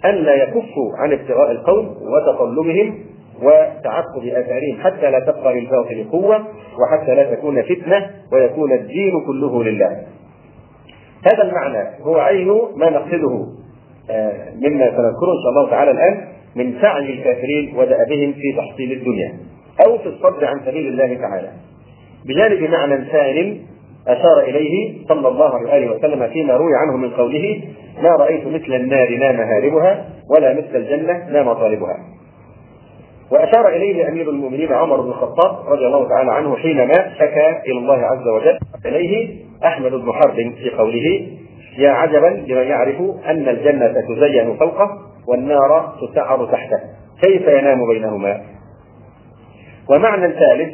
أن 0.05 0.15
لا 0.15 0.33
يكفوا 0.33 0.97
عن 0.97 1.11
ابتغاء 1.11 1.51
القوم 1.51 1.95
وتطلبهم 2.01 3.05
وتعقب 3.41 4.25
آثارهم 4.25 4.77
حتى 4.83 5.11
لا 5.11 5.19
تبقى 5.19 5.59
للباطل 5.59 6.07
قوة 6.11 6.47
وحتى 6.81 7.15
لا 7.15 7.35
تكون 7.35 7.61
فتنة 7.61 8.09
ويكون 8.33 8.71
الدين 8.73 9.25
كله 9.27 9.63
لله. 9.63 10.03
هذا 11.25 11.43
المعنى 11.43 11.89
هو 12.01 12.17
عين 12.17 12.47
ما 12.75 12.89
نقصده 12.89 13.47
آه، 14.09 14.33
مما 14.55 14.85
سنذكره 14.85 15.31
إن 15.31 15.41
شاء 15.43 15.49
الله 15.49 15.69
تعالى 15.69 15.91
الآن 15.91 16.27
من 16.55 16.81
سعي 16.81 17.13
الكافرين 17.13 17.73
ودأبهم 17.77 18.33
في 18.33 18.53
تحصيل 18.57 18.91
الدنيا 18.91 19.33
أو 19.85 19.97
في 19.97 20.05
الصد 20.05 20.43
عن 20.43 20.59
سبيل 20.65 20.87
الله 20.87 21.17
تعالى. 21.21 21.49
بجانب 22.25 22.69
معنى 22.69 23.05
ثان 23.05 23.57
أشار 24.07 24.39
إليه 24.39 24.93
صلى 25.07 25.27
الله 25.27 25.69
عليه 25.69 25.91
وسلم 25.91 26.27
فيما 26.27 26.53
روي 26.53 26.71
عنه 26.75 26.97
من 26.97 27.09
قوله 27.09 27.61
ما 28.03 28.09
رأيت 28.09 28.47
مثل 28.47 28.73
النار 28.73 29.09
لا 29.09 29.31
مهاربها 29.31 30.05
ولا 30.29 30.53
مثل 30.53 30.75
الجنة 30.75 31.29
لا 31.29 31.43
مطالبها 31.43 31.97
وأشار 33.33 33.67
إليه 33.67 34.09
أمير 34.09 34.29
المؤمنين 34.29 34.73
عمر 34.73 35.01
بن 35.01 35.09
الخطاب 35.09 35.67
رضي 35.67 35.85
الله 35.85 36.09
تعالى 36.09 36.31
عنه 36.31 36.55
حينما 36.55 37.13
شكا 37.15 37.63
إلى 37.65 37.77
الله 37.79 37.97
عز 37.97 38.27
وجل. 38.27 38.59
إليه 38.85 39.35
أحمد 39.65 39.91
بن 39.91 40.11
حرب 40.11 40.35
في 40.35 40.69
قوله 40.77 41.27
يا 41.77 41.89
عجبا 41.89 42.43
لمن 42.47 42.67
يعرف 42.67 42.95
أن 43.25 43.49
الجنة 43.49 43.93
تزين 44.09 44.57
فوقه 44.57 44.97
والنار 45.27 45.93
تسعر 46.01 46.45
تحته. 46.45 46.79
كيف 47.21 47.47
ينام 47.47 47.87
بينهما? 47.87 48.41
ومعنى 49.89 50.33
ثالث 50.33 50.73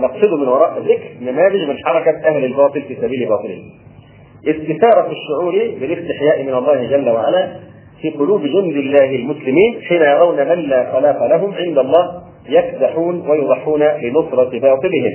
نقصده 0.00 0.36
من 0.36 0.48
وراء 0.48 0.78
ذكر 0.78 1.08
نماذج 1.22 1.68
من 1.68 1.76
حركة 1.84 2.28
أهل 2.28 2.44
الباطل 2.44 2.82
في 2.82 2.96
سبيل 2.96 3.28
باطلهم. 3.28 3.70
استثارة 4.48 5.10
الشعور 5.10 5.52
بالاستحياء 5.80 6.42
من 6.42 6.54
الله 6.54 6.86
جل 6.86 7.10
وعلا 7.10 7.60
في 8.04 8.10
قلوب 8.10 8.42
جند 8.42 8.76
الله 8.76 9.14
المسلمين 9.14 9.80
حين 9.88 10.02
يرون 10.02 10.36
من 10.36 10.58
لا 10.68 10.92
خلاق 10.92 11.26
لهم 11.26 11.54
عند 11.54 11.78
الله 11.78 12.22
يكدحون 12.48 13.30
ويضحون 13.30 13.82
لنصرة 13.82 14.58
باطلهم. 14.60 15.12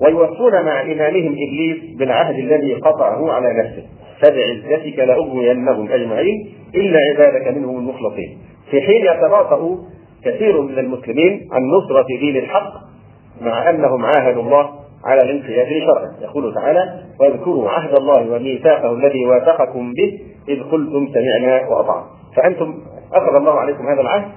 ويوفون 0.00 0.52
مع 0.64 0.82
إمامهم 0.82 1.36
إبليس 1.46 1.98
بالعهد 1.98 2.34
الذي 2.38 2.74
قطعه 2.74 3.32
على 3.32 3.62
نفسه. 3.62 3.82
فبعزتك 4.20 4.98
لأغوينهم 4.98 5.92
أجمعين 5.92 6.48
إلا 6.74 6.98
عبادك 6.98 7.56
منهم 7.56 7.78
المخلصين. 7.78 8.38
في 8.70 8.80
حين 8.80 9.04
يتباطأ 9.04 9.78
كثير 10.24 10.60
من 10.60 10.78
المسلمين 10.78 11.48
عن 11.52 11.62
نصرة 11.62 12.06
دين 12.20 12.36
الحق 12.36 12.72
مع 13.40 13.70
أنهم 13.70 14.04
عاهدوا 14.04 14.42
الله 14.42 14.70
على 15.04 15.22
الانقياد 15.22 15.66
لشرعه 15.66 16.22
يقول 16.22 16.54
تعالى 16.54 17.00
واذكروا 17.20 17.70
عهد 17.70 17.94
الله 17.94 18.30
وميثاقه 18.30 18.92
الذي 18.92 19.26
واثقكم 19.26 19.92
به 19.92 20.31
إذ 20.48 20.62
قلتم 20.62 21.08
سمعنا 21.14 21.68
وأطعنا. 21.68 22.04
فأنتم 22.36 22.74
أخذ 23.12 23.36
الله 23.36 23.52
عليكم 23.52 23.86
هذا 23.86 24.00
العهد 24.00 24.32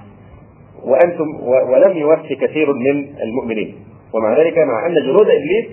وأنتم 0.84 1.24
ولم 1.72 1.96
يوفي 1.96 2.34
كثير 2.34 2.72
من 2.72 3.06
المؤمنين. 3.22 3.74
ومع 4.14 4.38
ذلك 4.38 4.58
مع 4.58 4.86
أن 4.86 4.94
جنود 4.94 5.26
إبليس 5.30 5.66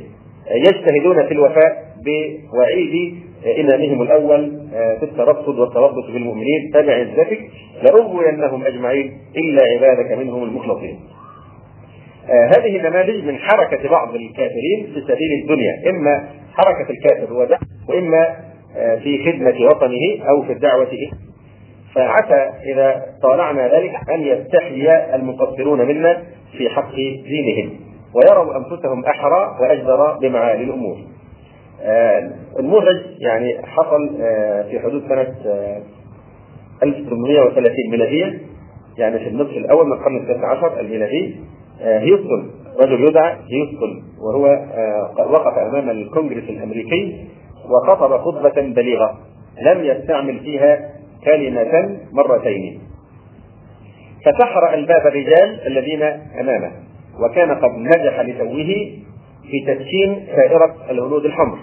يجتهدون 0.52 1.28
في 1.28 1.32
الوفاء 1.34 1.84
بوعيد 2.06 3.16
امامهم 3.60 4.02
الأول 4.02 4.52
في 4.72 5.04
الترصد 5.04 5.60
والتربص 5.60 6.06
بالمؤمنين 6.14 6.72
فبعزتك 6.74 7.40
لأغوينهم 7.84 8.66
أجمعين 8.66 9.18
إلا 9.38 9.64
عبادك 9.64 10.12
منهم 10.12 10.44
المخلصين. 10.44 11.00
آه 12.30 12.46
هذه 12.58 12.82
نماذج 12.90 13.26
من 13.26 13.38
حركة 13.38 13.90
بعض 13.90 14.16
الكافرين 14.16 14.88
في 14.94 15.02
سبيل 15.02 15.42
الدنيا. 15.44 15.90
إما 15.90 16.30
حركة 16.54 16.90
الكافر 16.92 17.34
هو 17.34 17.44
ده 17.44 17.60
وإما 17.90 18.28
آه 18.28 18.53
في 19.04 19.26
خدمة 19.26 19.66
وطنه 19.70 20.30
أو 20.30 20.44
في 20.44 20.54
الدعوة 20.54 20.84
إليه 20.88 21.12
فعسى 21.96 22.52
إذا 22.74 23.06
طالعنا 23.24 23.68
ذلك 23.76 23.96
أن 24.10 24.22
يستحيي 24.22 25.16
المقصرون 25.16 25.88
منا 25.88 26.24
في 26.58 26.70
حق 26.70 26.96
دينهم 26.96 27.70
ويروا 28.16 28.58
أنفسهم 28.58 29.06
أحرى 29.06 29.58
وأجدر 29.62 30.18
بمعالي 30.22 30.64
الأمور. 30.64 30.98
آه 31.82 32.32
المهرج 32.60 33.02
يعني 33.20 33.58
حصل 33.66 34.22
آه 34.22 34.62
في 34.62 34.80
حدود 34.80 35.04
سنة 35.10 35.36
1830 36.84 37.72
ميلادية. 37.92 38.40
يعني 38.98 39.20
في 39.20 39.28
النصف 39.30 39.58
الأول 39.58 39.86
من 39.86 39.94
القرن 39.94 40.18
التاسع 40.18 40.48
عشر 40.52 40.80
الميلادي 40.80 41.36
هيوستن 41.82 42.50
رجل 42.80 43.04
يدعى 43.08 43.36
هيوستن 43.52 44.04
وهو 44.22 44.46
وقف 45.34 45.58
أمام 45.58 45.90
الكونجرس 45.90 46.44
الأمريكي 46.50 47.28
وخطب 47.70 48.18
خطبة 48.18 48.62
بليغة 48.62 49.20
لم 49.62 49.84
يستعمل 49.84 50.40
فيها 50.40 50.90
كلمة 51.26 52.00
مرتين 52.12 52.80
فسحر 54.26 54.74
الباب 54.74 55.08
الرجال 55.08 55.68
الذين 55.68 56.04
أمامه 56.40 56.72
وكان 57.20 57.52
قد 57.52 57.72
نجح 57.78 58.20
لتوه 58.20 58.92
في 59.44 59.66
تدشين 59.68 60.28
سائرة 60.36 60.76
الهنود 60.90 61.26
الحمر 61.26 61.58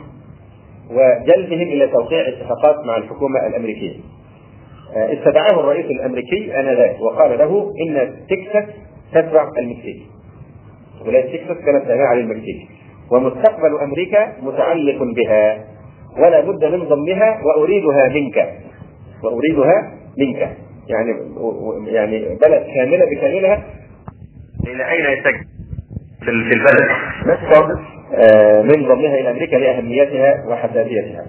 وجلبهم 0.90 1.68
إلى 1.68 1.88
توقيع 1.88 2.28
اتفاقات 2.28 2.86
مع 2.86 2.96
الحكومة 2.96 3.46
الأمريكية. 3.46 3.96
آه، 4.96 5.12
استدعاه 5.12 5.61
الرئيس 5.61 5.86
الأمريكي 5.86 6.61
آنذاك 6.61 7.01
وقال 7.01 7.38
له 7.38 7.72
إن 7.86 8.14
تكساس 8.30 8.64
تتبع 9.12 9.48
المكسيك. 9.59 10.03
ولايه 11.07 11.36
تكساس 11.36 11.64
كانت 11.64 11.86
تابعة 11.86 12.14
للمكسيك 12.14 12.68
ومستقبل 13.11 13.78
أمريكا 13.82 14.32
متعلق 14.42 15.03
بها 15.03 15.64
ولا 16.19 16.41
بد 16.41 16.65
من 16.65 16.85
ضمها 16.89 17.41
وأريدها 17.45 18.09
منك. 18.09 18.55
وأريدها 19.23 19.93
منك. 20.19 20.57
يعني 20.89 21.11
يعني 21.87 22.19
بلد 22.19 22.67
كاملة 22.75 23.05
بكاملها. 23.17 23.65
إلى 24.67 24.91
أين 24.91 25.19
يتجه 25.19 25.47
في 26.25 26.31
البلد؟ 26.31 26.89
آه، 28.15 28.63
من 28.63 28.89
ضمها 28.89 29.15
إلى 29.15 29.31
أمريكا 29.31 29.57
لأهميتها 29.57 30.45
وحساسيتها 30.49 31.27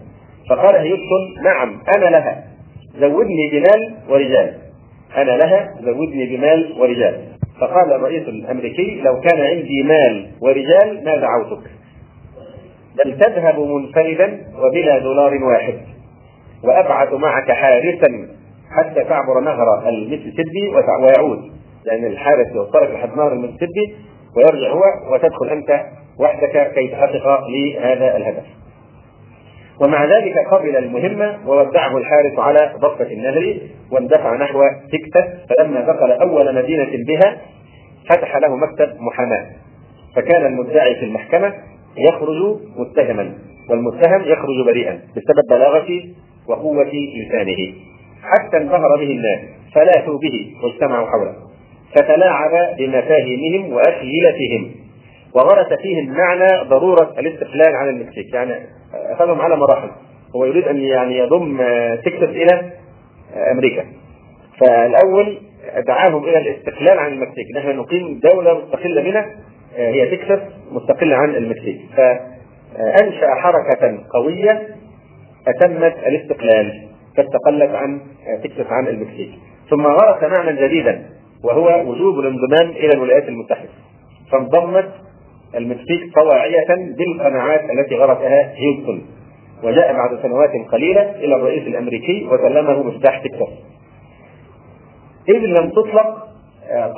فقال 0.50 0.76
هيوستن 0.76 1.44
نعم 1.44 1.82
أنا 1.96 2.06
لها. 2.06 2.44
زودني 3.00 3.50
بمال 3.52 3.96
ورجال. 4.10 4.54
أنا 5.18 5.32
لها 5.32 5.70
زودني 5.82 6.38
بمال 6.38 6.76
ورجال. 6.80 7.22
فقال 7.62 7.94
الرئيس 7.94 8.28
الأمريكي 8.28 9.02
لو 9.02 9.20
كان 9.20 9.42
عندي 9.42 9.84
مال 9.84 10.32
ورجال 10.42 11.04
ما 11.06 11.16
دعوتك. 11.18 11.70
بل 12.96 13.18
تذهب 13.20 13.60
منفردا 13.60 14.42
وبلا 14.58 15.00
دولار 15.00 15.44
واحد. 15.44 15.80
وأبعث 16.64 17.14
معك 17.14 17.52
حارسا 17.52 18.28
حتى 18.78 19.04
تعبر 19.04 19.40
نهر 19.40 19.90
المسيسيبي 19.90 20.70
ويعود. 21.02 21.52
لأن 21.86 22.06
الحارس 22.06 22.48
يوصلك 22.56 22.92
لحد 22.92 23.18
نهر 23.18 23.34
المسيسيبي 23.34 23.96
ويرجع 24.38 24.72
هو 24.72 25.14
وتدخل 25.14 25.50
أنت 25.50 25.86
وحدك 26.20 26.72
كي 26.74 26.88
تحقق 26.88 27.48
لهذا 27.48 28.18
الهدف. 28.18 28.44
ومع 29.82 30.06
ذلك 30.06 30.34
قبل 30.52 30.78
المهمة 30.78 31.40
وودعه 31.48 31.98
الحارس 31.98 32.40
على 32.40 32.74
ضفة 32.78 33.12
النهر 33.12 33.58
واندفع 33.92 34.36
نحو 34.36 34.60
تكساس 34.92 35.26
فلما 35.50 35.82
دخل 35.82 36.12
أول 36.12 36.56
مدينة 36.56 36.92
بها 37.08 37.38
فتح 38.10 38.38
له 38.38 38.56
مكتب 38.56 39.02
محاماة. 39.02 39.46
فكان 40.16 40.46
المدعي 40.46 40.96
في 40.96 41.06
المحكمة 41.06 41.54
يخرج 41.98 42.60
متهما 42.78 43.34
والمتهم 43.70 44.22
يخرج 44.22 44.66
بريئا 44.66 45.00
بسبب 45.16 45.48
بلاغة 45.50 46.04
وقوة 46.48 46.92
لسانه 46.94 47.74
حتى 48.24 48.58
انبهر 48.58 48.98
به 48.98 49.12
الناس 49.12 49.40
فلاحوا 49.76 50.18
به 50.18 50.54
واجتمعوا 50.64 51.08
حوله. 51.08 51.36
فتلاعب 51.96 52.78
بمفاهيمهم 52.78 53.74
وأخيلتهم 53.74 54.72
وغرس 55.36 55.80
فيهم 55.82 56.14
معنى 56.18 56.70
ضرورة 56.70 57.14
الاستقلال 57.20 57.76
عن 57.76 57.90
المكسيك 57.90 58.34
يعني 58.34 58.54
أخذهم 58.94 59.42
على 59.42 59.56
مراحل. 59.56 59.90
هو 60.36 60.46
يريد 60.46 60.68
أن 60.68 60.82
يعني 60.82 61.18
يضم 61.18 61.58
تكساس 61.96 62.30
إلى 62.30 62.72
أمريكا. 63.52 63.86
فالأول 64.60 65.38
دعاهم 65.88 66.24
إلى 66.24 66.38
الاستقلال 66.38 67.00
عن 67.00 67.14
المكسيك 67.14 67.46
نحن 67.56 67.78
نقيم 67.78 68.20
دولة 68.20 68.58
مستقلة 68.58 69.02
بنا 69.02 69.26
هي 69.76 70.18
تكساس 70.18 70.40
مستقلة 70.72 71.16
عن 71.16 71.36
المكسيك. 71.36 71.82
فأنشأ 71.98 73.36
حركة 73.36 74.00
قوية 74.14 74.68
أتمت 75.48 75.96
الاستقلال 76.08 76.88
فاستقلت 77.18 77.76
عن 77.76 78.02
تكساس 78.44 78.68
عن 78.68 78.88
المكسيك. 78.88 79.32
ثم 79.70 79.88
غرس 79.88 80.24
معنى 80.24 80.62
جديدا 80.62 81.06
وهو 81.44 81.92
وجوب 81.92 82.20
الانضمام 82.20 82.70
إلى 82.70 82.94
الولايات 82.94 83.30
المتحدة. 83.30 83.70
فانضمت 84.32 84.90
المكسيك 85.56 86.14
طواعية 86.16 86.68
بالقناعات 86.98 87.62
التي 87.62 87.96
غرسها 87.96 88.54
هيوستن 88.56 89.02
وجاء 89.64 89.94
بعد 89.94 90.22
سنوات 90.22 90.52
قليلة 90.72 91.02
إلى 91.02 91.36
الرئيس 91.36 91.68
الأمريكي 91.68 92.28
وسلمه 92.28 92.84
مفتاح 92.84 93.24
تكساس. 93.24 93.50
إذ 95.30 95.36
لم 95.36 95.70
تطلق 95.70 96.31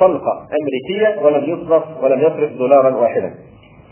طلقة 0.00 0.46
أمريكية 0.60 1.22
ولم 1.22 1.44
يصرف 1.44 1.82
ولم 2.02 2.18
يصرف 2.18 2.52
دولارا 2.58 2.96
واحدا. 2.96 3.34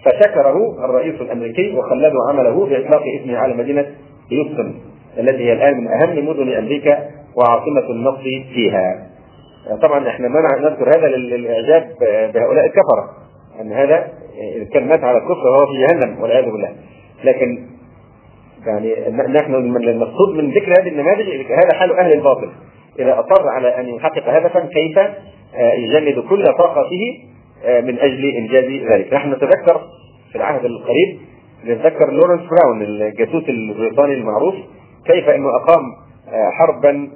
فشكره 0.04 0.84
الرئيس 0.84 1.20
الأمريكي 1.20 1.76
وخلده 1.76 2.12
عمله 2.28 2.66
بإطلاق 2.66 3.02
اسمه 3.20 3.38
على 3.38 3.54
مدينة 3.54 3.86
هيوستن 4.32 4.74
التي 5.18 5.44
هي 5.44 5.52
الآن 5.52 5.80
من 5.80 5.88
أهم 5.88 6.28
مدن 6.28 6.52
أمريكا 6.52 6.98
وعاصمة 7.36 7.90
النصر 7.90 8.22
فيها. 8.54 9.06
طبعا 9.82 10.08
إحنا 10.08 10.28
ما 10.28 10.40
نذكر 10.60 10.88
هذا 10.98 11.06
للإعجاب 11.08 11.90
بهؤلاء 12.34 12.66
الكفرة 12.66 13.10
أن 13.60 13.72
هذا 13.72 14.08
كان 14.72 14.88
مات 14.88 15.04
على 15.04 15.18
الكفر 15.18 15.34
فهو 15.34 15.66
في 15.66 15.72
جهنم 15.72 16.22
والعياذ 16.22 16.44
بالله. 16.44 16.70
لكن 17.24 17.66
يعني 18.66 18.94
نحن 19.10 19.54
المقصود 19.54 20.34
من 20.36 20.50
ذكر 20.50 20.72
هذه 20.80 20.88
النماذج 20.88 21.28
هذا 21.50 21.78
حال 21.78 21.98
أهل 21.98 22.12
الباطل. 22.12 22.48
إذا 22.99 23.20
أصر 23.20 23.49
على 23.49 23.80
أن 23.80 23.88
يحقق 23.88 24.28
هدفا 24.28 24.61
كيف 24.61 24.99
يجند 25.78 26.24
كل 26.28 26.45
طاقته 26.45 27.18
من 27.64 27.99
أجل 27.99 28.24
إنجاز 28.36 28.64
ذلك. 28.64 29.12
نحن 29.12 29.32
نتذكر 29.32 29.80
في 30.32 30.36
العهد 30.38 30.64
القريب 30.64 31.18
نتذكر 31.64 32.12
لورنس 32.12 32.40
براون 32.40 32.82
الجاسوس 32.82 33.49
البريطاني 33.49 34.14
المعروف 34.14 34.55
كيف 35.07 35.28
إنه 35.28 35.49
أقام 35.49 35.82
حربا 36.59 37.09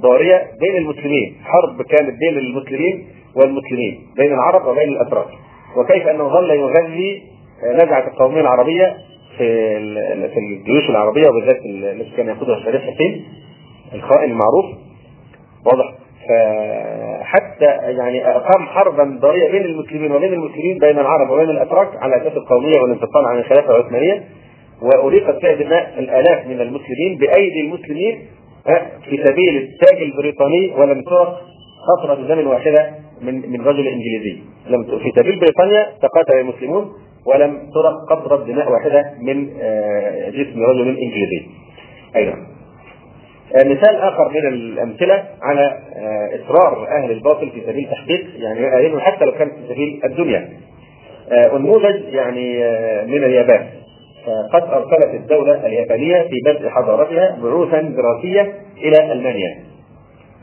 ضارية 0.00 0.42
بين 0.60 0.76
المسلمين، 0.76 1.36
حرب 1.44 1.82
كانت 1.82 2.14
بين 2.18 2.38
المسلمين 2.38 3.06
والمسلمين، 3.34 4.00
بين 4.16 4.32
العرب 4.32 4.66
وبين 4.66 4.88
الأتراك، 4.88 5.28
وكيف 5.76 6.06
إنه 6.06 6.28
ظل 6.28 6.50
يغذي 6.50 7.22
نزعة 7.74 8.08
القومية 8.08 8.40
العربية 8.40 8.96
في 9.38 9.48
في 10.28 10.38
الجيوش 10.38 10.90
العربية 10.90 11.28
وبالذات 11.28 11.60
التي 11.64 12.16
كان 12.16 12.28
يقودها 12.28 12.56
الشريف 12.56 12.82
حسين 12.82 13.24
الخائن 13.94 14.30
المعروف. 14.30 14.66
فحتى 16.28 17.64
يعني 17.98 18.28
اقام 18.30 18.66
حربا 18.66 19.18
ضاريه 19.20 19.50
بين 19.50 19.64
المسلمين 19.64 20.12
وبين 20.12 20.32
المسلمين 20.32 20.78
بين 20.78 20.98
العرب 20.98 21.30
وبين 21.30 21.50
الأتراك 21.50 21.88
على 22.02 22.16
أساس 22.16 22.32
القومية 22.32 22.80
والانفصال 22.80 23.24
عن 23.26 23.38
الخلافة 23.38 23.76
العثمانية 23.76 24.24
وأريقت 24.82 25.40
فيها 25.40 25.54
دماء 25.54 25.94
الآلاف 25.98 26.46
من 26.46 26.60
المسلمين 26.60 27.18
بأيدي 27.20 27.60
المسلمين 27.60 28.22
في 29.04 29.16
سبيل 29.24 29.56
التاج 29.56 30.02
البريطاني 30.02 30.72
ولم 30.76 31.02
ترق 31.02 31.40
قطرة 31.88 32.14
دم 32.14 32.46
واحدة 32.46 32.90
من 33.22 33.50
من 33.50 33.60
رجل 33.60 33.86
إنجليزي. 33.86 34.42
لم 34.68 34.84
في 34.84 35.12
سبيل 35.16 35.40
بريطانيا 35.40 35.86
تقاتل 36.02 36.40
المسلمون 36.40 36.92
ولم 37.26 37.70
ترق 37.74 37.94
قطرة 38.10 38.44
دماء 38.44 38.72
واحدة 38.72 39.12
من 39.20 39.46
جسم 40.30 40.62
رجل 40.62 40.88
إنجليزي. 40.88 41.46
أيضا. 42.16 42.55
مثال 43.54 43.96
آخر 43.96 44.28
من 44.28 44.46
الأمثلة 44.46 45.24
على 45.42 45.78
إصرار 46.34 46.88
أهل 46.88 47.10
الباطل 47.10 47.50
في 47.50 47.60
سبيل 47.60 47.88
تحقيق 47.90 48.26
يعني 48.36 49.00
حتى 49.00 49.24
لو 49.24 49.32
كان 49.32 49.48
في 49.48 49.74
سبيل 49.74 50.00
الدنيا. 50.04 50.48
النموذج 51.32 52.02
يعني 52.14 52.58
من 53.06 53.24
اليابان. 53.24 53.66
قد 54.52 54.62
أرسلت 54.62 55.14
الدولة 55.14 55.66
اليابانية 55.66 56.22
في 56.22 56.40
بدء 56.46 56.68
حضارتها 56.68 57.38
بعوثا 57.42 57.80
دراسية 57.80 58.52
إلى 58.76 59.12
ألمانيا. 59.12 59.56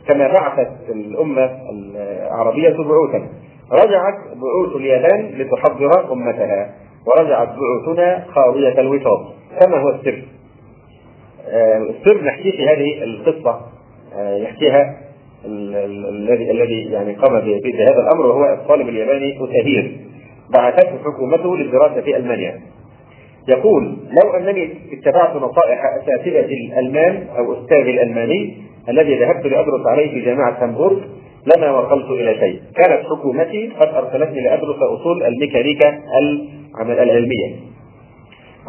كما 0.07 0.27
بعثت 0.27 0.71
الأمة 0.89 1.49
العربية 1.71 2.69
بعوثا. 2.69 3.27
رجعت 3.71 4.15
بعوث 4.35 4.75
اليابان 4.75 5.25
لتحضر 5.37 6.13
أمتها 6.13 6.73
ورجعت 7.07 7.49
بعوثنا 7.49 8.25
خاوية 8.35 8.79
الوساط 8.79 9.19
كما 9.59 9.77
هو 9.77 9.89
السر. 9.89 10.21
السر 11.89 12.23
نحكيه 12.23 12.51
في 12.51 12.67
هذه 12.67 13.03
القصة 13.03 13.61
يحكيها 14.17 14.97
الذي 15.45 16.51
الذي 16.51 16.91
يعني 16.91 17.13
قام 17.13 17.39
بهذا 17.39 17.99
الأمر 17.99 18.25
وهو 18.25 18.53
الطالب 18.53 18.89
الياباني 18.89 19.37
أتاهير 19.43 19.97
بعثته 20.53 20.97
حكومته 21.05 21.57
للدراسة 21.57 22.01
في 22.01 22.17
ألمانيا. 22.17 22.59
يقول 23.49 23.97
لو 24.23 24.29
أنني 24.37 24.69
اتبعت 24.93 25.35
نصائح 25.35 25.81
أساتذة 26.01 26.53
الألمان 26.53 27.27
أو 27.37 27.53
أستاذي 27.53 27.91
الألماني 27.91 28.57
الذي 28.89 29.19
ذهبت 29.19 29.45
لأدرس 29.45 29.87
عليه 29.87 30.11
في 30.11 30.21
جامعة 30.21 30.63
هامبورغ 30.63 30.99
لما 31.55 31.79
وصلت 31.79 32.11
إلى 32.11 32.39
شيء، 32.39 32.61
كانت 32.75 33.03
حكومتي 33.05 33.71
قد 33.79 33.87
أرسلتني 33.87 34.41
لأدرس 34.41 34.75
أصول 34.99 35.23
الميكانيكا 35.23 35.99
العلمية. 36.81 37.55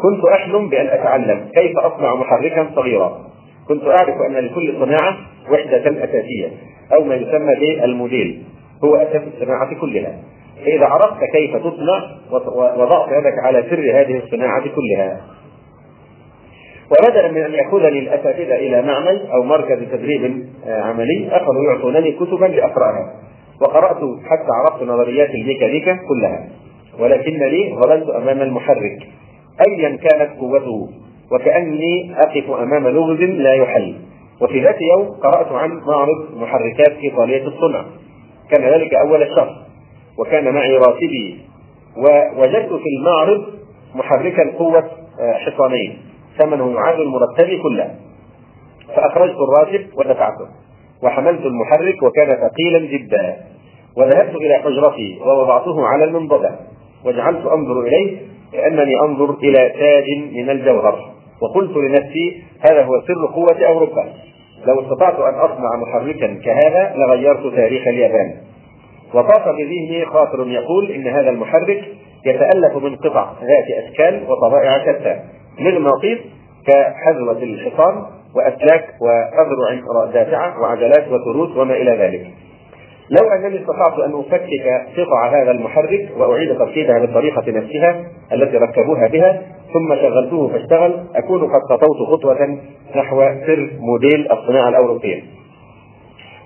كنت 0.01 0.25
أحلم 0.25 0.69
بأن 0.69 0.87
أتعلم 0.87 1.49
كيف 1.55 1.77
أصنع 1.77 2.15
محركا 2.15 2.69
صغيرا. 2.75 3.19
كنت 3.67 3.83
أعرف 3.83 4.15
أن 4.29 4.33
لكل 4.33 4.75
صناعة 4.79 5.17
وحدة 5.51 6.03
أساسية 6.03 6.47
أو 6.93 7.03
ما 7.03 7.15
يسمى 7.15 7.55
بالموديل 7.55 8.43
هو 8.83 8.95
أساس 8.95 9.21
الصناعة 9.35 9.79
كلها. 9.81 10.17
فإذا 10.65 10.85
عرفت 10.85 11.23
كيف 11.33 11.55
تصنع 11.55 12.01
وضعت 12.77 13.07
يدك 13.11 13.39
على 13.43 13.63
سر 13.69 14.01
هذه 14.01 14.17
الصناعة 14.17 14.63
كلها 14.63 15.21
وبدلا 16.91 17.31
من 17.31 17.41
أن 17.41 17.53
يأخذني 17.53 17.99
الأساتذة 17.99 18.55
إلى 18.55 18.81
معمل 18.81 19.27
أو 19.33 19.43
مركز 19.43 19.79
تدريب 19.91 20.45
عملي 20.67 21.29
أخذوا 21.31 21.63
يعطونني 21.63 22.11
كتبا 22.11 22.45
لأقرأها 22.45 23.13
وقرأت 23.61 23.97
حتى 24.25 24.47
عرفت 24.63 24.83
نظريات 24.83 25.29
الميكانيكا 25.29 25.99
كلها 26.09 26.47
ولكنني 26.99 27.75
ظللت 27.75 28.09
أمام 28.09 28.41
المحرك 28.41 28.97
أيا 29.61 29.97
كانت 29.97 30.39
قوته 30.39 30.89
وكأني 31.31 32.15
أقف 32.17 32.51
أمام 32.51 32.87
لغز 32.87 33.21
لا 33.21 33.53
يحل. 33.53 33.95
وفي 34.41 34.63
ذات 34.63 34.77
يوم 34.81 35.05
قرأت 35.23 35.51
عن 35.51 35.81
معرض 35.87 36.37
محركات 36.37 36.97
إيطالية 37.03 37.47
الصنع. 37.47 37.85
كان 38.51 38.61
ذلك 38.61 38.93
أول 38.93 39.23
الشهر 39.23 39.55
وكان 40.19 40.53
معي 40.53 40.77
راتبي. 40.77 41.41
ووجدت 41.97 42.73
في 42.73 42.89
المعرض 42.99 43.45
محركا 43.95 44.57
قوة 44.57 44.83
آه، 45.19 45.33
حصانين. 45.33 45.97
ثمنه 46.37 46.73
يعادل 46.73 47.07
مرتبي 47.07 47.61
كله. 47.61 47.95
فأخرجت 48.95 49.35
الراتب 49.35 49.87
ودفعته. 49.97 50.47
وحملت 51.03 51.41
المحرك 51.45 52.03
وكان 52.03 52.27
ثقيلا 52.27 52.79
جدا. 52.79 53.37
وذهبت 53.97 54.35
إلى 54.35 54.55
حجرتي 54.55 55.19
ووضعته 55.21 55.85
على 55.87 56.03
المنضدة 56.03 56.55
وجعلت 57.05 57.45
أنظر 57.45 57.81
إليه 57.81 58.17
كأنني 58.53 58.99
أنظر 59.03 59.35
إلى 59.43 59.69
تاج 59.69 60.05
من 60.33 60.49
الجوهر. 60.49 60.99
وقلت 61.41 61.77
لنفسي 61.77 62.43
هذا 62.59 62.83
هو 62.83 63.01
سر 63.07 63.33
قوة 63.33 63.67
أوروبا. 63.67 64.05
لو 64.67 64.81
استطعت 64.81 65.19
أن 65.19 65.33
أصنع 65.33 65.75
محركا 65.75 66.39
كهذا 66.45 66.93
لغيرت 66.95 67.55
تاريخ 67.55 67.87
اليابان. 67.87 68.35
وطاف 69.13 69.47
بذهني 69.47 70.05
خاطر 70.05 70.47
يقول 70.47 70.91
إن 70.91 71.07
هذا 71.07 71.29
المحرك 71.29 71.83
يتألف 72.25 72.75
من 72.83 72.95
قطع 72.95 73.31
ذات 73.41 73.85
أشكال 73.85 74.23
وطبائع 74.29 74.77
شتى. 74.77 75.19
مغناطيس 75.59 76.17
كحذوة 76.67 77.43
الحصان 77.43 78.03
وأسلاك 78.35 78.85
وأذرع 79.01 80.05
دافعة 80.13 80.61
وعجلات 80.61 81.07
وتروس 81.11 81.57
وما 81.57 81.73
إلى 81.73 81.91
ذلك. 81.91 82.27
لو 83.09 83.29
أنني 83.29 83.61
استطعت 83.61 83.99
أن 83.99 84.19
أفكك 84.19 84.87
قطع 84.97 85.27
هذا 85.27 85.51
المحرك 85.51 86.09
وأعيد 86.17 86.57
تركيبها 86.57 86.99
بالطريقة 86.99 87.51
نفسها 87.51 88.05
التي 88.33 88.57
ركبوها 88.57 89.07
بها 89.07 89.41
ثم 89.73 89.95
شغلته 89.95 90.47
فاشتغل 90.47 91.05
أكون 91.15 91.41
قد 91.41 91.61
خطوت 91.69 92.07
خطوة 92.07 92.59
نحو 92.95 93.21
سر 93.45 93.69
موديل 93.79 94.31
الصناعة 94.31 94.69
الأوروبية. 94.69 95.23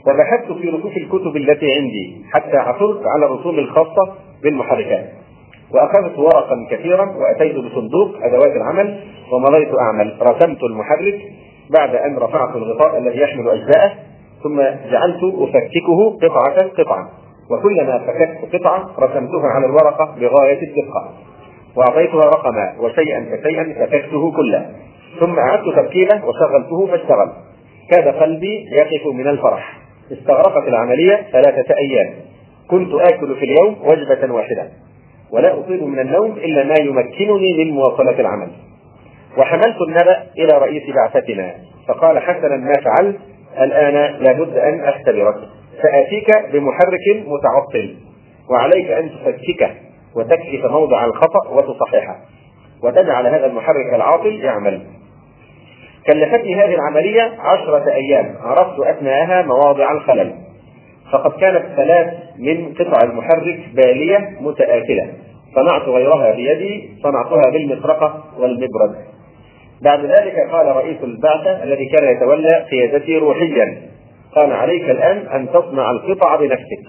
وبحثت 0.07 0.51
في 0.51 0.69
رفوف 0.69 0.97
الكتب 0.97 1.35
التي 1.37 1.65
عندي 1.73 2.25
حتى 2.31 2.57
عثرت 2.57 3.01
على 3.07 3.25
الرسوم 3.25 3.59
الخاصة 3.59 4.13
بالمحركات. 4.43 5.09
وأخذت 5.73 6.19
ورقا 6.19 6.67
كثيرا 6.71 7.05
وأتيت 7.05 7.55
بصندوق 7.55 8.15
أدوات 8.23 8.51
العمل 8.51 8.99
ومضيت 9.31 9.69
أعمل 9.79 10.17
رسمت 10.21 10.63
المحرك 10.63 11.21
بعد 11.69 11.95
أن 11.95 12.17
رفعت 12.17 12.55
الغطاء 12.55 12.97
الذي 12.97 13.19
يحمل 13.19 13.49
أجزاءه 13.49 14.08
ثم 14.43 14.61
جعلت 14.91 15.23
أفككه 15.23 16.19
قطعة 16.21 16.67
قطعة. 16.77 17.09
وكلما 17.51 17.99
فككت 17.99 18.55
قطعة 18.55 18.89
رسمتها 18.99 19.47
على 19.47 19.65
الورقة 19.65 20.15
بغاية 20.19 20.61
الدقة. 20.61 21.13
وأعطيتها 21.75 22.25
رقما 22.25 22.75
وشيئا 22.79 23.25
فشيئا 23.31 23.85
فككته 23.85 24.31
كله. 24.31 24.65
ثم 25.19 25.39
أعدت 25.39 25.75
تركيبه 25.75 26.25
وشغلته 26.25 26.87
فاشتغل. 26.87 27.31
كاد 27.89 28.07
قلبي 28.07 28.65
يقف 28.71 29.07
من 29.07 29.27
الفرح. 29.27 29.77
استغرقت 30.11 30.67
العملية 30.67 31.25
ثلاثة 31.31 31.75
أيام. 31.77 32.13
كنت 32.69 32.93
آكل 32.93 33.35
في 33.35 33.45
اليوم 33.45 33.75
وجبة 33.83 34.33
واحدة. 34.33 34.67
ولا 35.31 35.59
أطيب 35.59 35.83
من 35.83 35.99
النوم 35.99 36.31
إلا 36.31 36.63
ما 36.63 36.75
يمكنني 36.79 37.65
من 37.65 37.71
مواصلة 37.71 38.19
العمل. 38.19 38.47
وحملت 39.37 39.81
النبأ 39.87 40.23
إلى 40.37 40.57
رئيس 40.57 40.83
بعثتنا. 40.95 41.53
فقال 41.87 42.19
حسنا 42.19 42.55
ما 42.55 42.73
فعلت 42.85 43.17
الآن 43.61 44.23
لابد 44.23 44.57
أن 44.57 44.79
أختبرك. 44.83 45.35
سآتيك 45.81 46.51
بمحرك 46.53 47.25
متعطل 47.27 47.95
وعليك 48.51 48.91
أن 48.91 49.09
تفككه 49.09 49.71
وتكشف 50.15 50.65
موضع 50.65 51.05
الخطأ 51.05 51.49
وتصححه 51.49 52.15
وتجعل 52.83 53.27
هذا 53.27 53.45
المحرك 53.45 53.93
العاطل 53.93 54.43
يعمل. 54.43 54.81
كلفتني 56.07 56.55
هذه 56.55 56.73
العملية 56.75 57.31
عشرة 57.39 57.91
أيام. 57.91 58.35
عرفت 58.41 58.79
أثناءها 58.79 59.41
مواضع 59.41 59.91
الخلل. 59.91 60.33
فقد 61.11 61.31
كانت 61.31 61.65
ثلاث 61.75 62.13
من 62.39 62.73
قطع 62.73 63.03
المحرك 63.03 63.59
بالية 63.73 64.37
متآكلة. 64.41 65.13
صنعت 65.55 65.81
غيرها 65.81 66.31
بيدي 66.35 66.89
صنعتها 67.03 67.51
بالمطرقة 67.51 68.23
والمبرد. 68.39 68.95
بعد 69.81 70.05
ذلك 70.05 70.35
قال 70.51 70.67
رئيس 70.67 70.97
البعثة 71.03 71.63
الذي 71.63 71.85
كان 71.85 72.03
يتولى 72.03 72.65
قيادتي 72.71 73.17
روحيا 73.17 73.77
قال 74.35 74.53
عليك 74.53 74.89
الآن 74.89 75.17
أن 75.17 75.49
تصنع 75.49 75.91
القطع 75.91 76.35
بنفسك 76.35 76.83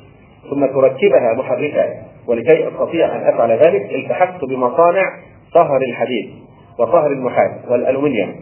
ثم 0.50 0.66
تركبها 0.66 1.34
محركة 1.34 1.84
ولكي 2.26 2.68
أستطيع 2.68 3.16
أن 3.16 3.34
أفعل 3.34 3.50
ذلك 3.50 3.94
التحقت 3.94 4.44
بمصانع 4.44 5.02
صهر 5.54 5.76
الحديد 5.76 6.30
وصهر 6.78 7.12
النحاس 7.12 7.50
والألومنيوم. 7.70 8.34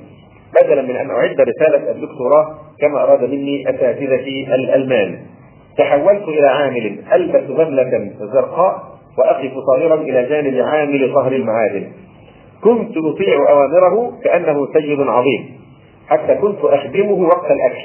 بدلا 0.63 0.83
من 0.83 0.97
أن 0.97 1.11
أعد 1.11 1.41
رسالة 1.41 1.91
الدكتوراه 1.91 2.59
كما 2.81 3.03
أراد 3.03 3.25
مني 3.25 3.71
أساتذتي 3.71 4.55
الألمان. 4.55 5.19
تحولت 5.79 6.29
إلى 6.29 6.47
عامل 6.47 6.99
ألبس 7.13 7.51
بدلة 7.51 8.11
زرقاء 8.33 8.83
وأقف 9.19 9.53
صغيرا 9.67 9.95
إلى 9.95 10.25
جانب 10.25 10.61
عامل 10.67 11.15
صهر 11.15 11.33
المعادن. 11.33 11.87
كنت 12.65 12.97
أطيع 12.97 13.51
أوامره 13.51 14.13
كأنه 14.25 14.67
سيد 14.73 15.01
عظيم. 15.01 15.59
حتى 16.09 16.35
كنت 16.35 16.59
أخدمه 16.65 17.13
وقت 17.13 17.51
الأكل. 17.51 17.85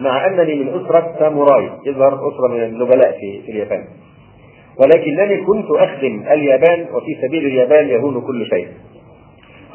مع 0.00 0.26
أنني 0.26 0.54
من 0.54 0.68
أسرة 0.68 1.14
ساموراي. 1.18 1.70
يظهر 1.86 2.14
أسرة 2.14 2.48
من 2.48 2.62
النبلاء 2.62 3.12
في, 3.12 3.50
اليابان. 3.50 3.84
ولكنني 4.78 5.36
كنت 5.36 5.70
أخدم 5.70 6.24
اليابان 6.30 6.86
وفي 6.94 7.16
سبيل 7.22 7.46
اليابان 7.46 7.88
يهون 7.88 8.20
كل 8.20 8.46
شيء. 8.46 8.68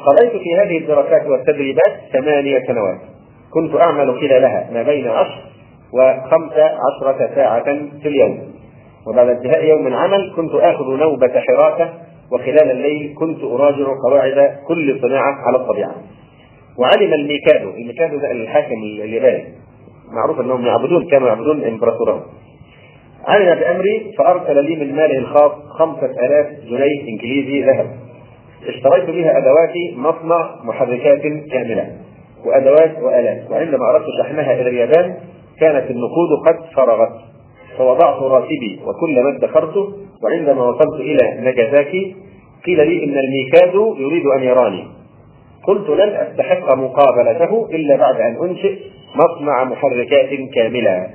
قضيت 0.06 0.32
في 0.42 0.54
هذه 0.54 0.78
الدراسات 0.78 1.26
والتدريبات 1.26 1.92
ثمانية 2.12 2.62
سنوات. 2.66 2.98
كنت 3.50 3.74
أعمل 3.86 4.20
خلالها 4.20 4.70
ما 4.72 4.82
بين 4.82 5.08
عشر 5.08 5.40
وخمس 5.92 6.52
عشرة 6.56 7.34
ساعة 7.34 7.64
في 8.02 8.08
اليوم. 8.08 8.54
وبعد 9.06 9.28
انتهاء 9.28 9.64
يوم 9.64 9.86
العمل 9.86 10.32
كنت 10.36 10.54
آخذ 10.54 10.96
نوبة 10.96 11.40
حراسة 11.40 12.03
وخلال 12.34 12.70
الليل 12.70 13.14
كنت 13.18 13.44
أراجع 13.44 13.86
قواعد 14.08 14.58
كل 14.68 15.00
صناعة 15.00 15.34
على 15.46 15.56
الطبيعة. 15.56 15.94
وعلم 16.78 17.14
الميكادو. 17.14 17.70
الميكادو 17.70 18.18
ده 18.18 18.30
الحاكم 18.30 18.82
الياباني. 18.82 19.44
معروف 20.12 20.40
أنهم 20.40 20.66
يعبدون 20.66 21.06
كانوا 21.10 21.28
يعبدون 21.28 21.64
إمبراطورهم. 21.64 22.22
علم 23.26 23.60
بأمري 23.60 24.12
فأرسل 24.18 24.64
لي 24.64 24.76
من 24.76 24.96
ماله 24.96 25.18
الخاص 25.18 25.52
خمسة 25.78 26.10
آلاف 26.26 26.46
جنيه 26.70 27.08
إنجليزي 27.08 27.62
ذهب. 27.62 27.86
اشتريت 28.66 29.10
بها 29.10 29.38
ادواتي 29.38 29.94
مصنع 29.96 30.50
محركات 30.64 31.22
كاملة 31.52 31.96
وأدوات 32.46 32.98
وآلات. 33.02 33.50
وعندما 33.50 33.90
أردت 33.90 34.06
شحنها 34.22 34.52
إلى 34.54 34.68
اليابان 34.68 35.14
كانت 35.60 35.90
النقود 35.90 36.46
قد 36.46 36.56
فرغت. 36.76 37.12
فوضعت 37.78 38.22
راتبي 38.22 38.80
وكل 38.86 39.22
ما 39.22 39.36
ادخرته 39.36 39.92
وعندما 40.22 40.62
وصلت 40.62 41.00
إلى 41.00 41.40
ناجازاكي 41.40 42.16
قيل 42.66 42.88
لي 42.88 43.04
إن 43.04 43.18
الميكادو 43.18 43.96
يريد 43.98 44.26
أن 44.26 44.42
يراني. 44.42 44.84
قلت 45.66 45.90
لن 45.90 46.08
أستحق 46.08 46.74
مقابلته 46.74 47.68
إلا 47.72 47.96
بعد 47.96 48.20
أن 48.20 48.36
أنشئ 48.42 48.78
مصنع 49.16 49.64
محركات 49.64 50.28
كاملة. 50.54 51.10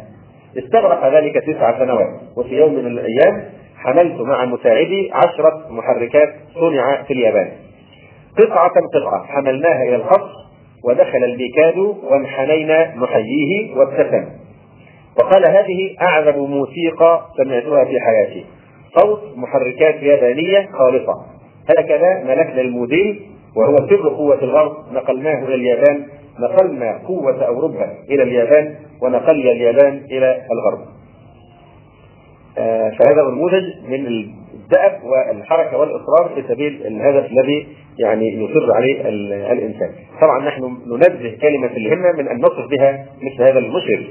استغرق 0.58 1.14
ذلك 1.14 1.36
تسع 1.36 1.80
سنوات 1.80 2.10
وفي 2.38 2.56
يوم 2.56 2.74
من 2.74 2.88
الأيام 2.88 3.44
حملت 3.78 4.22
مع 4.22 4.46
مساعدي 4.46 5.12
عشرة 5.14 5.68
محركات 5.70 6.30
صنع 6.60 7.04
في 7.04 7.14
اليابان. 7.14 7.52
قطعة 8.38 8.74
قطعة 8.94 9.26
حملناها 9.28 9.84
إلى 9.84 9.96
الخط 9.96 10.30
ودخل 10.86 11.24
الميكادو 11.24 11.96
وانحنينا 12.04 12.96
نحييه 12.96 13.76
وابتسم. 13.76 14.26
وقال 15.20 15.46
هذه 15.46 15.96
أعذب 16.02 16.38
موسيقى 16.38 17.22
سمعتها 17.38 17.86
في 17.86 18.00
حياتي. 18.00 18.46
صوت 19.00 19.20
محركات 19.36 20.04
يابانية 20.04 20.70
خالصة. 20.74 21.39
هكذا 21.78 22.24
ملكنا 22.24 22.62
الموديل 22.62 23.20
وهو 23.56 23.76
سر 23.90 24.10
قوة 24.10 24.44
الغرب. 24.44 24.74
نقلناه 24.94 25.46
إلى 25.46 25.56
اليابان 25.56 26.04
نقلنا 26.40 26.98
قوة 27.08 27.48
أوروبا 27.48 27.94
إلى 28.10 28.24
اليابان 28.24 28.76
ونقلنا 29.02 29.52
اليابان 29.52 30.02
إلى 30.12 30.42
الغرب. 30.52 30.80
آه 32.58 32.90
فهذا 32.90 33.24
نموذج 33.32 33.64
من 33.88 34.08
الدأب 34.08 35.00
والحركة 35.04 35.78
والإصرار 35.78 36.32
في 36.36 36.44
سبيل 36.54 36.88
الهدف 36.88 37.32
الذي 37.32 37.68
يعني 38.00 38.34
يصر 38.34 38.74
عليه 38.76 39.10
الإنسان. 39.52 39.90
طبعا 40.22 40.46
نحن 40.48 40.78
ننزه 40.88 41.38
كلمة 41.42 41.72
الهمة 41.78 42.12
من 42.12 42.28
أن 42.28 42.38
نصف 42.38 42.70
بها 42.72 43.06
مثل 43.22 43.44
هذا 43.44 43.60
المشرف 43.60 44.06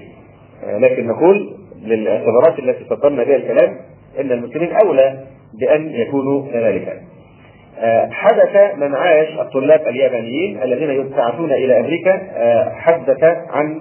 آه 0.65 0.79
لكن 0.79 1.07
نقول 1.07 1.51
للاعتبارات 1.83 2.59
التي 2.59 2.85
فضلنا 2.85 3.25
بها 3.25 3.37
الكلام 3.37 3.77
إن 4.21 4.33
المسلمين 4.33 4.73
أولى 4.73 5.25
بأن 5.61 5.91
يكونوا 5.91 6.53
كذلك. 6.53 7.03
آه، 7.81 8.09
حدث 8.11 8.77
من 8.77 8.95
عاش 8.95 9.29
الطلاب 9.41 9.89
اليابانيين 9.89 10.63
الذين 10.63 10.91
يبتعثون 10.91 11.53
إلى 11.53 11.81
أمريكا 11.81 12.21
آه، 12.37 12.73
حدث 12.75 13.25
عن 13.51 13.81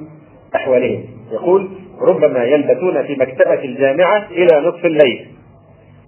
أحوالهم. 0.56 1.04
يقول 1.32 1.70
ربما 2.02 2.44
يلبثون 2.44 3.04
في 3.04 3.16
مكتبة 3.16 3.64
الجامعة 3.64 4.28
إلى 4.32 4.60
نصف 4.68 4.86
الليل 4.86 5.28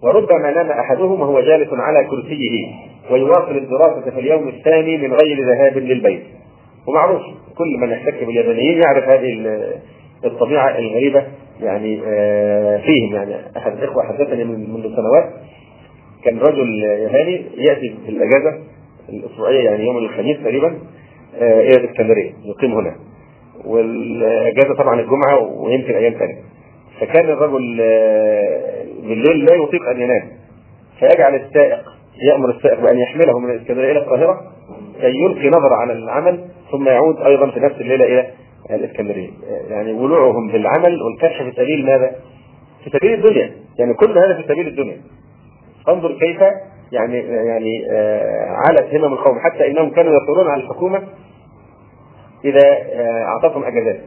وربما 0.04 0.52
نام 0.52 0.72
أحدهم 0.72 1.22
وهو 1.22 1.42
جالس 1.42 1.70
على 1.74 2.08
كرسيه 2.10 2.68
ويواصل 3.12 3.58
الدراسة 3.58 4.12
في 4.12 4.20
اليوم 4.20 4.48
الثاني 4.48 4.98
من 4.98 5.14
غير 5.14 5.38
ذهاب 5.46 5.78
للبيت. 5.78 6.24
ومعروف 6.88 7.22
كل 7.58 7.78
من 7.78 7.92
يحتك 7.92 8.24
باليابانيين 8.24 8.82
يعرف 8.82 9.10
هذه 9.10 9.60
الطبيعة 10.26 10.78
الغريبة 10.78 11.24
يعني 11.62 12.02
آه، 12.08 12.78
فيهم 12.78 13.16
يعني. 13.16 13.36
أحد 13.58 13.72
الإخوة 13.72 14.04
حدثني 14.04 14.44
منذ 14.44 14.82
سنوات 14.82 15.30
كان 16.24 16.40
رجل 16.40 16.84
ياباني 16.84 17.46
يأتي 17.58 17.96
في 18.06 18.10
الأجازة 18.10 18.60
الأسبوعية 19.10 19.70
يعني 19.70 19.86
يوم 19.86 19.98
الخميس 19.98 20.38
تقريبا 20.38 20.80
آه، 21.42 21.62
إلى 21.62 21.78
الإسكندرية 21.78 22.34
يقيم 22.46 22.72
هنا 22.72 22.96
والأجازة 23.66 24.74
طبعا 24.74 25.00
الجمعة 25.02 25.62
ويمكن 25.62 25.96
أيام 25.96 26.14
ثانية 26.14 26.42
فكان 27.00 27.26
الرجل 27.26 27.78
آه، 27.82 28.84
بالليل 29.02 29.46
لا 29.46 29.56
يطيق 29.56 29.90
أن 29.90 30.02
ينام. 30.02 30.30
فيجعل 31.00 31.36
السائق 31.36 31.80
يأمر 32.24 32.50
السائق 32.50 32.80
بأن 32.80 33.00
يحمله 33.00 33.40
من 33.40 33.52
الإسكندرية 33.52 33.92
إلى 33.92 34.00
القاهرة 34.00 34.42
كي 35.02 35.08
يلقي 35.08 35.50
نظر 35.50 35.74
على 35.74 35.94
العمل 35.94 36.46
ثم 36.72 36.88
يعود 36.88 37.22
أيضا 37.22 37.52
في 37.52 37.60
نفس 37.60 37.76
الليلة 37.82 38.06
إلى 38.06 38.30
الإسكندرية. 38.70 39.30
يعني 39.70 39.94
ولوعهم 39.94 40.48
بالعمل 40.48 41.02
والكشف 41.02 41.44
في 41.44 41.52
سبيل 41.52 41.86
ماذا؟ 41.86 42.16
في 42.84 42.90
سبيل 42.90 43.14
الدنيا. 43.14 43.52
يعني 43.80 43.94
كل 43.94 44.18
هذا 44.18 44.42
في 44.42 44.48
سبيل 44.48 44.68
الدنيا. 44.68 44.98
انظر 45.94 46.18
كيف 46.20 46.42
يعني 46.92 47.18
يعني 47.28 47.86
آه، 47.92 48.56
علت 48.68 48.96
همم 48.96 49.14
القوم. 49.14 49.40
حتى 49.40 49.68
إنهم 49.68 49.90
كانوا 49.90 50.12
يصرون 50.22 50.48
على 50.52 50.64
الحكومة 50.64 51.04
إذا 52.46 52.68
آه، 52.94 53.24
أعطتهم 53.24 53.64
أجازات. 53.64 54.00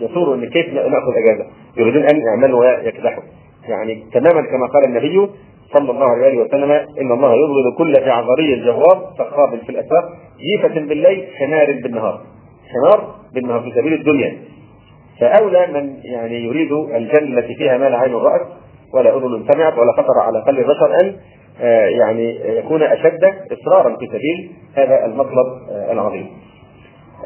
يصوروا 0.00 0.34
إن 0.34 0.48
كيف 0.48 0.72
نأخذ 0.74 1.12
أجازة. 1.16 1.46
يريدون 1.76 2.02
أن 2.02 2.20
يعملوا 2.20 2.60
ويكدحوا. 2.60 3.22
يعني 3.68 4.04
تماما 4.12 4.42
كما 4.42 4.66
قال 4.66 4.84
النبي 4.84 5.30
صلى 5.72 5.90
الله 5.90 6.06
عليه 6.06 6.42
وسلم 6.42 6.70
إن 6.70 7.12
الله 7.12 7.34
يبغض 7.34 7.78
كل 7.78 7.92
جعفري 7.92 8.64
جواب 8.64 8.98
سخاب 9.18 9.58
في 9.66 9.70
الأسواق 9.70 10.04
جيفة 10.40 10.74
بالليل 10.88 11.26
حمار 11.38 11.72
بالنهار. 11.82 12.20
حمار 12.72 13.14
بالنهار 13.34 13.60
في 13.60 13.70
سبيل 13.70 13.92
الدنيا. 13.92 14.38
فأولى 15.20 15.66
من 15.66 15.96
يعني 16.04 16.44
يريد 16.44 16.72
الجنة 16.72 17.38
التي 17.38 17.54
فيها 17.54 17.78
ما 17.78 17.84
لا 17.88 17.98
عين 17.98 18.14
رات 18.14 18.46
ولا 18.94 19.16
أذن 19.16 19.44
سمعت 19.52 19.78
ولا 19.78 19.92
خطر 19.92 20.20
على 20.20 20.42
قلب 20.42 20.58
البشر 20.58 21.00
أن 21.00 21.16
آه، 21.60 21.88
يعني 21.88 22.40
يكون 22.58 22.82
أشد 22.82 23.24
إصرارا 23.52 23.96
في 23.96 24.06
سبيل 24.06 24.50
هذا 24.76 25.04
المطلب 25.04 25.46
آه، 25.70 25.92
العظيم. 25.92 26.26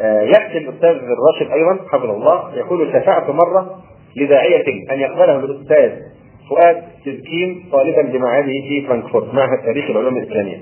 آه، 0.01 0.23
يأتي 0.23 0.59
الأستاذ 0.59 0.91
الراشد 0.91 1.53
أيضا 1.53 1.79
حفظه 1.93 2.13
الله 2.13 2.55
يقول 2.55 2.93
شفعت 2.93 3.31
مرة 3.31 3.79
لداعية 4.17 4.93
أن 4.93 5.01
يقبله 5.01 5.37
الأستاذ 5.37 5.93
فؤاد 6.51 6.83
سلكين 7.05 7.65
طالبا 7.73 8.03
بمعهده 8.03 8.53
في 8.69 8.87
فرانكفورت 8.89 9.35
معهد 9.35 9.65
تاريخ 9.65 9.91
العلوم 9.91 10.17
الإسلامية. 10.17 10.61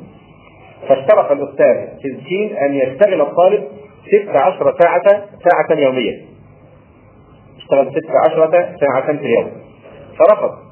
فاشترط 0.88 1.30
الأستاذ 1.30 1.88
سلكين 2.02 2.56
أن 2.56 2.74
يشتغل 2.74 3.20
الطالب 3.20 3.64
16 4.24 4.74
ساعة 4.80 5.04
ساعة 5.48 5.78
يوميا. 5.78 6.20
اشتغل 7.58 7.90
16 7.90 8.50
ساعة 8.80 9.06
في 9.06 9.26
اليوم. 9.26 9.50
فرفض. 10.18 10.71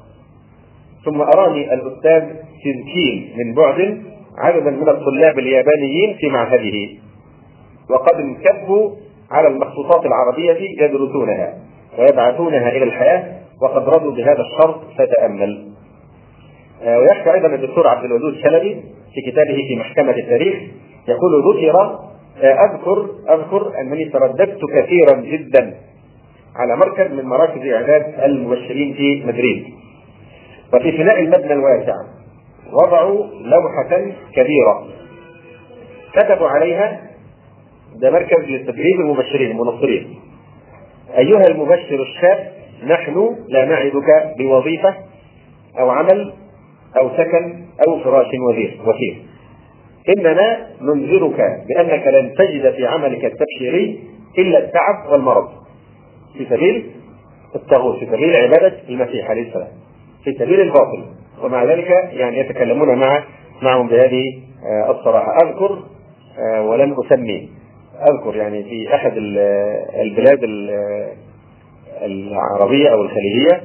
ثم 1.05 1.21
أراني 1.21 1.73
الأستاذ 1.73 2.23
سلكين 2.63 3.33
من 3.37 3.53
بعد 3.53 4.03
عددا 4.37 4.71
من 4.71 4.89
الطلاب 4.89 5.39
اليابانيين 5.39 6.15
في 6.19 6.27
معهده. 6.29 6.89
وقد 7.89 8.19
انكبوا 8.19 8.91
على 9.31 9.47
المخطوطات 9.47 10.05
العربية 10.05 10.57
يدرسونها 10.83 11.53
ويبعثونها 11.99 12.69
إلى 12.69 12.83
الحياة 12.83 13.23
وقد 13.61 13.89
رضوا 13.89 14.11
بهذا 14.11 14.41
الشرط 14.41 14.81
فتأمل. 14.97 15.71
آه، 16.83 16.99
ويحكي 16.99 17.33
أيضا 17.33 17.47
الدكتور 17.47 17.87
عبد 17.87 18.05
الودود 18.05 18.35
شلبي 18.35 18.81
في 19.13 19.31
كتابه 19.31 19.55
في 19.67 19.75
محكمة 19.75 20.11
التاريخ 20.11 20.55
يقول 21.07 21.55
ذكر 21.55 21.99
آه، 22.41 22.65
أذكر 22.65 23.09
أذكر 23.29 23.81
أنني 23.81 24.05
ترددت 24.05 24.59
كثيرا 24.75 25.21
جدا 25.21 25.73
على 26.55 26.75
مركز 26.75 27.11
من 27.11 27.25
مراكز 27.25 27.65
إعداد 27.65 28.13
المبشرين 28.23 28.93
في 28.93 29.23
مدريد. 29.25 29.80
وفي 30.73 30.91
فناء 30.97 31.19
المبنى 31.19 31.53
الواسع 31.53 31.95
وضعوا 32.73 33.25
لوحة 33.27 34.11
كبيرة. 34.35 34.87
كتبوا 36.13 36.47
عليها 36.47 37.01
ده 37.95 38.11
مركز 38.11 38.39
لتدريب 38.49 38.99
المبشرين 38.99 39.51
المنصرين. 39.51 40.19
أيها 41.17 41.47
المبشر 41.47 42.01
الشاب 42.01 42.51
نحن 42.87 43.35
لا 43.49 43.65
نعدك 43.65 44.35
بوظيفة 44.37 44.95
أو 45.79 45.89
عمل 45.89 46.33
أو 46.97 47.09
سكن 47.09 47.65
أو 47.87 47.99
فراش 47.99 48.27
وثير 48.85 49.21
إننا 50.09 50.67
ننذرك 50.81 51.37
بأنك 51.69 52.07
لن 52.07 52.33
تجد 52.37 52.73
في 52.73 52.85
عملك 52.85 53.25
التبشيري 53.25 54.03
إلا 54.37 54.57
التعب 54.57 55.11
والمرض. 55.11 55.49
في 56.37 56.45
سبيل 56.49 56.91
الطاغوت 57.55 57.99
في 57.99 58.05
سبيل 58.05 58.35
عبادة 58.35 58.73
المسيح 58.89 59.29
عليه 59.29 59.47
السلام. 59.47 59.67
في 60.23 60.33
سبيل 60.39 60.61
الباطل. 60.61 61.03
ومع 61.43 61.63
ذلك 61.63 61.89
يعني 62.11 62.39
يتكلمون 62.39 62.99
مع 62.99 63.23
معهم 63.61 63.87
بهذه 63.87 64.23
آه، 64.65 64.91
الصراحة. 64.91 65.37
أذكر 65.43 65.79
آه، 66.39 66.61
ولن 66.61 66.95
أسمي. 67.05 67.49
أذكر 68.09 68.35
يعني 68.35 68.63
في 68.63 68.95
أحد 68.95 69.13
البلاد 69.95 70.39
العربية 72.01 72.89
أو 72.89 73.01
الخليجية 73.01 73.61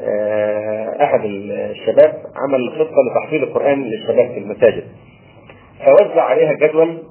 آه، 0.00 1.04
أحد 1.04 1.20
الشباب 1.24 2.14
عمل 2.36 2.70
خطة 2.70 2.96
لتحفيظ 3.10 3.42
القرآن 3.42 3.82
للشباب 3.82 4.28
في 4.32 4.38
المساجد. 4.38 4.84
فوزع 5.84 6.22
عليها 6.22 6.52
جدول 6.52 7.02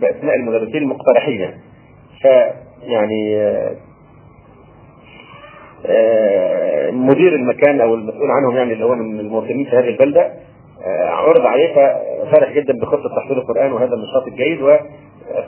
باسماء 0.00 0.36
المدرسين 0.36 0.76
المقترحين. 0.76 1.50
فيعني 2.22 3.36
آه، 3.36 3.74
مدير 6.92 7.34
المكان 7.34 7.80
أو 7.80 7.94
المسؤول 7.94 8.30
عنهم 8.30 8.56
يعني 8.56 8.72
اللي 8.72 8.84
هو 8.84 8.94
من 8.94 9.20
المواطنين 9.20 9.64
في 9.64 9.76
هذه 9.76 9.88
البلدة 9.88 10.32
آه، 10.86 11.08
عرض 11.08 11.46
عليه 11.46 11.74
ففرح 11.74 12.52
جدا 12.52 12.72
بخطة 12.82 13.16
تحفيظ 13.16 13.38
القرآن 13.38 13.72
وهذا 13.72 13.94
النشاط 13.94 14.26
الجيد 14.26 14.60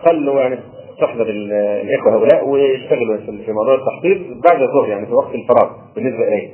قال 0.05 0.27
له 0.27 0.41
يعني 0.41 0.59
تحضر 1.01 1.27
الإخوة 1.29 2.15
هؤلاء 2.15 2.49
ويشتغلوا 2.49 3.17
في 3.17 3.53
موضوع 3.53 3.75
التحضير 3.75 4.37
بعد 4.49 4.63
الظهر 4.63 4.89
يعني 4.89 5.07
في 5.07 5.13
وقت 5.13 5.35
الفراغ 5.35 5.71
بالنسبة 5.95 6.29
اليه. 6.29 6.49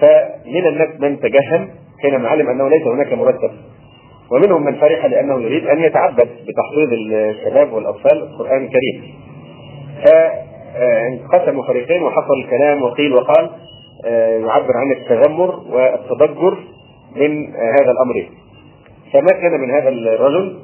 فمن 0.00 0.66
الناس 0.66 0.88
من 1.00 1.20
تجهم 1.20 1.68
حينما 2.02 2.28
علم 2.28 2.48
أنه 2.48 2.68
ليس 2.68 2.82
هناك 2.86 3.12
مرتب 3.12 3.50
ومنهم 4.30 4.64
من 4.64 4.74
فرح 4.74 5.06
لأنه 5.06 5.40
يريد 5.40 5.66
أن 5.66 5.78
يتعبد 5.78 6.28
بتحفيظ 6.48 6.92
الشباب 7.12 7.72
والأطفال 7.72 8.22
القرآن 8.22 8.64
الكريم. 8.64 9.14
فانقسموا 10.76 11.66
فريقين 11.66 12.02
وحصل 12.02 12.34
الكلام 12.44 12.82
وقيل 12.82 13.14
وقال 13.14 13.50
آه، 14.04 14.38
يعبر 14.38 14.76
عن 14.76 14.92
التذمر 14.92 15.62
والتضجر 15.70 16.58
من 17.16 17.54
هذا 17.54 17.90
الأمر. 17.90 18.28
فما 19.12 19.40
كان 19.40 19.60
من 19.60 19.70
هذا 19.70 19.88
الرجل 19.88 20.58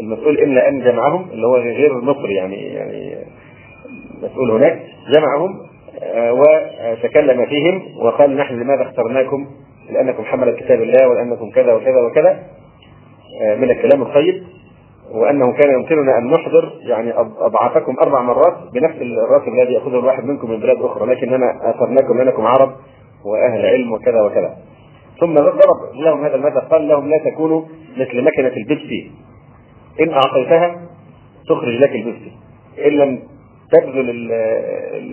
المسؤول 0.00 0.38
إلا 0.38 0.68
أن 0.68 0.84
جمعهم 0.84 1.30
اللي 1.30 1.46
هو 1.46 1.56
غير 1.56 2.00
مصري 2.00 2.34
يعني 2.34 2.56
يعني 2.56 3.16
مسؤول 4.22 4.50
هناك 4.50 4.82
جمعهم 5.10 5.60
آه، 6.02 6.32
وتكلم 6.32 7.46
فيهم 7.46 7.82
وقال 8.00 8.36
نحن 8.36 8.60
لماذا 8.60 8.82
اخترناكم؟ 8.82 9.46
لأنكم 9.90 10.24
حملة 10.24 10.52
كتاب 10.52 10.82
الله 10.82 11.08
ولأنكم 11.08 11.50
كذا 11.50 11.72
وكذا 11.72 12.02
وكذا. 12.10 12.42
آه، 13.42 13.54
من 13.56 13.70
الكلام 13.70 14.02
الطيب. 14.02 14.42
وانه 15.14 15.52
كان 15.52 15.70
يمكننا 15.80 16.18
أن 16.18 16.26
نحضر 16.26 16.72
يعني 16.82 17.12
اضعافكم 17.38 17.96
أربع 18.02 18.22
مرات 18.22 18.56
بنفس 18.74 18.96
الراتب 18.96 19.48
الذي 19.48 19.72
يأخذه 19.72 19.98
الواحد 19.98 20.24
منكم 20.24 20.50
من 20.50 20.60
بلاد 20.60 20.82
أخرى 20.82 21.14
لكننا 21.14 21.70
أثرناكم 21.70 22.18
لأنكم 22.18 22.46
عرب 22.46 22.72
وأهل 23.24 23.66
علم 23.66 23.92
وكذا 23.92 24.22
وكذا. 24.22 24.56
ثم 25.20 25.34
ضرب 25.34 25.94
لهم 25.94 26.24
هذا 26.24 26.34
المثل 26.34 26.60
قال 26.60 26.88
لهم 26.88 27.08
لا 27.08 27.18
تكونوا 27.18 27.62
مثل 27.96 28.24
مكنة 28.24 28.52
البيبسي. 28.56 29.10
إن 30.00 30.12
أعطيتها 30.12 30.76
تخرج 31.48 31.74
لك 31.74 31.90
البيبسي. 31.90 32.32
إن 32.86 32.92
لم 32.92 33.22
تبذل 33.72 34.32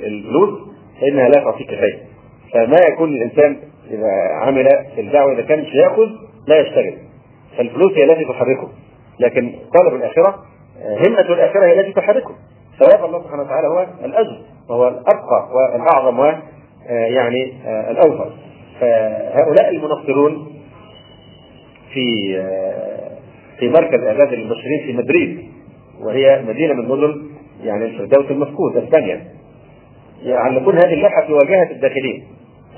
الفلوس 0.03 0.59
فإنها 1.01 1.29
لا 1.29 1.43
تعطيك 1.43 1.69
شيء. 1.69 1.97
فما 2.53 2.77
يكون 2.87 3.09
الإنسان 3.09 3.57
إذا 3.91 4.11
عمل 4.41 4.69
في 4.95 5.01
الدعوة 5.01 5.33
إذا 5.33 5.41
كان 5.41 5.61
مش 5.61 5.73
يأخذ 5.75 6.07
لا 6.47 6.59
يشتغل. 6.59 6.97
فالفلوس 7.57 7.93
هي 7.93 8.03
التي 8.03 8.25
تحركه. 8.25 8.69
لكن 9.19 9.55
طلب 9.73 9.95
الآخرة 9.95 10.43
همة 10.85 11.19
الآخرة 11.19 11.65
هي 11.65 11.79
التي 11.79 11.93
تحركه. 11.93 12.35
ثواب 12.79 13.05
الله 13.05 13.23
سبحانه 13.23 13.43
وتعالى 13.43 13.67
هو 13.67 13.87
الأجر 14.05 14.41
وهو 14.69 14.87
الأبقى 14.87 15.49
والأعظم 15.53 16.19
و 16.19 16.33
يعني 16.89 17.53
الأوفر. 17.91 18.31
فهؤلاء 18.79 19.69
المنصرون 19.69 20.47
في 21.93 22.05
في 23.59 23.69
مركز 23.69 24.03
اعداد 24.03 24.33
المبشرين 24.33 24.85
في 24.85 24.93
مدريد 24.93 25.49
وهي 26.01 26.41
مدينة 26.47 26.73
من 26.73 26.87
مدن 26.89 27.21
يعني 27.63 27.85
الفردوس 27.85 28.31
المفقود 28.31 28.77
إسبانيا. 28.77 29.21
يعلقون 30.23 30.75
هذه 30.75 30.93
اللوحة 30.93 31.25
في 31.27 31.33
واجهة 31.33 31.71
الداخلين. 31.71 32.27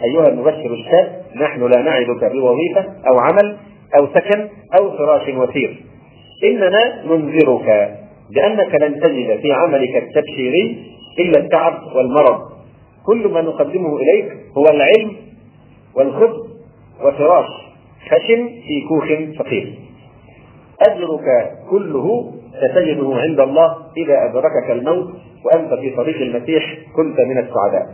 أيها 0.03 0.27
المبشر 0.27 0.73
الشاب 0.73 1.21
نحن 1.35 1.63
لا 1.63 1.81
نعدك 1.81 2.31
بوظيفة 2.31 2.85
أو 3.07 3.19
عمل 3.19 3.57
أو 3.99 4.07
سكن 4.07 4.47
أو 4.79 4.97
فراش 4.97 5.29
وثير. 5.29 5.84
إننا 6.43 7.03
ننذرك 7.05 7.97
بأنك 8.35 8.75
لن 8.75 8.99
تجد 8.99 9.39
في 9.41 9.51
عملك 9.51 9.95
التبشيري 9.95 10.91
إلا 11.19 11.39
التعب 11.39 11.73
والمرض. 11.95 12.39
كل 13.05 13.27
ما 13.27 13.41
نقدمه 13.41 13.97
إليك 13.97 14.31
هو 14.57 14.63
العلم 14.69 15.15
والخبز 15.95 16.39
وفراش 17.03 17.47
خشن 18.09 18.49
في 18.67 18.81
كوخ 18.89 19.05
فقير. 19.39 19.73
أجرك 20.81 21.51
كله 21.69 22.33
ستجده 22.57 23.15
عند 23.15 23.39
الله 23.39 23.75
إذا 23.97 24.25
أدركك 24.29 24.71
الموت 24.71 25.13
وأنت 25.45 25.73
في 25.73 25.89
طريق 25.89 26.21
المسيح 26.21 26.77
كنت 26.95 27.19
من 27.19 27.37
السعداء. 27.37 27.85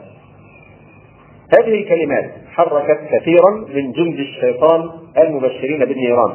هذه 1.53 1.73
الكلمات 1.73 2.31
حركت 2.51 2.99
كثيرا 3.11 3.51
من 3.75 3.91
جند 3.91 4.19
الشيطان 4.19 4.89
المبشرين 5.17 5.79
بالنيران. 5.79 6.31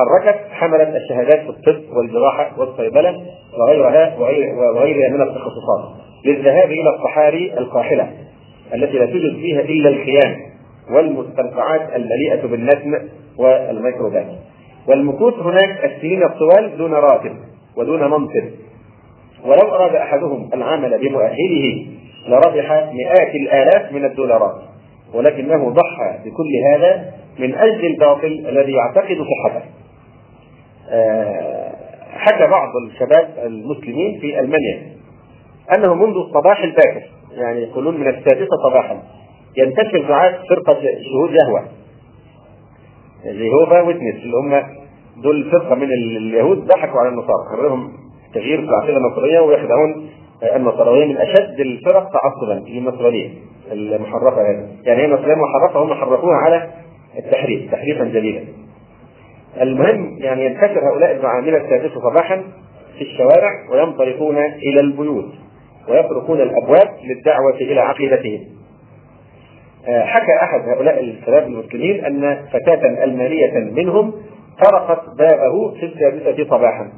حركت 0.00 0.38
حملة 0.50 0.96
الشهادات 0.96 1.40
في 1.40 1.48
الطب 1.48 1.96
والجراحة 1.96 2.50
والصيدلة 2.58 3.22
وغيرها 3.58 4.16
وغيرها 4.18 5.08
من 5.10 5.22
التخصصات 5.22 5.84
للذهاب 6.24 6.70
إلى 6.70 6.96
الصحاري 6.96 7.52
القاحلة 7.58 8.10
التي 8.74 8.98
لا 8.98 9.06
توجد 9.06 9.36
فيها 9.36 9.60
إلا 9.60 9.88
الخيام 9.88 10.36
والمستنقعات 10.90 11.96
المليئة 11.96 12.46
بالنتن 12.46 13.08
والميكروبات. 13.38 14.26
والمكوث 14.88 15.34
هناك 15.34 15.84
السنين 15.84 16.22
الطوال 16.22 16.76
دون 16.78 16.92
راتب 16.92 17.32
ودون 17.76 18.10
منصب. 18.10 18.44
ولو 19.44 19.74
أراد 19.74 19.94
أحدهم 19.94 20.50
العمل 20.54 20.98
بمؤهله 20.98 21.86
لربح 22.28 22.90
مئات 22.92 23.34
الآلاف 23.34 23.92
من 23.92 24.04
الدولارات 24.04 24.56
ولكنه 25.14 25.70
ضحى 25.70 26.18
بكل 26.24 26.50
هذا 26.72 27.12
من 27.38 27.54
أجل 27.54 27.86
الباطل 27.86 28.46
الذي 28.48 28.72
يعتقد 28.72 29.16
صحته. 29.16 29.79
حكى 32.12 32.46
بعض 32.46 32.68
الشباب 32.90 33.28
المسلمين 33.46 34.20
في 34.20 34.40
ألمانيا 34.40 34.82
أنه 35.74 35.94
منذ 35.94 36.16
الصباح 36.16 36.62
الباكر 36.62 37.02
يعني 37.32 37.62
يقولون 37.62 38.00
من 38.00 38.08
السادسة 38.08 38.48
صباحا 38.70 39.02
ينتشر 39.56 40.08
دعاة 40.08 40.38
فرقة 40.48 40.80
شهود 40.82 41.30
يهوى 41.30 41.62
جيهوفا 43.24 43.80
ويتنس 43.80 44.14
اللي 44.22 44.36
هم 44.36 44.62
دول 45.22 45.50
فرقة 45.50 45.74
من 45.74 45.88
اليهود 45.92 46.66
ضحكوا 46.66 47.00
على 47.00 47.08
النصارى 47.08 47.48
قررهم 47.52 47.92
تغيير 48.34 48.58
في 48.60 48.64
العقيدة 48.68 48.98
النصرانية 48.98 49.40
ويخدعون 49.40 50.08
النصرانية 50.56 51.04
من 51.06 51.16
أشد 51.16 51.60
الفرق 51.60 52.10
تعصبا 52.10 52.68
للنصرانية 52.68 53.30
المحرفة 53.72 54.42
هذه. 54.50 54.68
يعني 54.82 55.02
هي 55.02 55.06
نصرانية 55.06 55.34
محرفة 55.34 55.82
هم 55.82 55.94
حرفوها 55.94 56.36
على 56.36 56.70
التحريف 57.18 57.72
تحريفا 57.72 58.04
جديدا. 58.04 58.44
المهم 59.60 60.16
يعني 60.18 60.44
ينتشر 60.44 60.88
هؤلاء 60.88 61.16
الزعاملة 61.16 61.56
السادسة 61.56 62.00
صباحا 62.00 62.42
في 62.98 63.04
الشوارع 63.04 63.50
وينطلقون 63.70 64.36
إلى 64.38 64.80
البيوت 64.80 65.32
ويطرقون 65.88 66.40
الأبواب 66.40 66.88
للدعوة 67.04 67.54
إلى 67.54 67.80
عقيدتهم. 67.80 68.40
آه، 69.88 70.04
حكى 70.04 70.32
أحد 70.42 70.68
هؤلاء 70.68 71.00
الشباب 71.00 71.46
المسلمين 71.46 72.04
أن 72.04 72.46
فتاة 72.52 73.04
ألمانية 73.04 73.58
منهم 73.58 74.12
طرقت 74.64 75.02
بابه 75.18 75.74
في 75.80 75.86
السادسة 75.86 76.44
صباحا 76.50 76.92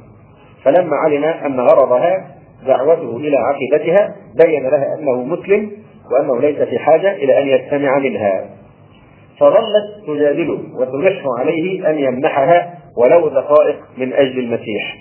فلما 0.64 0.96
علم 0.96 1.24
أن 1.24 1.60
غرضها 1.60 2.26
دعوته 2.66 3.16
إلى 3.16 3.36
عقيدتها 3.36 4.14
بين 4.44 4.62
لها 4.62 4.98
أنه 4.98 5.24
مسلم 5.24 5.70
وأنه 6.12 6.40
ليس 6.40 6.68
في 6.68 6.78
حاجة 6.78 7.12
إلى 7.12 7.42
أن 7.42 7.48
يستمع 7.48 7.98
منها. 7.98 8.61
فظلت 9.42 10.06
تجادله 10.06 10.58
وتلح 10.74 11.22
عليه 11.38 11.90
أن 11.90 11.98
يمنحها 11.98 12.74
ولو 12.96 13.28
دقائق 13.28 13.76
من 13.98 14.12
أجل 14.12 14.38
المسيح. 14.38 14.96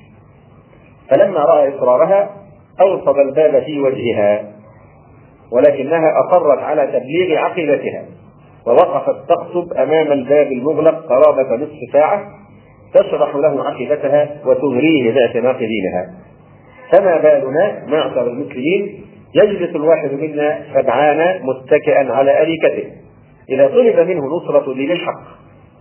فلما 1.09 1.39
رأى 1.39 1.75
إصرارها 1.75 2.29
أوصد 2.81 3.17
الباب 3.17 3.63
في 3.63 3.81
وجهها 3.81 4.43
ولكنها 5.51 6.13
أصرت 6.25 6.59
على 6.59 6.87
تبليغ 6.87 7.37
عقيدتها 7.37 8.05
ووقفت 8.67 9.29
تقصد 9.29 9.73
أمام 9.73 10.11
الباب 10.11 10.51
المغلق 10.51 11.05
قرابة 11.05 11.55
نصف 11.55 11.93
ساعة 11.93 12.23
تشرح 12.93 13.35
له 13.35 13.63
عقيدتها 13.63 14.29
وتغريه 14.45 15.13
باعتناق 15.13 15.57
دينها. 15.57 16.13
فما 16.91 17.17
بالنا 17.17 17.85
معشر 17.87 18.27
المسلمين 18.27 19.05
يجلس 19.35 19.75
الواحد 19.75 20.13
منا 20.13 20.59
سبعان 20.73 21.39
متكئا 21.43 22.13
على 22.13 22.41
أريكته 22.41 23.01
إذا 23.49 23.67
طلب 23.67 23.99
منه 24.09 24.21
نصرة 24.25 24.73
دين 24.73 24.91
الحق 24.91 25.21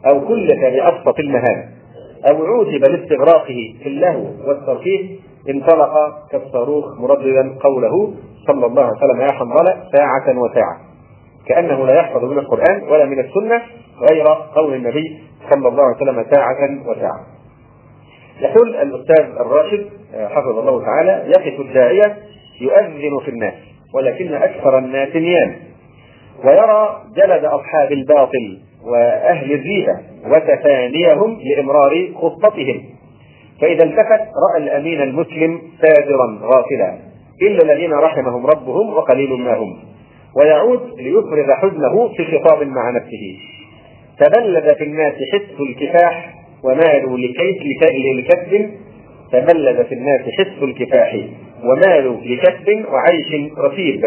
أو 0.07 0.21
كلف 0.21 0.61
بأبسط 0.61 1.19
المهام 1.21 1.71
أو 2.27 2.47
عوتب 2.47 2.85
لاستغراقه 2.85 3.75
في 3.83 3.87
اللهو 3.87 4.25
والترفيه 4.47 5.17
انطلق 5.49 5.93
كالصاروخ 6.31 7.01
مرددا 7.01 7.59
قوله 7.61 8.15
صلى 8.47 8.67
الله 8.67 8.83
عليه 8.83 8.97
وسلم 8.97 9.21
يا 9.21 9.31
حنظلة 9.31 9.85
ساعة 9.97 10.39
وساعة. 10.39 10.81
كأنه 11.47 11.87
لا 11.87 11.95
يحفظ 11.95 12.25
من 12.25 12.39
القرآن 12.39 12.83
ولا 12.89 13.05
من 13.05 13.19
السنة 13.19 13.63
غير 14.11 14.27
قول 14.55 14.75
النبي 14.75 15.19
صلى 15.51 15.69
الله 15.69 15.83
عليه 15.83 15.97
وسلم 15.97 16.25
ساعة 16.31 16.89
وساعة. 16.91 17.27
يقول 18.41 18.77
الأستاذ 18.77 19.25
الراشد 19.41 19.87
حفظه 20.15 20.61
الله 20.61 20.85
تعالى 20.85 21.31
يقف 21.31 21.61
الداعية 21.61 22.17
يؤذن 22.61 23.19
في 23.25 23.31
الناس 23.31 23.55
ولكن 23.95 24.35
أكثر 24.35 24.79
الناس 24.79 25.17
نيام. 25.17 25.57
ويرى 26.45 27.03
جلد 27.17 27.45
أصحاب 27.45 27.93
الباطل 27.93 28.59
وأهل 28.85 29.53
الريبة 29.53 29.99
وتفانيهم 30.27 31.41
لإمرار 31.45 32.09
خطتهم. 32.15 32.83
فإذا 33.61 33.85
التفت 33.85 34.21
رأى 34.21 34.63
الأمين 34.63 35.01
المسلم 35.03 35.63
سادرا 35.83 36.39
غافلا. 36.43 36.99
إلا 37.43 37.73
الذين 37.73 37.93
رحمهم 37.93 38.47
ربهم 38.47 38.97
وقليل 38.97 39.33
ما 39.33 39.57
هم. 39.57 39.79
ويعود 40.37 40.81
ليفرغ 40.99 41.55
حزنه 41.55 42.09
في 42.09 42.25
خطاب 42.25 42.67
مع 42.67 42.91
نفسه. 42.91 43.37
تبلد 44.19 44.77
في 44.77 44.85
الناس 44.85 45.15
حس 45.33 45.61
الكفاح 45.61 46.35
ومالوا 46.65 47.19
لكيف 47.19 47.63
لكسب. 48.19 48.71
تبلد 49.33 49.83
في 49.83 49.95
الناس 49.95 50.21
حس 50.21 50.63
الكفاح 50.63 51.17
ومالوا 51.65 52.17
لكسب 52.25 52.85
وعيش 52.93 53.51
رفيق. 53.59 54.01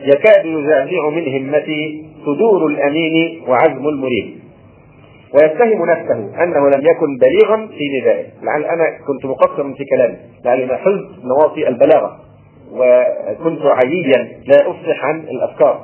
يكاد 0.00 0.46
يزعزع 0.46 1.08
من 1.10 1.34
همتي 1.34 2.04
صدور 2.26 2.66
الأمين 2.66 3.42
وعزم 3.48 3.88
المريد. 3.88 4.38
ويتهم 5.34 5.90
نفسه 5.90 6.44
أنه 6.44 6.68
لم 6.68 6.80
يكن 6.80 7.16
بليغا 7.20 7.56
في 7.66 8.00
ندائه. 8.00 8.26
لعل 8.42 8.64
أنا 8.64 8.84
كنت 9.06 9.26
مقصرا 9.26 9.72
في 9.72 9.84
كلامي 9.84 10.16
لعلي 10.44 10.78
حزت 10.78 11.24
نواصي 11.24 11.68
البلاغة. 11.68 12.16
وكنت 12.72 13.60
عييا 13.62 14.28
لا 14.46 14.70
أفصح 14.70 15.04
عن 15.04 15.20
الأفكار. 15.20 15.80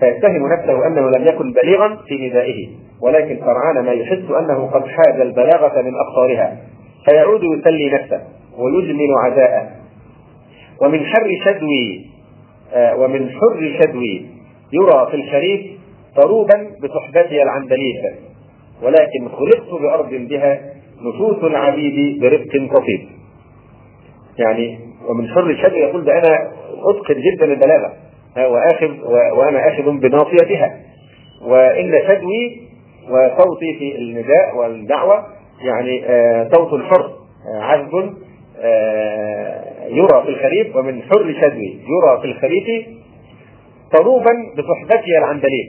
فيتهم 0.00 0.52
نفسه 0.52 0.86
أنه 0.86 1.10
لم 1.10 1.26
يكن 1.26 1.52
بليغا 1.62 1.98
في 2.08 2.28
ندائه. 2.28 2.68
ولكن 3.02 3.38
سرعان 3.40 3.84
ما 3.84 3.92
يحس 3.92 4.30
أنه 4.30 4.66
قد 4.66 4.86
حاز 4.86 5.20
البلاغة 5.20 5.82
من 5.82 5.92
اقطارها 5.94 6.56
فيعود 7.04 7.40
يسلي 7.42 7.90
نفسه 7.90 8.20
ويجمل 8.58 9.08
عزاءه. 9.24 9.70
ومن 10.82 11.06
حر 11.06 11.28
شدوي 11.44 12.15
ومن 12.74 13.30
حر 13.30 13.78
شدوي 13.80 14.26
يرى 14.72 15.06
في 15.10 15.16
الخريف 15.16 15.60
طروبا 16.16 16.70
بصحبتي 16.82 17.42
العندليسة 17.42 18.14
ولكن 18.82 19.28
خلقت 19.28 19.80
بأرض 19.82 20.08
بها 20.10 20.60
نفوس 21.02 21.44
العبيد 21.44 22.20
برفق 22.20 22.74
طفيف 22.78 23.00
يعني 24.38 24.78
ومن 25.08 25.28
حر 25.28 25.56
شدوي 25.62 25.80
يقول 25.80 26.04
ده 26.04 26.12
أنا 26.12 26.50
أتقن 26.90 27.14
جدا 27.20 27.44
البلاغة 27.44 27.92
وآخذ 28.36 28.90
وأنا 29.38 29.68
آخذ 29.68 29.90
بناصيتها. 29.90 30.80
وإن 31.42 31.92
شدوي 32.08 32.60
وصوتي 33.10 33.74
في 33.78 33.98
النداء 33.98 34.56
والدعوة 34.56 35.26
يعني 35.64 36.04
آه، 36.06 36.48
صوت 36.52 36.72
الحر 36.72 37.04
آه، 37.54 37.60
عذب 37.62 38.14
يرى 39.90 40.22
في 40.22 40.28
الخريف 40.28 40.76
ومن 40.76 41.02
حر 41.02 41.34
شدوي 41.40 41.78
يرى 41.88 42.20
في 42.20 42.24
الخريف 42.24 42.86
طروبا 43.92 44.32
بصحبتي 44.58 45.18
العندليب 45.18 45.66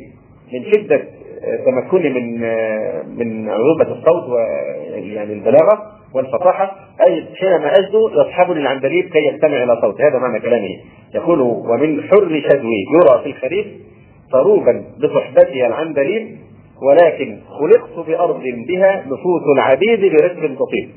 من 0.53 0.71
شدة 0.71 1.01
تمكني 1.65 2.09
من 2.09 2.39
من 3.17 3.49
عذوبة 3.49 3.91
الصوت 3.91 4.29
ويعني 4.29 5.33
البلاغة 5.33 5.91
والفصاحة. 6.13 6.75
أي 7.07 7.25
حينما 7.39 7.71
أجدو 7.77 8.09
يصحبني 8.09 8.59
العندليب 8.59 9.05
كي 9.09 9.19
يستمع 9.19 9.63
إلى 9.63 9.81
صوتي 9.81 10.03
هذا 10.03 10.19
معنى 10.19 10.39
كلامه. 10.39 10.77
يقول 11.15 11.41
ومن 11.41 12.03
حر 12.03 12.41
شدوي 12.49 12.85
يرى 12.95 13.23
في 13.23 13.29
الخريف 13.29 13.67
طروبا 14.31 14.83
بصحبتي 15.03 15.67
العندليب 15.67 16.37
ولكن 16.81 17.39
خلقت 17.59 18.07
بأرض 18.07 18.43
بها 18.67 19.03
نفوس 19.05 19.41
العبيد 19.55 19.99
برزق 20.11 20.43
لطيف 20.43 20.89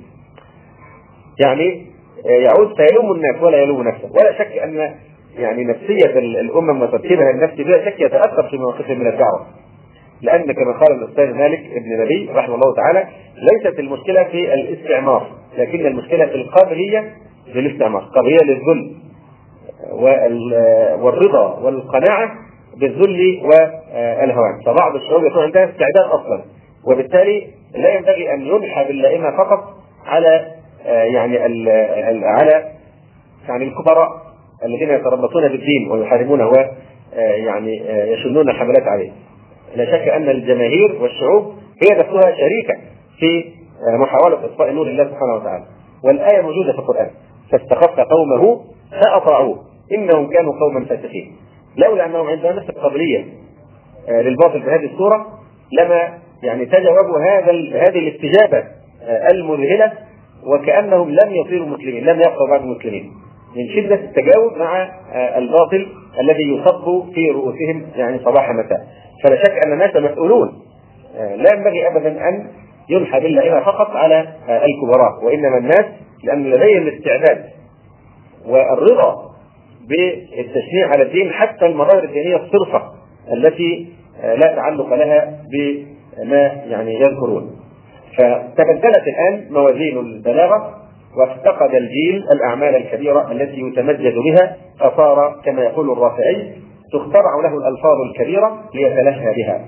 يعني 1.41 1.87
يعود 2.25 2.77
فيلوم 2.77 3.13
الناس 3.13 3.43
ولا 3.43 3.59
يلوم 3.63 3.89
نفسه. 3.89 4.09
ولا 4.13 4.39
شك 4.39 4.59
أن 4.59 4.95
يعني 5.39 5.65
نفسية 5.65 6.19
الأمم 6.19 6.83
وتركيبها 6.83 7.31
النفسي 7.31 7.65
بلا 7.65 7.85
شك 7.85 8.01
يتأثر 8.01 8.49
في 8.51 8.59
مواقفهم 8.59 8.99
من 8.99 9.07
الدعوة. 9.07 9.47
لأن 10.23 10.53
كما 10.53 10.73
قال 10.73 11.03
الأستاذ 11.03 11.35
مالك 11.35 11.61
ابن 11.61 12.03
نبي 12.03 12.31
رحمه 12.35 12.55
الله 12.55 12.75
تعالى 12.77 13.09
ليست 13.37 13.79
المشكلة 13.79 14.25
في 14.25 14.55
الاستعمار 14.55 15.27
لكن 15.59 15.87
المشكلة 15.87 16.27
في 16.27 16.35
القابلية 16.35 17.13
للاستعمار. 17.55 18.03
قابلية 18.03 18.45
للذل 18.45 18.97
والرضا 21.03 21.59
والقناعة 21.63 22.31
بالذل 22.77 23.41
والهوان. 23.45 24.61
فبعض 24.67 24.97
الشعوب 24.97 25.25
يكون 25.25 25.43
عندها 25.43 25.65
استعداد 25.65 26.05
أصلا. 26.05 26.45
وبالتالي 26.87 27.47
لا 27.75 27.95
ينبغي 27.95 28.35
أن 28.35 28.41
ينحى 28.41 28.85
باللائمة 28.85 29.31
فقط 29.31 29.65
على 30.07 30.60
يعني 30.85 31.39
على 32.25 32.73
يعني 33.49 33.65
الكبراء 33.65 34.09
الذين 34.65 34.91
يتربصون 34.91 35.49
بالدين 35.49 35.91
ويحاربونه 35.91 36.49
و 36.49 36.55
يعني 37.17 37.77
يشنون 38.13 38.53
حملات 38.53 38.83
عليه. 38.83 39.11
لا 39.77 39.85
شك 39.85 40.09
أن 40.09 40.29
الجماهير 40.29 40.99
والشعوب 41.01 41.55
هي 41.83 41.99
نفسها 41.99 42.33
شريكة 42.37 42.81
في 43.19 43.45
محاولة 43.99 44.45
إطفاء 44.45 44.73
نور 44.73 44.87
الله 44.87 45.05
سبحانه 45.05 45.35
وتعالى. 45.35 45.65
والآية 46.05 46.41
موجودة 46.41 46.73
في 46.73 46.79
القرآن. 46.79 47.11
فاستخف 47.53 48.01
قومه 48.01 48.61
فأطاعوه. 48.91 49.59
إنهم 49.93 50.31
كانوا 50.31 50.53
قوما 50.61 50.85
فاسقين. 50.85 51.37
لولا 51.77 52.07
أنهم 52.07 52.27
عندهم 52.27 52.57
نفس 52.57 52.71
القابلية 52.71 53.25
للباطل 54.09 54.63
في 54.63 54.71
هذه 54.71 54.85
الصورة 54.93 55.27
لما 55.73 56.19
يعني 56.43 56.67
تجاوبوا 56.67 57.19
هذا 57.19 57.53
هذه 57.89 57.99
الاستجابة 57.99 58.65
المذهلة 59.31 59.93
وكأنهم 60.47 61.11
لم 61.11 61.35
يصيروا 61.35 61.67
مسلمين 61.67 62.05
لم 62.05 62.21
يبقوا 62.21 62.49
بعد 62.51 62.65
مسلمين 62.65 63.13
من 63.57 63.69
شدة 63.69 63.95
التجاوب 63.95 64.57
مع 64.59 64.91
الباطل 65.15 65.87
الذي 66.21 66.43
يصب 66.43 67.13
في 67.15 67.31
رؤوسهم 67.31 67.83
يعني 67.97 68.19
صباح 68.19 68.51
مساء 68.51 68.87
فلا 69.25 69.37
شك 69.37 69.59
أن 69.67 69.73
الناس 69.73 69.97
مسؤولون. 69.97 70.53
لا 71.15 71.55
ينبغي 71.55 71.89
ابدا 71.89 72.29
أن 72.29 72.47
ينحى 72.89 73.21
باللائمه 73.21 73.61
فقط 73.61 73.91
على 73.91 74.29
الكبراء. 74.49 75.25
وإنما 75.25 75.59
الناس 75.59 75.85
لأن 76.25 76.51
لديهم 76.51 76.83
الاستعداد 76.83 77.45
والرضا 78.49 79.31
بالتشنيع 79.89 80.89
على 80.89 81.03
الدين 81.03 81.31
حتى 81.31 81.67
المظاهر 81.67 82.05
الدينية 82.05 82.37
الصرفة 82.37 82.83
التي 83.33 83.89
لا 84.23 84.55
تعلق 84.55 84.95
لها 84.95 85.39
بما 85.53 86.43
يعني 86.67 87.01
يذكرون. 87.01 87.60
فتبدلت 88.19 89.05
الآن 89.09 89.47
موازين 89.51 89.99
البلاغة 89.99 90.75
وافتقد 91.17 91.75
الجيل 91.75 92.25
الأعمال 92.33 92.77
الكبيرة 92.77 93.33
التي 93.33 93.61
يتمجد 93.61 94.15
بها 94.15 94.57
فصار 94.81 95.41
كما 95.45 95.63
يقول 95.63 95.91
الرافعي 95.93 96.53
تخترع 96.93 97.35
له 97.43 97.59
الألفاظ 97.59 97.97
الكبيرة 98.11 98.61
ليتلهى 98.75 99.35
بها 99.35 99.65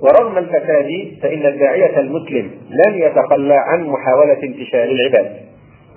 ورغم 0.00 0.38
الفساد 0.38 1.12
فإن 1.22 1.46
الداعية 1.46 2.00
المسلم 2.00 2.50
لن 2.70 2.94
يتخلى 2.94 3.54
عن 3.54 3.86
محاولة 3.86 4.42
انتشار 4.42 4.84
العباد 4.84 5.36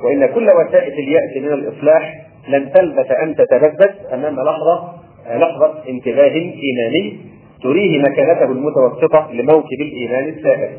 وإن 0.04 0.26
كل 0.26 0.48
وسائل 0.50 0.94
اليأس 0.94 1.38
من 1.38 1.54
الإصلاح 1.54 2.26
لن 2.48 2.72
تلبث 2.74 3.12
أن 3.12 3.36
تتبدد 3.36 3.96
أمام 4.14 4.36
لحظة 4.36 4.94
لحظة 5.30 5.74
انتباه 5.90 6.32
إيماني 6.34 7.18
تريه 7.64 8.00
مكانته 8.00 8.52
المتوسطة 8.52 9.32
لموكب 9.34 9.82
الإيمان 9.82 10.30
السائر. 10.30 10.70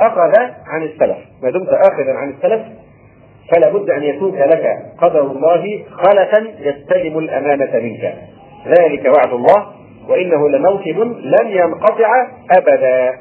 أخذ 0.00 0.32
عن 0.66 0.82
السلف، 0.82 1.16
ما 1.42 1.50
دمت 1.50 1.68
اخذا 1.68 2.12
عن 2.12 2.30
السلف 2.30 2.62
فلا 3.52 3.68
بد 3.68 3.90
أن 3.90 4.02
يكون 4.02 4.34
لك 4.34 4.76
قدر 4.98 5.20
الله 5.20 5.84
خلفا 5.90 6.46
يستلم 6.58 7.18
الأمانة 7.18 7.78
منك. 7.78 8.14
ذلك 8.66 9.04
وعد 9.16 9.32
الله 9.32 9.66
وإنه 10.08 10.48
لموكب 10.48 10.98
لن 11.20 11.46
ينقطع 11.46 12.08
ابدا. 12.50 13.14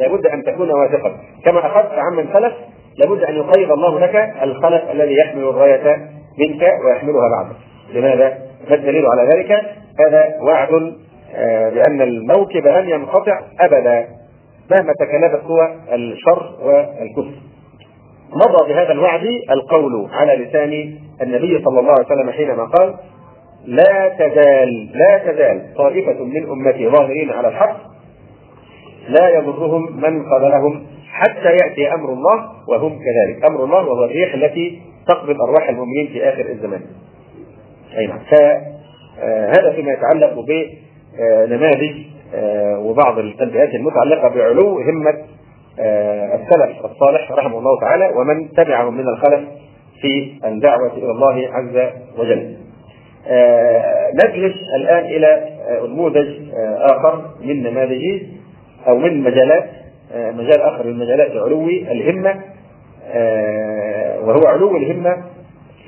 لابد 0.00 0.26
أن 0.26 0.42
تكون 0.42 0.70
واثقا، 0.70 1.12
كما 1.44 1.66
أخذت 1.66 1.92
عمن 1.92 2.28
سلف 2.32 2.52
لابد 2.98 3.22
أن 3.22 3.34
يقيض 3.34 3.72
الله 3.72 4.00
لك 4.00 4.34
الخلف 4.42 4.90
الذي 4.90 5.16
يحمل 5.16 5.42
الرايه 5.42 6.08
منك 6.38 6.62
ويحملها 6.84 7.28
بعدك. 7.28 7.56
لماذا؟ 7.92 8.38
ما 8.68 8.74
الدليل 8.74 9.04
على 9.06 9.34
ذلك؟ 9.34 9.52
هذا 10.00 10.34
وعد 10.42 10.68
بأن 11.74 12.00
الموكب 12.00 12.66
لن 12.66 12.88
ينقطع 12.88 13.40
أبدا 13.60 14.06
مهما 14.70 14.92
تكلفت 14.92 15.44
هو 15.44 15.74
الشر 15.92 16.52
والكفر. 16.62 17.34
مضى 18.32 18.72
بهذا 18.72 18.92
الوعد 18.92 19.26
القول 19.50 20.08
على 20.10 20.44
لسان 20.44 20.98
النبي 21.22 21.64
صلى 21.64 21.80
الله 21.80 21.92
عليه 21.92 22.06
وسلم 22.06 22.30
حينما 22.30 22.64
قال: 22.64 22.94
لا 23.66 24.08
تزال 24.08 24.90
لا 24.94 25.18
تزال 25.18 25.74
طائفة 25.76 26.24
من 26.24 26.50
أمتي 26.50 26.88
ظاهرين 26.88 27.30
على 27.30 27.48
الحق 27.48 27.76
لا 29.08 29.28
يضرهم 29.28 30.00
من 30.00 30.22
قبلهم 30.22 30.86
حتى 31.12 31.48
يأتي 31.48 31.94
أمر 31.94 32.12
الله 32.12 32.50
وهم 32.68 32.98
كذلك، 32.98 33.44
أمر 33.44 33.64
الله 33.64 33.88
وهو 33.88 34.04
الريح 34.04 34.34
التي 34.34 34.82
تقبض 35.08 35.36
أرواح 35.40 35.68
المؤمنين 35.68 36.08
في 36.12 36.28
آخر 36.28 36.46
الزمان. 36.50 36.80
أي 37.98 38.06
نعم. 38.06 38.18
فهذا 38.30 39.72
فيما 39.72 39.92
يتعلق 39.92 40.34
بنماذج 40.48 41.94
وبعض 42.78 43.18
التنبيهات 43.18 43.74
المتعلقة 43.74 44.28
بعلو 44.28 44.80
همة 44.80 45.14
السلف 46.34 46.84
الصالح 46.84 47.32
رحمه 47.32 47.58
الله 47.58 47.80
تعالى 47.80 48.12
ومن 48.16 48.52
تبعهم 48.52 48.94
من 48.94 49.08
الخلف 49.08 49.40
في 50.00 50.32
الدعوة 50.44 50.92
إلى 50.96 51.10
الله 51.10 51.48
عز 51.52 51.90
وجل. 52.18 52.56
نجلس 54.24 54.54
الآن 54.76 55.04
إلى 55.04 55.48
نموذج 55.88 56.28
آخر 56.78 57.22
من 57.40 57.62
نماذج 57.62 58.22
أو 58.88 58.98
من 58.98 59.20
مجالات 59.22 59.70
مجال 60.16 60.60
آخر 60.60 60.86
من 60.86 60.98
مجالات 60.98 61.30
علو 61.30 61.68
الهمة 61.68 62.40
وهو 64.26 64.46
علو 64.46 64.76
الهمة 64.76 65.16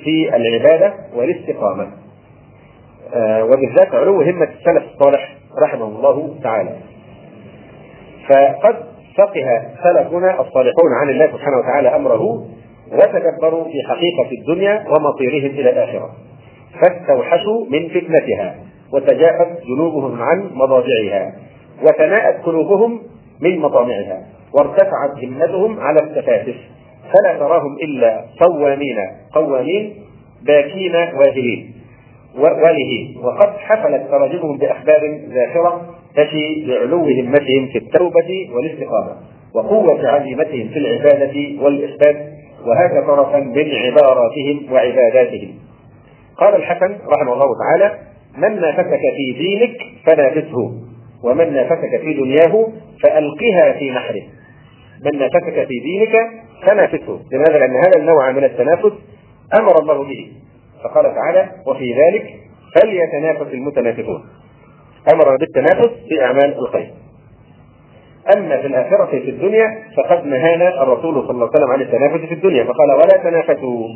في 0.05 0.37
العبادة 0.37 0.95
والاستقامة. 1.17 1.87
وبالذات 3.17 3.95
علو 3.95 4.23
همة 4.23 4.49
السلف 4.59 4.85
الصالح 4.95 5.37
رحمه 5.63 5.85
الله 5.85 6.35
تعالى. 6.43 6.77
فقد 8.29 8.77
فقه 9.17 9.63
سلفنا 9.85 10.41
الصالحون 10.41 10.93
عن 11.01 11.11
الله 11.11 11.27
سبحانه 11.27 11.59
وتعالى 11.59 11.97
أمره 11.97 12.47
وتدبروا 12.93 13.65
في 13.65 13.83
حقيقة 13.89 14.31
الدنيا 14.41 14.85
ومصيرهم 14.89 15.51
إلى 15.51 15.71
الآخرة. 15.71 16.11
فاستوحشوا 16.81 17.67
من 17.71 17.89
فتنتها 17.89 18.55
وتجافت 18.93 19.63
جنوبهم 19.67 20.23
عن 20.23 20.51
مضاجعها 20.55 21.33
وتناءت 21.83 22.45
قلوبهم 22.45 23.01
من 23.41 23.59
مطامعها 23.59 24.23
وارتفعت 24.55 25.25
همتهم 25.25 25.81
على 25.81 26.01
التفاتف 26.01 26.55
فلا 27.13 27.39
تراهم 27.39 27.77
إلا 27.83 28.25
صوامين 28.39 28.97
قوامين 29.33 29.95
باكين 30.43 30.95
واهلين 30.95 31.74
والهين 32.39 33.17
وقد 33.23 33.57
حفلت 33.59 34.03
تراجمهم 34.11 34.59
بأخبار 34.59 35.21
ذاخره 35.29 35.95
تشي 36.17 36.67
بعلو 36.67 37.05
همتهم 37.05 37.67
في 37.73 37.79
التوبة 37.79 38.51
والاستقامة 38.55 39.17
وقوة 39.55 40.09
عزيمتهم 40.09 40.69
في 40.69 40.79
العبادة 40.79 41.63
والاثبات 41.63 42.17
وهذا 42.67 43.07
طرفا 43.07 43.39
من 43.39 43.75
عباراتهم 43.75 44.73
وعباداتهم. 44.73 45.55
قال 46.37 46.55
الحسن 46.55 46.97
رحمه 47.13 47.33
الله 47.33 47.47
تعالى: 47.59 47.99
من 48.39 48.61
نافسك 48.61 49.01
في 49.17 49.33
دينك 49.39 49.77
فنافسه 50.07 50.73
ومن 51.25 51.53
نافسك 51.53 52.01
في 52.01 52.15
دنياه 52.15 52.67
فألقها 53.03 53.73
في 53.79 53.91
نحره. 53.91 54.23
من 55.05 55.19
نافسك 55.19 55.67
في 55.69 55.81
دينك 55.83 56.13
فنافسه، 56.67 57.21
لماذا؟ 57.33 57.59
لأن 57.59 57.77
هذا 57.77 57.99
النوع 57.99 58.31
من 58.31 58.45
التنافس 58.45 58.93
أمر 59.59 59.79
الله 59.79 60.05
به 60.05 60.33
فقال 60.85 61.15
تعالى 61.15 61.51
وفي 61.67 61.95
ذلك 61.95 62.35
فليتنافس 62.75 63.55
المتنافسون. 63.55 64.25
أمر 65.13 65.37
بالتنافس 65.37 65.91
في 66.09 66.25
أعمال 66.25 66.59
الخير. 66.59 66.91
أما 68.37 68.61
في 68.61 68.67
الآخرة 68.67 69.07
في 69.07 69.31
الدنيا 69.31 69.83
فقد 69.97 70.27
نهانا 70.27 70.83
الرسول 70.83 71.15
صلى 71.15 71.31
الله 71.31 71.49
عليه 71.55 71.57
وسلم 71.57 71.71
عن 71.71 71.81
التنافس 71.81 72.25
في 72.27 72.35
الدنيا 72.35 72.65
فقال 72.65 72.91
ولا 72.91 73.31
تنافسوا. 73.31 73.89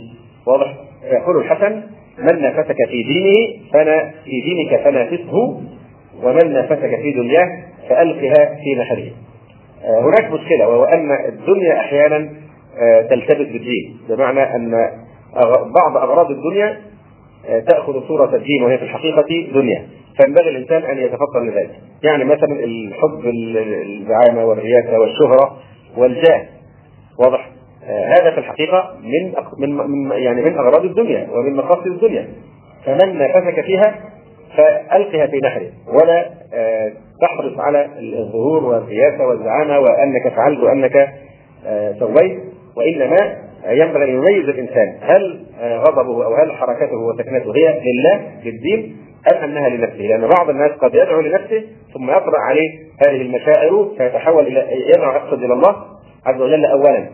واضح؟ 0.46 0.74
يقول 1.04 1.36
الحسن 1.36 1.82
من 2.18 2.42
نافسك 2.42 2.76
في 2.88 3.02
دينه 3.02 3.62
فنا 3.72 4.10
في 4.24 4.40
دينك 4.40 4.80
فنافسه 4.84 5.62
ومن 6.22 6.52
نافسك 6.52 6.96
في 7.02 7.12
دنياه 7.12 7.62
فألقها 7.88 8.54
في 8.54 8.74
نحره. 8.80 9.10
هناك 9.84 10.32
مشكلة 10.32 10.68
وهو 10.68 10.84
أن 10.84 11.10
الدنيا 11.28 11.80
أحيانا 11.80 12.28
تلتبس 13.10 13.46
بالدين 13.46 13.96
بمعنى 14.08 14.40
أن 14.56 14.90
بعض 15.74 15.96
أغراض 15.96 16.30
الدنيا 16.30 16.80
تأخذ 17.66 18.08
صورة 18.08 18.36
الدين 18.36 18.62
وهي 18.62 18.78
في 18.78 18.84
الحقيقة 18.84 19.52
دنيا. 19.54 19.86
فينبغي 20.16 20.48
الإنسان 20.48 20.82
أن 20.82 20.98
يتفطن 20.98 21.48
لذلك. 21.48 21.70
يعني 22.02 22.24
مثلا 22.24 22.64
الحب 22.64 23.20
الزعامه 23.24 24.44
والرياسة 24.44 24.98
والشهرة 24.98 25.56
والجاه. 25.96 26.46
واضح؟ 27.18 27.50
هذا 27.86 28.30
في 28.30 28.38
الحقيقة 28.38 28.94
من 29.58 29.76
من 29.76 30.10
يعني 30.10 30.42
من 30.42 30.58
أغراض 30.58 30.84
الدنيا 30.84 31.28
ومن 31.32 31.56
مقاصد 31.56 31.86
الدنيا. 31.86 32.28
فمن 32.84 33.18
نافسك 33.18 33.60
فيها 33.60 33.94
فألقها 34.56 35.26
في 35.26 35.40
نحره 35.44 35.70
ولا 35.86 36.30
آه، 36.54 36.92
تحرص 37.20 37.58
على 37.58 37.88
الظهور 37.98 38.64
والرياسة 38.64 39.26
والزعامة 39.26 39.78
وأنك 39.78 40.28
فعلت 40.36 40.60
وأنك 40.60 40.96
آه، 41.66 41.92
سويت 41.98 42.40
وإنما 42.76 43.47
ينبغي 43.66 44.04
أن 44.04 44.10
يميز 44.10 44.48
الإنسان. 44.48 44.98
هل 45.00 45.46
آه، 45.60 45.78
غضبه 45.78 46.24
أو 46.24 46.34
هل 46.34 46.52
حركته 46.52 46.96
وسكنته 46.96 47.56
هي 47.56 47.80
لله 47.80 48.20
للدين 48.44 48.96
أم 49.32 49.44
أنها 49.44 49.68
لنفسه؟ 49.68 50.02
لأن 50.02 50.28
بعض 50.28 50.50
الناس 50.50 50.70
قد 50.70 50.94
يدعو 50.94 51.20
لنفسه 51.20 51.64
ثم 51.94 52.10
يطرأ 52.10 52.40
عليه 52.40 52.70
هذه 53.06 53.22
المشاعر 53.22 53.88
فيتحول 53.98 54.46
إلى 54.46 54.66
يدعو 54.88 55.12
يقصد 55.12 55.42
إلى 55.42 55.52
الله 55.52 55.76
عز 56.26 56.40
وجل 56.40 56.64
أولا. 56.64 57.08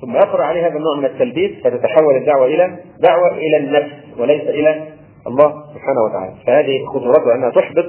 ثم 0.00 0.16
يطرأ 0.16 0.44
عليه 0.44 0.66
هذا 0.66 0.76
النوع 0.76 0.96
من 0.98 1.04
التلبيس 1.04 1.50
فتتحول 1.64 2.16
الدعوة 2.16 2.46
إلى 2.46 2.76
دعوة 3.00 3.38
إلى 3.38 3.56
النفس 3.56 3.92
وليس 4.18 4.42
إلى 4.42 4.82
الله 5.26 5.54
سبحانه 5.74 6.04
وتعالى. 6.04 6.32
فهذه 6.46 6.84
خطورتها 6.84 7.34
أنها 7.34 7.50
تحبط 7.50 7.86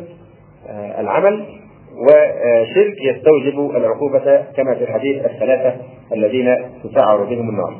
آه، 0.70 1.02
العمل 1.02 1.46
وشرك 1.98 2.96
يستوجب 3.02 3.76
العقوبة 3.76 4.44
كما 4.58 4.76
في 4.76 4.84
الحديث 4.84 5.26
الثلاثة 5.26 5.76
الذين 6.14 6.56
تسعر 6.84 7.24
بهم 7.24 7.50
النار. 7.50 7.74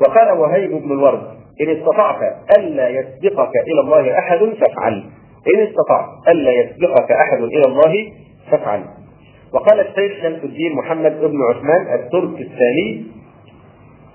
وقال 0.00 0.38
وهيب 0.38 0.70
بن 0.70 0.92
الورد 0.92 1.22
إن 1.60 1.68
استطعت 1.76 2.20
ألا 2.58 2.88
يسبقك 2.88 3.52
إلى 3.66 3.80
الله 3.84 4.18
أحد 4.18 4.38
فافعل. 4.38 5.04
إن 5.54 5.66
استطعت 5.66 6.28
ألا 6.28 6.52
يسبقك 6.52 7.12
أحد 7.12 7.42
إلى 7.42 7.64
الله 7.66 8.12
فافعل. 8.50 8.84
وقال 9.52 9.80
الشيخ 9.80 10.22
شمس 10.22 10.44
الدين 10.44 10.72
محمد 10.76 11.20
بن 11.20 11.38
عثمان 11.50 11.94
الترك 11.94 12.40
الثاني 12.40 13.06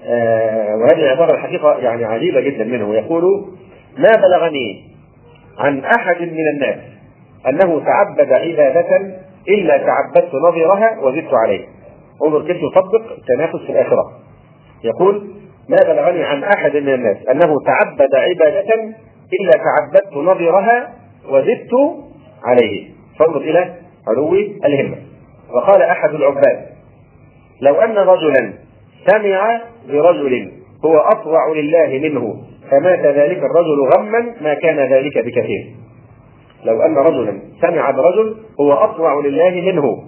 آه 0.06 0.76
وهذه 0.76 1.00
العبارة 1.00 1.34
الحقيقة 1.34 1.78
يعني 1.78 2.06
عجيبة 2.06 2.42
جدا 2.42 2.64
منه. 2.64 2.96
يقول 2.96 3.24
ما 3.98 4.12
بلغني 4.16 4.84
عن 5.60 5.80
أحد 5.80 6.22
من 6.22 6.48
الناس 6.54 6.78
أنه 7.50 7.86
تعبد 7.86 8.34
عبادة 8.34 8.98
إلا 9.50 9.78
تعبدت 9.78 10.36
نظيرها 10.36 11.00
وزدت 11.00 11.34
عليه. 11.34 11.66
انظر 12.26 12.48
كيف 12.48 12.58
يطبق 12.58 13.12
التنافس 13.18 13.66
في 13.66 13.72
الآخرة. 13.72 14.12
يقول 14.84 15.32
ما 15.72 15.78
بلغني 15.94 16.24
عن 16.24 16.44
أحد 16.44 16.78
من 16.78 16.94
الناس 16.94 17.18
أنه 17.32 17.56
تعبد 17.66 18.16
عبادة 18.16 18.94
إلا 19.42 19.52
تعبدت 19.52 20.14
نظيرها 20.18 20.94
وزدت 21.30 21.72
عليه. 22.44 22.90
فانظر 23.20 23.42
إلى 23.42 23.76
علو 24.08 24.34
الهمة. 24.66 24.98
وقال 25.54 25.82
أحد 25.82 26.10
العباد 26.10 26.66
لو 27.62 27.76
أن 27.76 27.98
رجلا 27.98 28.54
سمع 29.08 29.62
برجل 29.88 30.52
هو 30.86 30.98
أطوع 30.98 31.52
لله 31.56 32.00
منه 32.10 32.36
فمات 32.72 33.00
ذلك 33.00 33.38
الرجل 33.38 33.96
غما 33.96 34.36
ما 34.42 34.54
كان 34.54 34.94
ذلك 34.94 35.18
بكثير. 35.18 35.76
لو 36.64 36.82
أن 36.82 36.98
رجلا 36.98 37.40
سمع 37.62 37.92
برجل 37.92 38.36
هو 38.60 38.74
أطوع 38.74 39.22
لله 39.26 39.72
منه 39.72 40.04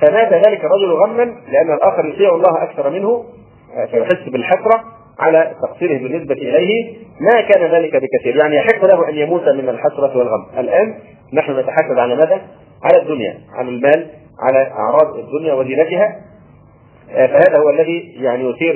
فمات 0.00 0.32
ذلك 0.32 0.64
الرجل 0.64 0.92
غما 0.92 1.22
لأن 1.24 1.72
الآخر 1.72 2.06
يطيع 2.06 2.34
الله 2.34 2.62
أكثر 2.62 2.90
منه 2.90 3.24
فيحس 3.90 4.28
بالحسرة 4.28 4.84
على 5.18 5.54
تقصيره 5.62 5.98
بالنسبة 5.98 6.34
إليه. 6.34 6.96
ما 7.20 7.40
كان 7.40 7.70
ذلك 7.70 7.96
بكثير. 7.96 8.36
يعني 8.42 8.56
يحق 8.56 8.84
له 8.84 9.08
أن 9.08 9.14
يموت 9.14 9.48
من 9.48 9.68
الحسرة 9.68 10.18
والغم. 10.18 10.46
الآن 10.58 10.94
نحن 11.32 11.58
نتحسد 11.58 11.98
على 11.98 12.16
ماذا؟ 12.16 12.40
على 12.84 13.02
الدنيا 13.02 13.34
على 13.54 13.68
المال 13.68 14.06
على 14.40 14.70
أعراض 14.70 15.18
الدنيا 15.18 15.54
وزينتها. 15.54 16.16
فهذا 17.14 17.58
هو 17.58 17.70
الذي 17.70 18.14
يعني 18.16 18.50
يثير 18.50 18.72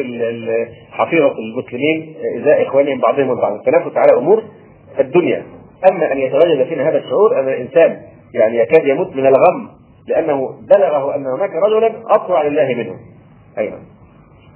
حفيظة 0.90 1.34
المسلمين 1.38 2.14
إزاء 2.40 2.62
إخوانهم 2.62 3.00
بعضهم 3.00 3.30
البعض 3.30 3.52
التنافس 3.52 3.96
على 3.96 4.18
أمور 4.18 4.42
الدنيا. 5.00 5.42
أما 5.90 6.12
أن 6.12 6.18
يتواجد 6.18 6.66
فينا 6.68 6.88
هذا 6.88 6.98
الشعور 6.98 7.40
أن 7.40 7.48
الإنسان 7.48 8.00
يعني 8.34 8.58
يكاد 8.58 8.86
يموت 8.86 9.16
من 9.16 9.26
الغم 9.26 9.68
لأنه 10.08 10.54
بلغه 10.76 11.16
أن 11.16 11.26
هناك 11.26 11.50
رجلا 11.54 11.92
أطوع 12.10 12.42
لله 12.42 12.74
منه. 12.74 12.94
أيضا. 13.58 13.78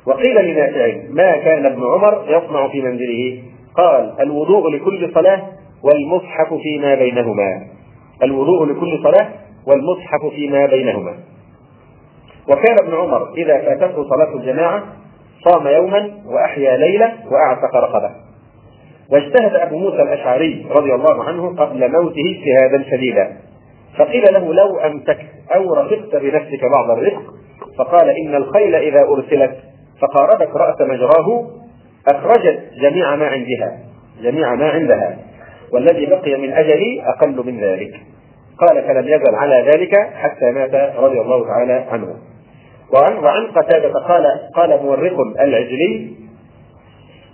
وقيل 0.09 0.44
لنافع 0.44 0.97
ما 1.10 1.36
كان 1.36 1.66
ابن 1.66 1.82
عمر 1.82 2.24
يصنع 2.28 2.68
في 2.68 2.82
منزله. 2.82 3.43
قال 3.74 4.14
الوضوء 4.20 4.70
لكل 4.70 5.14
صلاة 5.14 5.43
والمصحف 5.82 6.55
فيما 6.62 6.94
بينهما. 6.94 7.66
الوضوء 8.22 8.66
لكل 8.66 9.02
صلاة 9.02 9.28
والمصحف 9.66 10.26
فيما 10.35 10.66
بينهما. 10.66 11.14
وكان 12.48 12.76
ابن 12.85 12.94
عمر 12.94 13.35
إذا 13.36 13.59
فاتته 13.59 14.09
صلاة 14.09 14.36
الجماعة 14.36 14.82
صام 15.44 15.66
يوما 15.66 16.10
وأحيا 16.26 16.76
ليلة 16.76 17.12
وأعتق 17.30 17.76
رقبة. 17.76 18.10
واجتهد 19.12 19.55
أبو 19.55 19.78
موسى 19.78 20.02
الأشعري 20.02 20.66
رضي 20.70 20.94
الله 20.94 21.24
عنه 21.24 21.56
قبل 21.56 21.93
موته 21.93 22.22
اجتهادا 22.30 22.90
شديدا. 22.90 23.36
فقيل 23.98 24.24
له 24.32 24.55
لو 24.55 24.78
أمسكت 24.78 25.26
أو 25.55 25.74
رفقت 25.74 26.16
بنفسك 26.16 26.64
بعض 26.72 26.90
الرفق 26.90 27.22
فقال 27.78 28.10
إن 28.10 28.35
الخيل 28.35 28.74
إذا 28.74 29.01
أرسلت 29.01 29.56
فقاربت 30.01 30.57
رأس 30.57 30.81
مجراه 30.81 31.47
أخرجت 32.09 32.61
جميع 32.83 33.16
ما 33.16 33.27
عندها 33.27 33.79
جميع 34.23 34.55
ما 34.55 34.69
عندها. 34.69 35.19
والذي 35.73 36.07
بقي 36.07 36.37
من 36.37 36.53
أجلي 36.53 37.03
أقل 37.07 37.47
من 37.47 37.61
ذلك. 37.61 37.95
قال 38.59 38.83
فلم 38.83 39.09
يزل 39.09 39.35
على 39.35 39.70
ذلك 39.70 39.95
حتى 40.15 40.51
مات 40.51 40.75
رضي 40.97 41.20
الله 41.20 41.47
تعالى 41.47 41.73
عنه. 41.73 42.15
وعن 42.95 43.16
وعن 43.16 43.47
قتادة 43.47 43.93
قال 43.93 44.25
قال 44.55 44.83
مورق 44.83 45.20
العجلي 45.41 46.11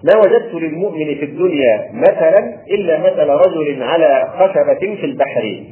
ما 0.04 0.16
وجدت 0.16 0.54
للمؤمن 0.54 1.14
في 1.14 1.24
الدنيا 1.24 1.90
مثلا 1.92 2.56
إلا 2.70 2.98
مثل 2.98 3.28
رجل 3.28 3.82
على 3.82 4.28
خشبة 4.38 4.96
في 4.96 5.06
البحر 5.06 5.62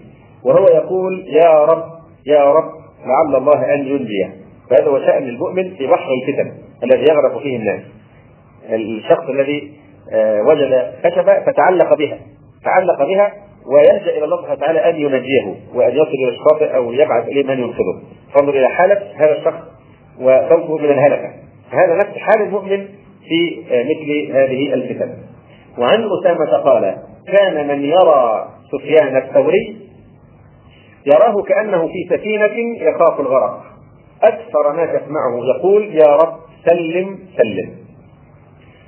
وهو 0.45 0.65
يقول 0.65 1.25
يا 1.29 1.65
رب 1.65 1.85
يا 2.27 2.53
رب 2.53 2.71
لعل 3.07 3.37
الله 3.37 3.75
أن 3.75 3.87
ينجيه. 3.87 4.35
فهذا 4.71 4.87
هو 4.87 4.99
شأن 4.99 5.23
المؤمن 5.23 5.75
في 5.75 5.87
بحر 5.87 6.09
الفتن. 6.13 6.53
الذي 6.83 7.03
يغرق 7.03 7.43
فيه 7.43 7.57
الناس. 7.57 7.81
الشخص 8.71 9.29
الذي 9.29 9.73
آه، 10.15 10.43
وجد 10.43 10.93
خشبة 11.05 11.41
فتعلق 11.41 11.95
بها. 11.95 12.19
تعلق 12.65 13.05
بها 13.07 13.33
ويلجأ 13.67 14.19
إلى 14.19 14.25
الله 14.25 14.37
سبحانه 14.37 14.59
وتعالى 14.59 14.91
أن 14.91 14.97
ينجيه 14.97 15.55
وأن 15.75 15.91
يصل 15.91 16.15
إلى 16.15 16.29
الشاطئ 16.29 16.77
أو 16.77 16.93
يبعث 16.93 17.29
إليه 17.29 17.45
من 17.45 17.59
ينقذه. 17.59 18.03
فانظر 18.35 18.55
إلى 18.59 18.69
حالة 18.69 19.03
هذا 19.17 19.39
الشخص 19.39 19.61
وخوفه 20.21 20.79
من 20.79 20.91
الهلكة. 20.91 21.31
هذا 21.71 21.95
نفس 21.95 22.19
حال 22.19 22.43
المؤمن 22.43 22.89
في 23.29 23.63
آه، 23.71 23.83
مثل 23.83 24.33
هذه 24.33 24.75
الفتن. 24.75 25.15
وعن 25.79 26.09
أسامة 26.21 26.57
قال 26.57 26.97
كان 27.27 27.69
من 27.69 27.85
يرى 27.85 28.49
سفيان 28.73 29.17
الثوري 29.17 29.77
يراه 31.07 31.43
كأنه 31.43 31.87
في 31.87 32.17
سفينة 32.17 32.83
يخاف 32.89 33.21
الغرق. 33.21 33.63
أكثر 34.23 34.73
ما 34.77 34.87
تسمعه 34.87 35.57
يقول 35.57 35.95
يا 35.95 36.17
رب 36.17 36.42
سلم 36.65 37.19
سلم. 37.37 37.71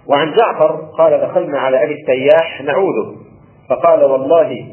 وعن 0.08 0.32
جعفر 0.32 0.88
قال 0.98 1.20
دخلنا 1.20 1.58
على 1.58 1.84
أبي 1.84 1.94
التياح 1.94 2.62
نعوذ 2.62 3.14
فقال 3.70 4.04
والله 4.04 4.66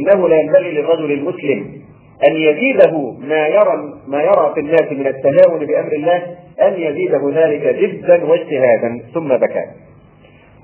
إنه 0.00 0.28
لا 0.28 0.40
ينبغي 0.40 0.70
للرجل 0.70 1.12
المسلم 1.12 1.86
أن 2.28 2.36
يزيده 2.36 3.12
ما 3.20 3.46
يرى 3.46 3.94
ما 4.06 4.22
يرى 4.22 4.52
في 4.54 4.60
الناس 4.60 4.92
من 4.92 5.06
التهاون 5.06 5.66
بأمر 5.66 5.92
الله 5.92 6.22
أن 6.62 6.72
يزيده 6.72 7.30
ذلك 7.34 7.76
جدا 7.76 8.24
واجتهادا 8.24 9.00
ثم 9.14 9.28
بكى. 9.28 9.64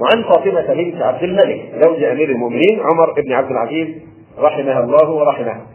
وعن 0.01 0.23
فاطمة 0.23 0.75
بنت 0.75 1.03
عبد 1.03 1.23
الملك 1.23 1.61
زوج 1.85 2.03
أمير 2.03 2.31
المؤمنين 2.31 2.81
عمر 2.81 3.13
بن 3.13 3.33
عبد 3.33 3.51
العزيز 3.51 3.89
رحمها 4.39 4.81
الله 4.81 5.11
ورحمها 5.11 5.67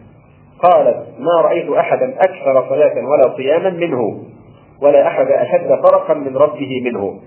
قالت 0.64 1.08
ما 1.20 1.42
رأيت 1.42 1.70
أحدا 1.70 2.16
أكثر 2.20 2.70
صلاة 2.70 2.94
ولا 3.06 3.36
صياما 3.38 3.70
منه. 3.70 4.24
ولا 4.82 5.08
أحد 5.08 5.26
أشد 5.32 5.68
فرقا 5.68 6.14
من 6.14 6.38
ربه 6.38 6.82
منه. 6.86 7.20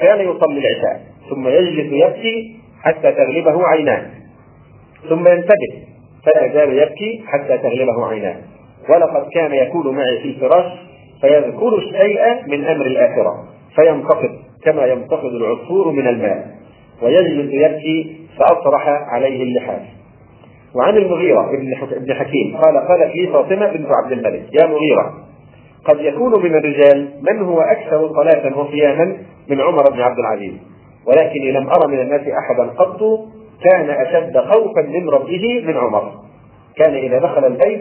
كان 0.00 0.20
يصلي 0.20 0.58
العشاء 0.58 1.00
ثم 1.30 1.48
يجلس 1.48 1.92
يبكي 1.92 2.56
حتى 2.82 3.12
تغلبه 3.12 3.66
عيناه. 3.66 4.06
ثم 5.08 5.28
ينتبه 5.28 5.72
فلا 6.24 6.46
يزال 6.46 6.78
يبكي 6.78 7.24
حتى 7.26 7.58
تغلبه 7.58 8.06
عيناه. 8.06 8.36
ولقد 8.88 9.28
كان 9.34 9.52
يكون 9.54 9.96
معي 9.96 10.18
في 10.18 10.28
الفراش 10.28 10.72
فيذكر 11.20 11.78
الشيء 11.78 12.20
من 12.46 12.64
أمر 12.64 12.86
الآخرة 12.86 13.44
فينتقد 13.76 14.30
كما 14.64 14.86
ينتقد 14.86 15.32
العصفور 15.32 15.90
من 15.90 16.08
الماء. 16.08 16.46
ويجلس 17.02 17.54
يبكي 17.54 18.16
فأطرح 18.38 18.88
عليه 18.88 19.42
اللحاف. 19.42 19.82
وعن 20.74 20.96
المغيرة 20.96 21.50
ابن 21.96 22.14
حكيم 22.14 22.56
قال 22.56 22.76
قالت 22.88 23.16
لي 23.16 23.26
فاطمة 23.26 23.72
بنت 23.72 23.86
عبد 23.90 24.12
الملك 24.12 24.44
يا 24.52 24.66
مغيرة 24.66 25.25
قد 25.86 26.00
يكون 26.00 26.42
من 26.42 26.54
الرجال 26.54 27.10
من 27.30 27.42
هو 27.42 27.60
أكثر 27.60 28.12
صلاة 28.14 28.58
وصياما 28.58 29.16
من 29.48 29.60
عمر 29.60 29.90
بن 29.90 30.00
عبد 30.00 30.18
العزيز. 30.18 30.52
ولكني 31.06 31.52
لم 31.52 31.68
أرى 31.68 31.88
من 31.88 32.00
الناس 32.00 32.20
أحدا 32.20 32.70
قط 32.70 33.00
كان 33.64 33.90
أشد 33.90 34.38
خوفا 34.38 34.82
من 34.82 35.08
ربه 35.08 35.62
من 35.66 35.76
عمر. 35.76 36.12
كان 36.76 36.94
إذا 36.94 37.18
دخل 37.18 37.44
البيت 37.44 37.80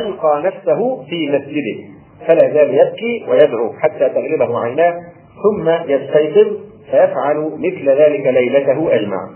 ألقى 0.00 0.42
نفسه 0.44 1.04
في 1.10 1.28
مسجده. 1.28 1.96
فلا 2.26 2.54
زال 2.54 2.74
يبكي 2.74 3.24
ويدعو 3.28 3.72
حتى 3.72 4.08
تغلبه 4.08 4.60
عيناه 4.60 4.94
ثم 5.42 5.68
يستيقظ 5.68 6.46
فيفعل 6.90 7.52
مثل 7.58 7.88
ذلك 7.88 8.26
ليلته 8.26 8.94
أجمع. 8.94 9.28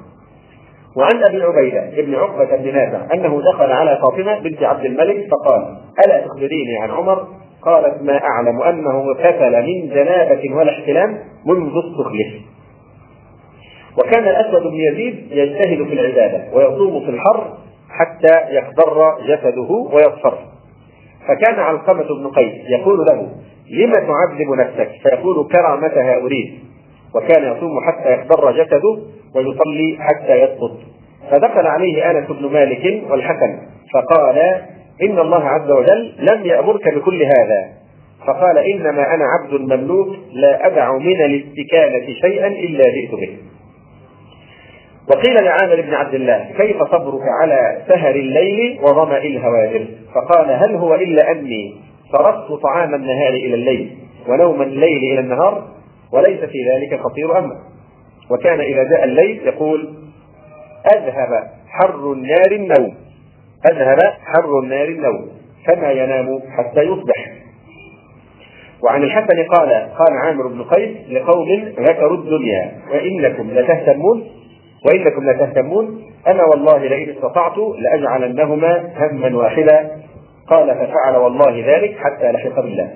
وعن 0.97 1.25
أبي 1.25 1.43
عبيدة 1.43 2.03
بن 2.03 2.15
عقبة 2.15 2.57
بن 2.57 2.75
نافع 2.75 3.15
أنه 3.15 3.43
دخل 3.53 3.73
على 3.73 3.99
فاطمة 4.03 4.39
بنت 4.39 4.63
عبد 4.63 4.85
الملك 4.85 5.29
فقال: 5.31 5.77
ألا 6.05 6.27
تخبريني 6.27 6.79
عن 6.83 6.91
عمر؟ 6.91 7.27
قالت 7.63 8.03
ما 8.03 8.21
أعلم 8.25 8.63
أنه 8.63 8.91
اغتسل 8.91 9.63
من 9.67 9.89
جنابة 9.89 10.55
ولا 10.55 10.71
احتلام 10.71 11.19
منذ 11.47 11.73
استخلف. 11.79 12.43
وكان 13.99 14.29
الأسود 14.29 14.63
بن 14.63 14.81
يزيد 14.93 15.33
يجتهد 15.33 15.87
في 15.89 15.93
العبادة 15.95 16.45
ويصوم 16.53 17.05
في 17.05 17.11
الحر 17.11 17.53
حتى 17.91 18.57
يخضر 18.57 19.19
جسده 19.27 19.71
ويصفر. 19.93 20.39
فكان 21.29 21.55
علقمة 21.55 22.03
بن 22.21 22.27
قيس 22.27 22.53
يقول 22.81 22.99
له: 23.07 23.29
لم 23.71 23.91
تعذب 23.93 24.51
نفسك؟ 24.59 24.91
فيقول 25.03 25.49
كرامتها 25.49 26.17
أريد. 26.17 26.59
وكان 27.15 27.57
يصوم 27.57 27.81
حتى 27.87 28.13
يخضر 28.15 28.53
جسده 28.53 28.99
ويصلي 29.35 29.99
حتى 30.01 30.43
يسقط 30.43 30.77
فدخل 31.31 31.67
عليه 31.67 32.11
أنس 32.11 32.31
بن 32.31 32.53
مالك 32.53 33.03
والحسن 33.11 33.59
فقال 33.95 34.61
إن 35.03 35.19
الله 35.19 35.49
عز 35.49 35.71
وجل 35.71 36.13
لم 36.19 36.47
يأمرك 36.47 36.95
بكل 36.95 37.23
هذا. 37.23 37.69
فقال 38.27 38.59
إنما 38.59 39.15
أنا 39.15 39.25
عبد 39.25 39.61
مملوك 39.61 40.09
لا 40.33 40.67
أدع 40.67 40.93
من 40.93 41.25
الاستكانة 41.25 42.15
شيئا 42.21 42.47
إلا 42.47 42.85
جئت 42.85 43.15
به. 43.15 43.37
وقيل 45.11 45.45
لعامر 45.45 45.81
بن 45.81 45.95
عبد 45.95 46.15
الله 46.15 46.51
كيف 46.57 46.83
صبرك 46.83 47.23
على 47.43 47.83
سهر 47.89 48.15
الليل 48.15 48.79
وظمأ 48.83 49.19
الهواجر 49.19 49.87
فقال 50.15 50.51
هل 50.51 50.77
هو 50.77 50.95
إلا 50.95 51.31
أني 51.31 51.75
صرفت 52.13 52.63
طعام 52.63 52.95
النهار 52.95 53.33
إلى 53.33 53.55
الليل 53.55 53.91
ونوم 54.29 54.63
الليل 54.63 55.13
إلى 55.13 55.21
النهار 55.21 55.69
وليس 56.13 56.41
في 56.41 56.59
ذلك 56.71 57.01
خطير 57.01 57.39
أمر؟ 57.39 57.57
وكان 58.31 58.61
إذا 58.61 58.83
جاء 58.85 59.05
الليل 59.05 59.41
يقول 59.47 59.95
أذهب 60.95 61.51
حر 61.69 62.13
النار 62.13 62.53
النوم. 62.53 62.95
أذهب 63.67 63.99
حر 64.25 64.59
النار 64.63 64.89
النوم 64.89 65.29
فما 65.67 65.91
ينام 65.93 66.41
حتى 66.57 66.81
يصبح. 66.81 67.33
وعن 68.85 69.03
الحسن 69.03 69.43
قال 69.43 69.69
قال 69.99 70.13
عامر 70.25 70.47
بن 70.47 70.63
قيس 70.63 70.97
لقوم 71.11 71.49
ذكروا 71.79 72.17
الدنيا 72.17 72.73
وإنكم 72.93 73.51
لتهتمون 73.51 74.25
وإنكم 74.87 75.31
لتهتمون 75.31 76.03
أنا 76.27 76.45
والله 76.45 76.79
لئن 76.79 77.11
استطعت 77.11 77.59
لأجعلنهما 77.79 78.91
هما 78.97 79.37
واحدا. 79.37 79.91
قال 80.49 80.75
ففعل 80.75 81.17
والله 81.17 81.65
ذلك 81.67 81.97
حتى 81.99 82.33
لحق 82.33 82.61
بالله. 82.61 82.91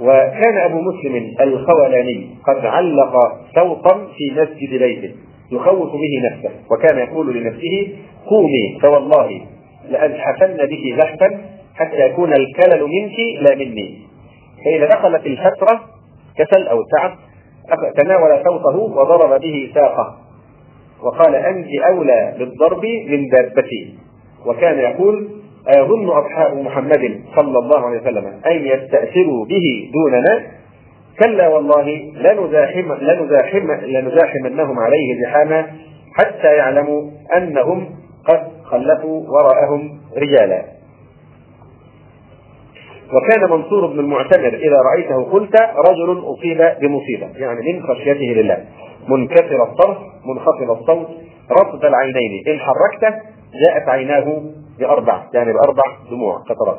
وكان 0.00 0.58
أبو 0.58 0.80
مسلم 0.80 1.34
الخولاني 1.40 2.30
قد 2.46 2.66
علق 2.66 3.12
سوقا 3.54 4.06
في 4.16 4.40
مسجد 4.40 4.78
بيته. 4.78 5.14
يخوف 5.52 5.92
به 5.92 6.30
نفسه 6.30 6.50
وكان 6.70 6.98
يقول 6.98 7.36
لنفسه 7.36 7.88
قومي 8.26 8.78
فوالله 8.82 9.40
لأزحفن 9.90 10.56
به 10.56 10.96
زحفا 10.98 11.40
حتى 11.74 11.96
يكون 11.96 12.32
الكلل 12.32 12.82
منك 12.82 13.42
لا 13.42 13.54
مني. 13.54 13.98
فإذا 14.64 14.86
دخلت 14.86 15.26
الفترة 15.26 15.80
كسل 16.36 16.66
أو 16.68 16.78
تعب 16.82 17.16
تناول 17.96 18.44
صوته 18.44 18.76
وضرب 18.78 19.40
به 19.40 19.70
ساقه 19.74 20.16
وقال 21.02 21.34
أنت 21.34 21.68
أولى 21.90 22.34
بالضرب 22.38 22.84
من 22.84 23.28
دابتي. 23.28 23.94
وكان 24.46 24.78
يقول 24.78 25.28
أيظن 25.68 26.08
أصحاب 26.08 26.56
محمد 26.56 27.20
صلى 27.36 27.58
الله 27.58 27.86
عليه 27.86 28.00
وسلم 28.00 28.26
أن 28.46 28.66
يستأثروا 28.66 29.46
به 29.46 29.90
دوننا 29.92 30.46
كلا 31.20 31.48
والله 31.48 32.12
لنزاحم 32.14 32.92
لنزاحم 32.92 33.72
لنزاحمنهم 33.72 34.78
عليه 34.78 35.22
زحاما 35.22 35.66
حتى 36.14 36.56
يعلموا 36.56 37.10
أنهم 37.36 37.88
قد 38.28 38.48
خلفوا 38.64 39.22
وراءهم 39.28 40.00
رجالا. 40.16 40.64
وكان 43.12 43.50
منصور 43.50 43.86
بن 43.86 43.98
المعتمر 43.98 44.48
إذا 44.48 44.76
رأيته 44.94 45.30
قلت 45.32 45.56
رجل 45.60 46.22
أصيب 46.24 46.58
بمصيبة 46.80 47.28
يعني 47.36 47.72
من 47.72 47.82
خشيته 47.82 48.40
لله. 48.40 48.64
منكسر 49.08 49.62
الطرف 49.62 49.98
منخفض 50.24 50.70
الصوت 50.70 51.08
رطب 51.50 51.84
العينين 51.84 52.44
إن 52.48 52.58
حركته 52.58 53.16
جاءت 53.66 53.88
عيناه 53.88 54.42
بأربع 54.78 55.22
يعني 55.34 55.52
بأربع 55.52 55.82
دموع 56.10 56.38
قطرات. 56.38 56.78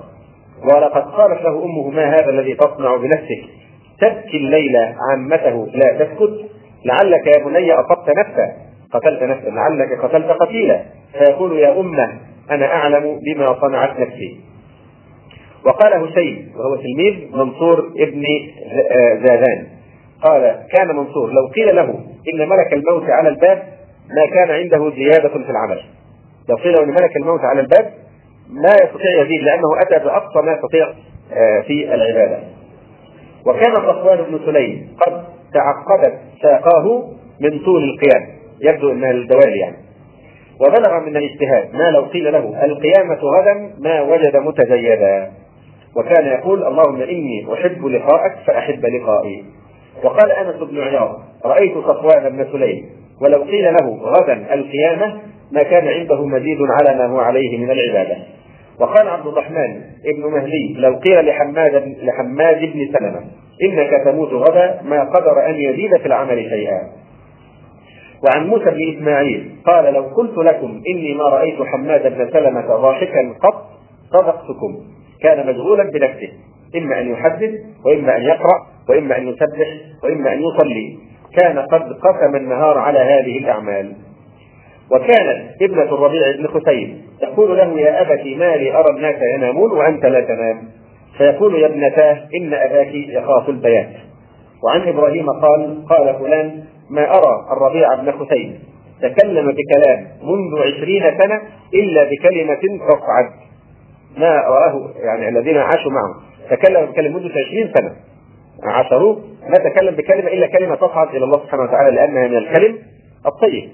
ولقد 0.63 1.01
قالت 1.01 1.41
له 1.41 1.63
أمه 1.63 1.89
ما 1.89 2.19
هذا 2.19 2.29
الذي 2.29 2.53
تصنع 2.53 2.95
بنفسك؟ 2.95 3.43
تبكي 4.01 4.37
الليل 4.37 4.75
عامته 5.09 5.67
لا 5.73 6.05
تسكت. 6.05 6.51
لعلك 6.85 7.27
يا 7.27 7.45
بني 7.45 7.73
أصبت 7.73 8.09
نفسا. 8.17 8.53
قتلت 8.93 9.23
نفسا. 9.23 9.49
لعلك 9.49 9.99
قتلت 10.03 10.31
قتيلا. 10.31 10.81
فيقول 11.17 11.59
يا 11.59 11.79
أمة 11.79 12.11
أنا 12.51 12.65
أعلم 12.65 13.19
بما 13.25 13.61
صنعت 13.61 13.99
نفسي. 13.99 14.39
وقال 15.65 15.93
هشيم 15.93 16.51
وهو 16.55 16.75
تلميذ 16.75 17.35
منصور 17.35 17.91
ابن 17.99 18.23
زاذان 19.25 19.67
قال 20.23 20.67
كان 20.71 20.87
منصور 20.87 21.31
لو 21.31 21.47
قيل 21.55 21.75
له 21.75 21.89
إن 22.33 22.49
ملك 22.49 22.73
الموت 22.73 23.09
على 23.09 23.29
الباب 23.29 23.63
ما 24.09 24.25
كان 24.33 24.51
عنده 24.51 24.91
زيادة 24.95 25.29
في 25.29 25.49
العمل. 25.49 25.81
لو 26.49 26.55
قيل 26.55 26.77
إن 26.77 26.89
ملك 26.89 27.17
الموت 27.17 27.39
على 27.43 27.59
الباب 27.59 27.93
ما 28.49 28.69
يستطيع 28.69 29.21
يزيد 29.21 29.41
لأنه 29.41 29.81
أتى 29.81 30.05
بأقصى 30.05 30.41
ما 30.41 30.51
يستطيع 30.51 30.87
آه، 31.33 31.61
في 31.61 31.93
العبادة. 31.93 32.39
وكان 33.45 33.71
صفوان 33.71 34.17
بن 34.17 34.39
سليم 34.45 34.95
قد 35.05 35.23
تعقدت 35.53 36.19
ساقاه 36.41 37.03
من 37.41 37.59
طول 37.59 37.83
القيام. 37.83 38.27
يبدو 38.61 38.91
إنها 38.91 39.11
الدوال 39.11 39.57
يعني. 39.57 39.77
وبلغ 40.59 40.99
من 40.99 41.17
الاجتهاد 41.17 41.75
ما 41.75 41.91
لو 41.91 42.01
قيل 42.01 42.31
له 42.33 42.65
القيامة 42.65 43.19
غدا 43.39 43.71
ما 43.79 44.01
وجد 44.01 44.37
متزيدا 44.37 45.31
وكان 45.95 46.25
يقول 46.25 46.63
اللهم 46.67 47.01
إني 47.01 47.47
أحب 47.53 47.85
لقاءك 47.85 48.35
فأحب 48.47 48.85
لقائي. 48.85 49.45
وقال 50.03 50.31
أنس 50.31 50.55
بن 50.55 50.81
عياض 50.81 51.19
رأيت 51.45 51.73
صفوان 51.77 52.29
بن 52.29 52.45
سليم 52.51 52.85
ولو 53.21 53.43
قيل 53.43 53.73
له 53.73 53.97
غدا 54.01 54.53
القيامة 54.53 55.21
ما 55.51 55.63
كان 55.63 55.87
عنده 55.87 56.25
مزيد 56.25 56.57
على 56.81 56.97
ما 56.97 57.05
هو 57.05 57.19
عليه 57.19 57.57
من 57.57 57.71
العبادة. 57.71 58.17
وقال 58.81 59.07
عبد 59.07 59.27
الرحمن 59.27 59.81
ابن 60.05 60.31
مهدي 60.31 60.75
لو 60.77 60.95
قيل 60.95 61.25
لحماد 61.25 61.95
لحماد 62.03 62.59
بن 62.59 62.79
سلمة 62.93 63.21
إنك 63.63 64.05
تموت 64.05 64.33
غدا 64.33 64.81
ما 64.83 65.03
قدر 65.03 65.45
أن 65.45 65.55
يزيد 65.55 65.97
في 65.97 66.05
العمل 66.05 66.49
شيئا. 66.49 66.81
وعن 68.23 68.47
موسى 68.47 68.65
بن 68.65 68.97
إسماعيل 68.97 69.51
قال 69.65 69.93
لو 69.93 70.01
قلت 70.01 70.37
لكم 70.37 70.81
إني 70.95 71.13
ما 71.13 71.23
رأيت 71.23 71.61
حماد 71.61 72.17
بن 72.17 72.29
سلمة 72.31 72.67
ضاحكا 72.67 73.33
قط 73.43 73.69
صدقتكم. 74.13 74.77
كان 75.21 75.47
مشغولا 75.47 75.83
بنفسه. 75.83 76.29
إما 76.75 76.99
أن 77.01 77.11
يحدث 77.11 77.51
وإما 77.85 78.17
أن 78.17 78.21
يقرأ 78.21 78.67
وإما 78.89 79.17
أن 79.17 79.27
يسبح 79.27 79.67
وإما 80.03 80.33
أن 80.33 80.41
يصلي. 80.41 80.97
كان 81.37 81.59
قد 81.59 81.81
قسم 81.81 82.35
النهار 82.35 82.77
على 82.77 82.99
هذه 82.99 83.37
الأعمال. 83.37 83.95
وكانت 84.91 85.61
ابنة 85.61 85.83
الربيع 85.83 86.21
بن 86.31 86.47
حسين 86.47 87.01
تقول 87.21 87.57
له 87.57 87.79
يا 87.79 88.01
أبت 88.01 88.25
ما 88.25 88.55
لي 88.55 88.75
أرى 88.75 88.89
الناس 88.89 89.15
ينامون 89.35 89.71
وأنت 89.71 90.05
لا 90.05 90.21
تنام. 90.21 90.61
فيقول 91.17 91.55
يا 91.55 91.67
ابنتاه 91.67 92.17
إن 92.35 92.53
أباك 92.53 92.93
يخاف 92.93 93.49
البيات. 93.49 93.89
وعن 94.63 94.87
إبراهيم 94.87 95.29
قال 95.29 95.85
قال 95.89 96.15
فلان 96.19 96.63
ما 96.89 97.09
أرى 97.09 97.35
الربيع 97.51 97.95
بن 97.95 98.11
حسين 98.11 98.59
تكلم 99.01 99.51
بكلام 99.51 100.07
منذ 100.23 100.61
عشرين 100.61 101.03
سنة 101.03 101.41
إلا 101.73 102.03
بكلمة 102.03 102.87
تصعد 102.87 103.25
ما 104.17 104.35
رآه 104.35 104.89
يعني 104.95 105.29
الذين 105.29 105.57
عاشوا 105.57 105.91
معه. 105.91 106.15
تكلم 106.49 106.85
بكلمة 106.85 107.19
منذ 107.19 107.31
عشرين 107.31 107.71
سنة. 107.73 107.95
عاشروه. 108.63 109.21
ما 109.49 109.57
تكلم 109.57 109.95
بكلمة 109.95 110.27
إلا 110.27 110.47
كلمة 110.47 110.75
تصعد 110.75 111.15
إلى 111.15 111.23
الله 111.23 111.39
سبحانه 111.39 111.63
وتعالى 111.63 111.95
لأنها 111.95 112.27
من 112.27 112.37
الكلم 112.37 112.77
الطيب. 113.25 113.69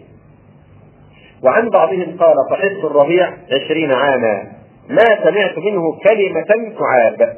وعن 1.43 1.69
بعضهم 1.69 2.17
قال 2.19 2.35
صحبت 2.51 2.85
الربيع 2.85 3.29
عشرين 3.51 3.91
عاما 3.91 4.43
ما 4.89 5.23
سمعت 5.23 5.57
منه 5.57 5.99
كلمة 6.03 6.73
تعاب. 6.79 7.37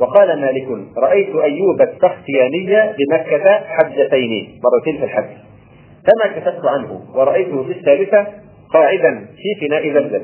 وقال 0.00 0.40
مالك 0.40 0.68
رأيت 0.98 1.36
أيوب 1.36 1.80
السختياني 1.80 2.66
بمكة 2.98 3.60
حجتين 3.66 4.60
مرتين 4.64 4.98
في 4.98 5.04
الحج. 5.04 5.24
فما 6.06 6.40
كتبت 6.40 6.66
عنه 6.66 7.00
ورأيته 7.14 7.62
في 7.62 7.72
الثالثة 7.72 8.26
قاعدا 8.72 9.26
في 9.36 9.66
فناء 9.66 9.92
زمزم. 9.94 10.22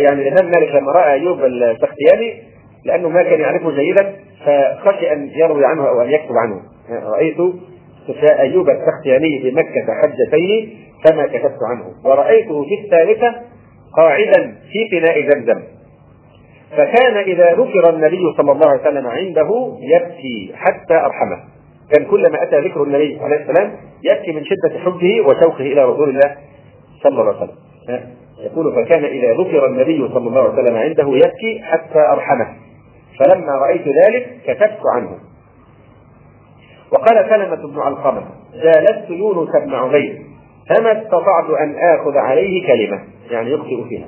يعني 0.00 0.28
الإمام 0.28 0.50
مالك 0.50 0.74
لما 0.74 0.92
رأى 0.92 1.12
أيوب 1.12 1.44
السختياني 1.44 2.42
لأنه 2.84 3.08
ما 3.08 3.22
كان 3.22 3.40
يعرفه 3.40 3.70
جيدا 3.70 4.14
فخشي 4.46 5.12
أن 5.12 5.30
يروي 5.36 5.64
عنه 5.66 5.88
أو 5.88 6.02
أن 6.02 6.10
يكتب 6.10 6.34
عنه. 6.36 6.60
رأيت 6.90 7.36
أيوب 8.22 8.68
السختياني 8.70 9.38
بمكة 9.44 9.86
حجتين 10.02 10.78
كما 11.04 11.26
كتبت 11.26 11.58
عنه. 11.70 11.84
ورأيته 12.04 12.64
في 12.64 12.84
الثالثة 12.84 13.34
قاعدا 13.96 14.56
في 14.72 14.88
فناء 14.90 15.30
زمزم. 15.30 15.62
فكان 16.70 17.16
إذا 17.16 17.52
ذكر 17.52 17.90
النبي 17.90 18.34
صلى 18.36 18.52
الله 18.52 18.68
عليه 18.68 18.80
وسلم 18.80 19.06
عنده 19.06 19.78
يبكي 19.80 20.52
حتى 20.54 20.94
أرحمه. 20.94 21.38
كان 21.92 22.04
كلما 22.04 22.42
أتى 22.42 22.60
ذكر 22.60 22.82
النبي 22.82 23.18
عليه 23.20 23.36
السلام 23.36 23.76
يبكي 24.02 24.32
من 24.32 24.44
شدة 24.44 24.78
حبه 24.78 25.20
وشوقه 25.20 25.60
إلى 25.60 25.84
رسول 25.84 26.08
الله 26.08 26.36
صلى 27.02 27.20
الله 27.20 27.34
عليه 27.34 27.42
وسلم. 27.42 27.56
يقول 28.38 28.74
فكان 28.74 29.04
إذا 29.04 29.32
ذكر 29.32 29.66
النبي 29.66 30.08
صلى 30.08 30.28
الله 30.28 30.40
عليه 30.40 30.52
وسلم 30.52 30.76
عنده 30.76 31.08
يبكي 31.08 31.62
حتى 31.62 31.98
أرحمه. 31.98 32.56
فلما 33.20 33.52
رأيت 33.52 33.88
ذلك 33.88 34.40
كتبت 34.46 34.80
عنه. 34.96 35.18
وقال 36.92 37.26
سلمة 37.30 37.72
بن 37.72 37.80
علقمة 37.80 38.22
جالست 38.54 39.10
يونس 39.10 39.50
بن 39.64 39.74
عبيد. 39.74 40.33
فما 40.68 41.02
استطعت 41.02 41.50
أن 41.60 41.74
آخذ 41.78 42.16
عليه 42.16 42.66
كلمة 42.66 43.00
يعني 43.30 43.50
يخطئ 43.50 43.88
فيها. 43.88 44.06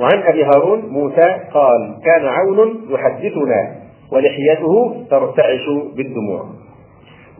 وعن 0.00 0.22
أبي 0.22 0.44
هارون 0.44 0.86
موسى 0.88 1.40
قال 1.54 1.96
كان 2.04 2.26
عون 2.26 2.86
يحدثنا 2.90 3.76
ولحيته 4.12 5.04
ترتعش 5.10 5.68
بالدموع. 5.96 6.46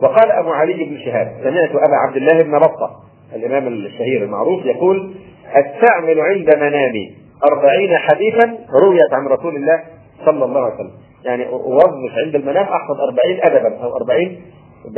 وقال 0.01 0.31
أبو 0.31 0.49
علي 0.49 0.73
بن 0.73 0.97
شهاب 0.97 1.27
سمعت 1.43 1.69
أبا 1.69 1.95
عبد 2.07 2.17
الله 2.17 2.41
بن 2.41 2.59
بطة 2.59 2.91
الإمام 3.35 3.67
الشهير 3.67 4.23
المعروف 4.23 4.65
يقول 4.65 5.13
أستعمل 5.45 6.19
عند 6.19 6.55
منامي 6.55 7.15
أربعين 7.51 7.97
حديثا 7.97 8.57
رويت 8.83 9.13
عن 9.13 9.27
رسول 9.27 9.55
الله 9.55 9.83
صلى 10.25 10.45
الله 10.45 10.61
عليه 10.61 10.75
وسلم. 10.75 10.91
يعني 11.25 11.47
أوظف 11.49 12.11
عند 12.25 12.35
المنام 12.35 12.65
أحفظ 12.65 12.95
أربعين 13.01 13.39
أدبا 13.43 13.83
أو 13.83 13.97
أربعين 13.97 14.41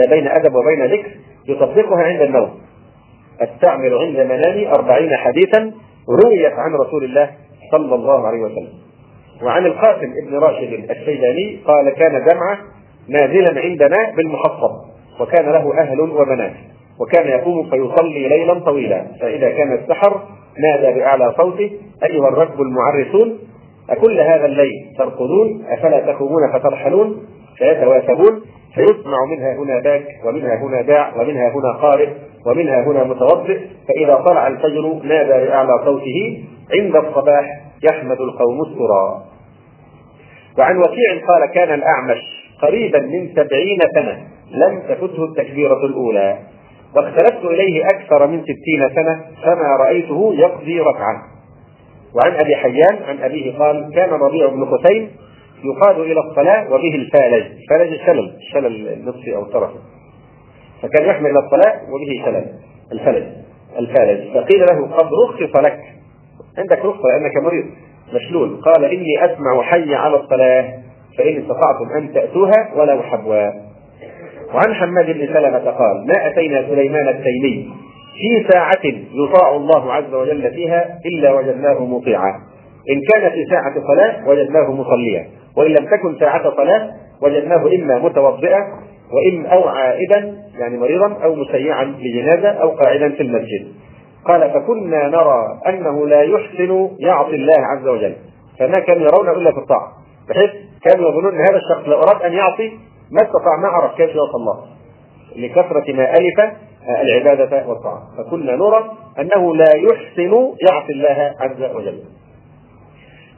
بين 0.09 0.27
أدب 0.27 0.55
وبين 0.55 0.85
ذكر 0.85 1.09
يطبقها 1.47 2.03
عند 2.03 2.21
النوم. 2.21 2.49
أستعمل 3.41 3.93
عند 3.97 4.19
منامي 4.19 4.67
أربعين 4.67 5.15
حديثا 5.15 5.71
رويت 6.23 6.53
عن 6.53 6.73
رسول 6.73 7.03
الله 7.03 7.29
صلى 7.71 7.95
الله 7.95 8.27
عليه 8.27 8.39
وسلم. 8.39 8.73
وعن 9.43 9.65
القاسم 9.65 10.13
ابن 10.25 10.37
راشد 10.37 10.91
الشيباني 10.91 11.59
قال 11.65 11.89
كان 11.89 12.25
جمعة 12.25 12.57
نازلا 13.09 13.61
عندنا 13.61 14.11
بالمحصب 14.15 14.71
وكان 15.19 15.45
له 15.45 15.79
أهل 15.81 15.99
وبنات 15.99 16.53
وكان 16.99 17.27
يقوم 17.27 17.69
فيصلي 17.69 18.27
ليلا 18.27 18.53
طويلا 18.53 19.05
فإذا 19.21 19.49
كان 19.49 19.73
السحر 19.73 20.21
نادى 20.59 20.99
بأعلى 20.99 21.33
صوته 21.37 21.71
أيها 22.03 22.27
الركب 22.27 22.61
المعرسون 22.61 23.39
أكل 23.89 24.19
هذا 24.19 24.45
الليل 24.45 24.95
ترقدون 24.97 25.65
أفلا 25.69 25.99
تقومون 25.99 26.51
فترحلون؟ 26.53 27.25
فيتواسبون 27.57 28.41
فيسمع 28.75 29.25
منها 29.25 29.53
هنا 29.53 29.79
باك 29.79 30.05
ومنها 30.25 30.55
هنا 30.55 30.81
داع 30.81 31.21
ومنها 31.21 31.49
هنا 31.49 31.71
قارئ. 31.81 32.09
ومنها 32.45 32.83
هنا 32.83 33.03
متوضئ 33.03 33.59
فإذا 33.87 34.15
طلع 34.15 34.47
الفجر 34.47 34.93
نادى 35.03 35.45
بأعلى 35.45 35.73
صوته 35.85 36.43
عند 36.79 36.95
الصباح 36.95 37.61
يحمد 37.91 38.21
القوم 38.21 38.61
السرى. 38.61 39.23
وعن 40.57 40.77
وكيع 40.77 41.25
قال 41.27 41.45
كان 41.53 41.73
الأعمش 41.73 42.21
قريبا 42.61 42.99
من 42.99 43.29
سبعين 43.35 43.79
سنة 43.95 44.27
لم 44.51 44.81
تفته 44.89 45.23
التكبيرة 45.23 45.85
الأولى. 45.85 46.39
واختلفت 46.95 47.45
إليه 47.45 47.85
أكثر 47.85 48.27
من 48.27 48.43
ستين 48.43 48.89
سنة 48.95 49.25
فما 49.43 49.75
رأيته 49.79 50.33
يقضي 50.33 50.79
ركعة. 50.79 51.23
وعن 52.15 52.31
أبي 52.31 52.55
حيان 52.55 52.97
عن 53.07 53.19
أبيه 53.19 53.57
قال 53.57 53.91
كان 53.95 54.09
ربيع 54.09 54.47
بن 54.47 54.65
حسين 54.65 55.09
يقاد 55.63 55.99
إلى 55.99 56.19
الصلاة 56.19 56.73
وبه 56.73 56.95
الفالج 56.95 57.45
فالج 57.69 57.93
الشلل 57.93 58.33
الشلل 58.37 58.87
النصفي 58.87 59.35
أو 59.35 59.41
الطرفي 59.41 59.77
فكان 60.81 61.09
يحمل 61.09 61.37
الصلاة 61.37 61.81
وبه 61.91 62.25
شلل 62.25 62.45
الفلج 62.91 63.23
الفالج 63.79 64.33
فقيل 64.33 64.59
له 64.59 64.87
قد 64.87 65.09
رخص 65.29 65.55
لك. 65.55 65.79
عندك 66.57 66.85
رخصة 66.85 67.07
لأنك 67.09 67.37
مريض. 67.43 67.65
مشلول. 68.13 68.61
قال 68.61 68.85
إني 68.85 69.25
أسمع 69.25 69.61
حي 69.61 69.95
على 69.95 70.15
الصلاة 70.15 70.73
فإن 71.17 71.41
استطعتم 71.41 71.89
أن 71.97 72.13
تأتوها 72.13 72.73
ولو 72.75 73.01
حبوا 73.01 73.51
وعن 74.53 74.73
حماد 74.73 75.05
بن 75.05 75.33
سلمة 75.33 75.71
قال 75.71 76.07
ما 76.07 76.27
أتينا 76.27 76.67
سليمان 76.67 77.07
التيمي. 77.07 77.69
في 78.13 78.47
ساعة 78.51 78.79
يطاع 79.13 79.55
الله 79.55 79.93
عز 79.93 80.13
وجل 80.13 80.51
فيها 80.51 80.99
إلا 81.05 81.33
وجدناه 81.33 81.85
مطيعا. 81.85 82.31
إن 82.89 83.01
كان 83.13 83.31
في 83.31 83.45
ساعة 83.49 83.73
صلاة 83.87 84.29
وجدناه 84.29 84.71
مصليا. 84.71 85.27
وإن 85.57 85.71
لم 85.71 85.85
تكن 85.85 86.19
ساعة 86.19 86.55
صلاة 86.55 86.89
وجدناه 87.21 87.67
إما 87.75 87.99
متوضئا 87.99 88.59
وإما 89.13 89.49
أو 89.49 89.67
عائدا 89.67 90.37
يعني 90.59 90.77
مريضا 90.77 91.13
أو 91.23 91.35
مسيعا 91.35 91.83
لجنازة 91.83 92.49
أو 92.49 92.69
قاعدا 92.69 93.09
في 93.09 93.23
المسجد. 93.23 93.67
قال 94.25 94.41
فكنا 94.41 95.07
نرى 95.07 95.59
أنه 95.67 96.07
لا 96.07 96.21
يحسن 96.21 96.89
يعصي 96.99 97.35
الله 97.35 97.57
عز 97.57 97.87
وجل. 97.87 98.15
فما 98.59 98.79
كانوا 98.79 99.07
يرون 99.07 99.29
إلا 99.29 99.51
في 99.51 99.57
الطاعة. 99.57 99.91
بحيث 100.29 100.49
كانوا 100.83 101.09
يظنون 101.09 101.35
أن 101.35 101.41
هذا 101.41 101.57
الشخص 101.57 101.87
لو 101.87 101.97
أراد 101.97 102.21
أن 102.21 102.33
يعصي 102.33 102.71
ما 103.11 103.21
استطاع 103.21 103.57
ما 103.61 103.67
عرف 103.67 103.95
كيف 103.95 104.09
يعصى 104.09 104.35
الله. 104.35 104.65
لكثرة 105.35 105.93
ما 105.93 106.13
ألف 106.13 106.53
العبادة 107.01 107.67
والطاعة. 107.67 108.01
فكنا 108.17 108.55
نرى 108.55 108.91
أنه 109.19 109.55
لا 109.55 109.75
يحسن 109.75 110.33
يعصي 110.61 110.93
الله 110.93 111.35
عز 111.39 111.75
وجل. 111.75 111.99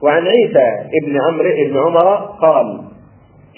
وعن 0.04 0.28
عيسى 0.28 0.90
ابن 1.04 1.22
عمرو 1.22 1.50
بن 1.70 1.78
عمر 1.78 2.16
قال 2.42 2.91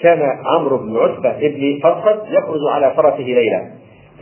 كان 0.02 0.22
عمرو 0.44 0.78
بن 0.78 0.96
عتبة 0.96 1.46
ابن 1.46 1.80
فرقد 1.82 2.20
يخرج 2.28 2.60
على 2.72 2.94
فرسه 2.96 3.24
ليلا 3.24 3.70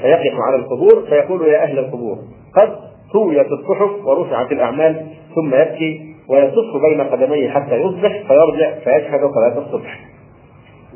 فيقف 0.03 0.35
على 0.47 0.57
القبور 0.57 1.07
فيقول 1.09 1.49
يا 1.49 1.63
أهل 1.63 1.79
القبور 1.79 2.17
قد 2.57 2.77
طويت 3.13 3.47
الصحف 3.53 4.07
ورفعت 4.07 4.53
الأعمال 4.53 5.07
ثم 5.35 5.55
يبكي 5.55 6.15
ويصف 6.29 6.77
بين 6.89 7.01
قدميه 7.01 7.51
حتى 7.51 7.77
يصبح 7.77 8.23
فيرجع 8.29 8.71
فيشهد 8.79 9.21
صلاة 9.21 9.59
الصبح. 9.59 10.01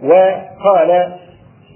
وقال 0.03 1.13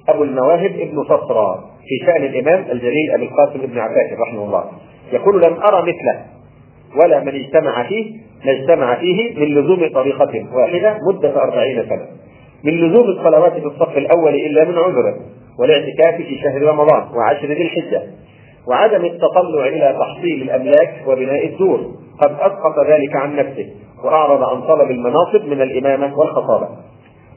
أبو 0.08 0.22
المواهب 0.22 0.72
ابن 0.80 1.04
صفرا 1.04 1.64
في 1.88 2.06
شأن 2.06 2.24
الإمام 2.24 2.64
الجليل 2.70 3.10
أبي 3.14 3.24
القاسم 3.24 3.66
بن 3.66 3.78
عباس 3.78 4.18
رحمه 4.28 4.44
الله 4.44 4.64
يقول 5.12 5.42
لم 5.42 5.54
أرى 5.62 5.82
مثله 5.82 6.24
ولا 6.96 7.20
من 7.20 7.34
اجتمع 7.34 7.82
فيه 7.88 8.12
ما 8.46 8.52
اجتمع 8.52 8.94
فيه 8.94 9.40
من 9.40 9.46
لزوم 9.46 9.88
طريقة 9.94 10.46
واحدة 10.54 10.98
مدة 11.08 11.42
أربعين 11.42 11.84
سنة. 11.88 12.06
من 12.64 12.72
لزوم 12.72 13.04
الصلوات 13.04 13.52
في 13.52 13.66
الصف 13.66 13.98
الأول 13.98 14.34
إلا 14.34 14.64
من 14.64 14.78
عذر 14.78 15.14
والاعتكاف 15.58 16.14
في 16.14 16.38
شهر 16.38 16.62
رمضان 16.62 17.16
وعشر 17.16 17.46
ذي 17.46 17.62
الحجة 17.62 18.02
وعدم 18.68 19.04
التطلع 19.04 19.66
إلى 19.66 19.96
تحصيل 19.98 20.42
الأملاك 20.42 20.94
وبناء 21.06 21.46
الدور. 21.46 21.80
قد 22.20 22.30
أسقط 22.30 22.86
ذلك 22.86 23.16
عن 23.16 23.36
نفسه 23.36 23.66
وأعرض 24.04 24.42
عن 24.42 24.62
طلب 24.62 24.90
المناصب 24.90 25.44
من 25.46 25.62
الإمامة 25.62 26.18
والخطابة. 26.18 26.68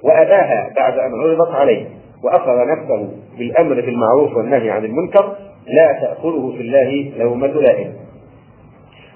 وأباها 0.04 0.74
بعد 0.76 1.00
أن 1.00 1.12
عرضت 1.14 1.56
عليه 1.56 1.86
وأخذ 2.24 2.68
نفسه 2.68 3.10
بالأمر 3.38 3.76
بالمعروف 3.76 4.36
والنهي 4.36 4.70
عن 4.70 4.86
المنكر 4.86 5.36
لا 5.68 5.94
تأخذه 6.02 6.54
في 6.58 6.62
الله 6.62 7.12
لومة 7.18 7.48
لائم. 7.48 7.94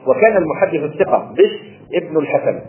وكان 0.08 0.38
المحدث 0.38 0.84
الثقة 0.84 1.34
بشر 1.34 1.60
ابن 1.96 2.18
الحسن. 2.18 2.62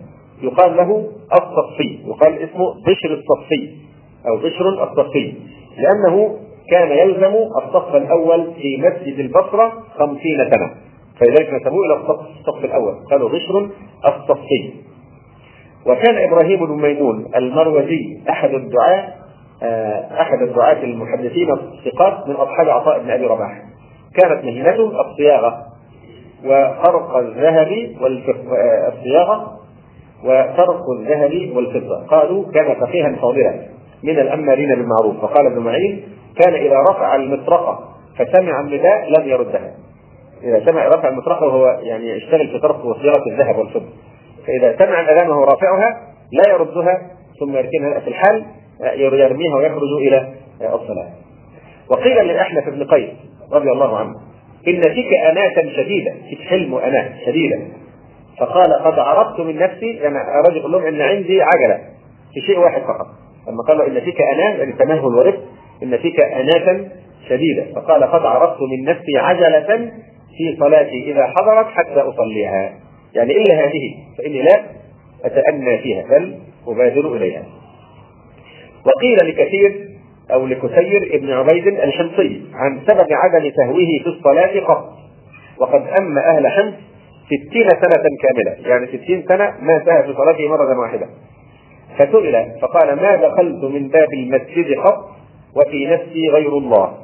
يقال 0.42 0.76
له 0.76 1.08
الصفي 1.32 1.98
يقال 2.06 2.38
اسمه 2.38 2.74
بشر 2.86 3.14
الصفي 3.14 3.70
أو 4.28 4.36
بشر 4.36 4.68
الصفي 4.68 5.34
لأنه 5.78 6.38
كان 6.70 6.90
يلزم 6.90 7.34
الصف 7.34 7.94
الأول 7.94 8.54
في 8.54 8.76
مسجد 8.76 9.18
البصرة 9.18 9.72
خمسين 9.98 10.50
سنة 10.50 10.70
فلذلك 11.20 11.54
نسبوه 11.54 11.86
إلى 11.86 11.94
الصف 11.94 12.64
الأول 12.64 12.94
قالوا 13.10 13.28
بشر 13.28 13.70
الصفي. 14.06 14.72
وكان 15.86 16.16
إبراهيم 16.28 16.66
بن 16.66 16.82
ميمون 16.82 17.26
المروزي 17.36 18.20
أحد 18.30 18.54
الدعاة 18.54 19.08
آه، 19.62 20.20
أحد 20.22 20.42
الدعاة 20.42 20.82
المحدثين 20.82 21.50
الثقات 21.52 22.28
من 22.28 22.34
أصحاب 22.34 22.68
عطاء 22.68 22.98
بن 23.02 23.10
أبي 23.10 23.26
رباح. 23.26 23.62
كانت 24.14 24.44
مهنته 24.44 25.00
الصياغة 25.00 25.64
وخرق 26.44 27.16
الذهب 27.16 27.96
والفضة 28.00 29.57
وخرق 30.24 30.90
الذهب 31.00 31.56
والفضة. 31.56 32.06
قالوا 32.06 32.52
كان 32.52 32.80
فقيها 32.80 33.16
فاضلا 33.22 33.60
من 34.02 34.18
الأمارين 34.18 34.68
بالمعروف. 34.68 35.24
وقال 35.24 35.46
ابن 35.46 35.58
معين 35.58 36.02
كان 36.36 36.54
إذا 36.54 36.76
رفع 36.90 37.16
المطرقة 37.16 37.88
فسمع 38.18 38.60
النداء 38.60 39.08
لم 39.18 39.28
يردها. 39.28 39.74
إذا 40.42 40.64
سمع 40.64 40.88
رفع 40.88 41.08
المطرقة 41.08 41.46
وهو 41.46 41.78
يعني 41.82 42.10
يشتغل 42.10 42.48
في 42.48 42.58
طرق 42.58 42.86
وصياغة 42.86 43.22
الذهب 43.32 43.58
والفضة. 43.58 43.88
فإذا 44.46 44.76
سمع 44.78 45.00
الأذان 45.00 45.30
وهو 45.30 45.44
رافعها 45.44 46.00
لا 46.32 46.52
يردها 46.52 47.10
ثم 47.40 47.56
يركنها 47.56 48.00
في 48.00 48.08
الحال 48.08 48.44
يرميها 48.96 49.56
ويخرج 49.56 49.92
إلى 50.00 50.28
الصلاة. 50.60 51.08
وقيل 51.90 52.26
لأحنف 52.26 52.68
بن 52.68 52.84
قيس 52.84 53.10
رضي 53.52 53.70
الله 53.70 53.98
عنه 53.98 54.14
إن 54.68 54.80
فيك 54.80 55.12
أناة 55.30 55.72
شديدة 55.76 56.14
فيك 56.28 56.40
حلم 56.40 56.72
وأناة 56.72 57.12
شديدة. 57.26 57.58
فقال 58.40 58.72
قد 58.72 58.98
عرفت 58.98 59.40
من 59.40 59.56
نفسي 59.56 59.86
يعني 59.86 60.16
أراد 60.18 60.56
يقول 60.56 60.72
لهم 60.72 60.86
إن 60.86 61.00
عندي 61.00 61.42
عجلة 61.42 61.78
في 62.34 62.40
شيء 62.46 62.58
واحد 62.58 62.82
فقط. 62.82 63.06
لما 63.48 63.62
قالوا 63.62 63.86
إن 63.86 64.00
فيك 64.00 64.16
أناة 64.34 64.58
يعني 64.58 64.72
تمهل 64.72 65.04
ورفق 65.04 65.40
إن 65.82 65.96
فيك 65.96 66.20
أناة 66.20 66.86
شديدة. 67.28 67.64
فقال 67.74 68.04
قد 68.04 68.26
عرفت 68.26 68.60
من 68.60 68.84
نفسي 68.84 69.18
عجلة 69.18 69.90
في 70.38 70.56
صلاتي 70.60 71.12
إذا 71.12 71.26
حضرت 71.26 71.66
حتى 71.66 72.00
أصليها. 72.00 72.72
يعني 73.14 73.32
إلا 73.32 73.54
هذه 73.54 73.94
فإني 74.18 74.42
لا 74.42 74.60
أتأنى 75.24 75.78
فيها 75.78 76.02
بل 76.02 76.38
أبادر 76.66 77.16
إليها. 77.16 77.42
وقيل 78.86 79.28
لكثير 79.28 79.88
أو 80.32 80.46
لكثير 80.46 81.14
ابن 81.14 81.32
عبيد 81.32 81.66
الحمصي 81.66 82.42
عن 82.54 82.80
سبب 82.86 83.06
عدم 83.10 83.50
سهوه 83.56 83.86
في 84.02 84.06
الصلاة 84.06 84.60
قط 84.60 84.88
وقد 85.58 85.86
أم 86.00 86.18
أهل 86.18 86.48
حمص 86.48 86.74
ستين 87.28 87.68
سنة 87.68 88.02
كاملة. 88.22 88.68
يعني 88.68 88.86
ستين 88.86 89.24
سنة 89.28 89.54
ما 89.60 89.76
انتهى 89.76 90.02
في 90.02 90.14
صلاته 90.14 90.48
مرة 90.48 90.80
واحدة. 90.80 91.06
فسئل 91.98 92.52
فقال 92.62 92.96
ما 92.96 93.16
دخلت 93.16 93.64
من 93.64 93.88
باب 93.88 94.08
المسجد 94.14 94.78
قط 94.78 95.10
وفي 95.56 95.86
نفسي 95.86 96.28
غير 96.28 96.58
الله؟ 96.58 96.94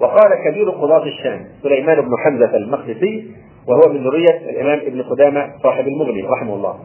وقال 0.00 0.34
كبير 0.44 0.70
قضاة 0.70 1.04
الشام 1.04 1.44
سليمان 1.62 2.00
بن 2.00 2.10
حمزة 2.24 2.56
المقدسي 2.56 3.30
وهو 3.68 3.92
من 3.92 4.04
ذرية 4.04 4.36
الإمام 4.50 4.78
ابن 4.78 5.02
قدامة 5.02 5.50
صاحب 5.62 5.88
المغني 5.88 6.22
رحمه 6.22 6.54
الله. 6.54 6.78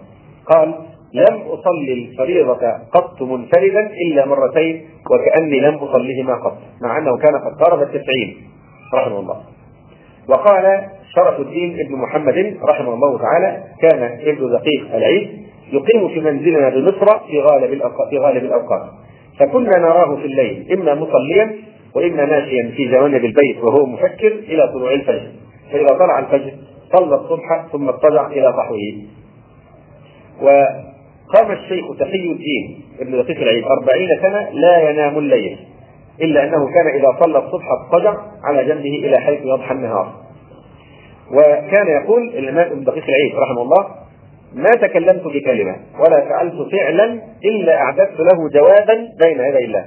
قال 0.45 0.75
لم 1.13 1.41
أصلي 1.47 1.93
الفريضة 1.93 2.71
قط 2.93 3.21
منفردا 3.21 3.89
إلا 4.07 4.25
مرتين 4.25 4.85
وكأني 5.11 5.59
لم 5.59 5.75
أصليهما 5.75 6.33
قط. 6.33 6.57
مع 6.81 6.97
أنه 6.97 7.17
كان 7.17 7.35
قد 7.35 7.61
قارب 7.63 7.81
التسعين 7.81 8.37
رحمه 8.93 9.19
الله. 9.19 9.55
وقال 10.30 10.84
شرف 11.15 11.39
الدين 11.39 11.80
ابن 11.80 11.95
محمد 11.95 12.57
رحمه 12.69 12.93
الله 12.93 13.19
تعالى 13.19 13.64
كان 13.81 14.03
ابن 14.03 14.49
دقيق 14.52 14.95
العيد 14.95 15.30
يقيم 15.72 16.07
في 16.07 16.19
منزلنا 16.19 16.69
بمصر 16.69 17.19
في 17.19 17.39
غالب 17.39 17.81
في 18.10 18.18
غالب 18.18 18.43
الأوقات. 18.43 18.81
فكنا 19.39 19.80
نراه 19.80 20.15
في 20.15 20.26
الليل 20.26 20.72
إما 20.72 20.95
مصليا 20.95 21.56
وإما 21.95 22.26
ماشيا 22.26 22.72
في 22.76 22.91
جوانب 22.91 23.26
البيت 23.26 23.64
وهو 23.64 23.85
مفكر 23.85 24.27
إلى 24.27 24.68
طلوع 24.73 24.93
الفجر. 24.93 25.31
فإذا 25.72 25.88
طلع 25.88 26.19
الفجر 26.19 26.52
صلى 26.93 27.15
الصبح 27.15 27.65
ثم 27.72 27.89
اضطجع 27.89 28.27
إلى 28.27 28.53
صحوه. 28.53 28.93
وقام 30.41 31.52
الشيخ 31.52 31.85
تقي 31.99 32.31
الدين 32.31 32.81
ابن 32.99 33.11
دقيق 33.11 33.38
العيد 33.38 33.64
أربعين 33.64 34.10
سنة 34.22 34.49
لا 34.49 34.89
ينام 34.89 35.18
الليل. 35.18 35.57
إلا 36.21 36.43
أنه 36.43 36.67
كان 36.67 36.87
إذا 36.87 37.17
صلى 37.19 37.39
الصبح 37.39 37.65
اضطجع 37.71 38.15
على 38.43 38.65
جنبه 38.65 39.07
إلى 39.07 39.19
حيث 39.19 39.39
يضحى 39.45 39.71
النهار. 39.73 40.13
وكان 41.31 41.87
يقول 41.87 42.29
الإمام 42.29 42.71
ابن 42.71 42.83
دقيق 42.83 43.03
العيد 43.03 43.35
رحمه 43.35 43.61
الله 43.61 43.87
ما 44.53 44.75
تكلمت 44.75 45.23
بكلمة 45.23 45.75
ولا 45.99 46.29
فعلت 46.29 46.71
فعلا 46.71 47.21
إلا 47.45 47.77
أعددت 47.81 48.19
له 48.19 48.49
جوابا 48.53 49.07
بين 49.19 49.39
يدي 49.39 49.65
الله. 49.65 49.85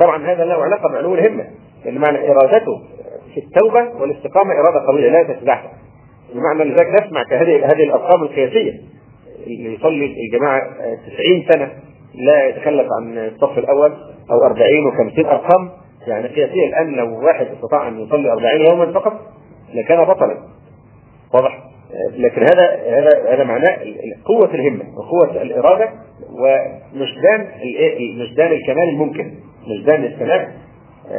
طبعا 0.00 0.26
هذا 0.26 0.44
له 0.44 0.54
علاقة 0.54 0.88
بعلو 0.92 1.14
الهمة 1.14 1.44
لأن 1.84 1.98
معنى 1.98 2.30
إرادته 2.30 2.80
في 3.34 3.40
التوبة 3.40 4.00
والاستقامة 4.00 4.54
إرادة 4.54 4.86
قوية 4.86 5.10
لا 5.10 5.22
تتزحزح 5.22 5.72
بمعنى 6.34 6.64
لذلك 6.70 7.02
نسمع 7.02 7.22
كهذه 7.30 7.66
هذه 7.66 7.82
الأرقام 7.82 8.22
القياسية. 8.22 8.72
اللي 9.46 9.74
يصلي 9.74 10.06
الجماعة 10.06 10.60
90 11.16 11.44
سنة 11.48 11.70
لا 12.14 12.46
يتخلف 12.46 12.86
عن 13.00 13.18
الصف 13.18 13.58
الأول 13.58 13.92
أو 14.30 14.44
40 14.44 14.92
و50 14.92 15.26
أرقام. 15.26 15.70
يعني 16.06 16.28
قياسية 16.28 16.66
الآن 16.68 16.92
لو 16.92 17.26
واحد 17.26 17.46
استطاع 17.46 17.88
أن 17.88 18.00
يصلي 18.00 18.32
40 18.32 18.60
يوما 18.70 18.92
فقط 18.92 19.12
لكان 19.74 20.04
بطلا. 20.04 20.36
واضح؟ 21.34 21.58
لكن 22.16 22.42
هذا 22.42 22.80
هذا 22.98 23.34
هذا 23.34 23.44
معناه 23.44 23.76
قوة 24.24 24.54
الهمة 24.54 24.84
وقوة 24.96 25.42
الإرادة 25.42 25.88
ومجدان 26.30 27.48
مجدان 28.18 28.52
الكمال 28.52 28.88
الممكن 28.88 29.32
مجدان 29.66 30.04
السلام 30.04 30.48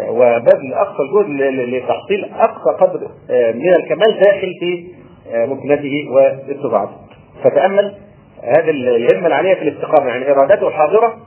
وبذل 0.10 0.74
أقصى 0.74 1.04
الجهد 1.04 1.70
لتحصيل 1.70 2.32
أقصى 2.36 2.78
قدر 2.80 3.08
من 3.54 3.74
الكمال 3.76 4.20
داخل 4.20 4.52
في 4.60 4.88
ممكنته 5.34 6.10
واستطاعته. 6.12 6.96
فتأمل 7.44 7.96
هذه 8.44 8.70
الهمة 8.70 9.28
العالية 9.28 9.54
في 9.54 9.62
الاستقامة 9.62 10.08
يعني 10.08 10.32
إرادته 10.32 10.70
حاضرة 10.70 11.18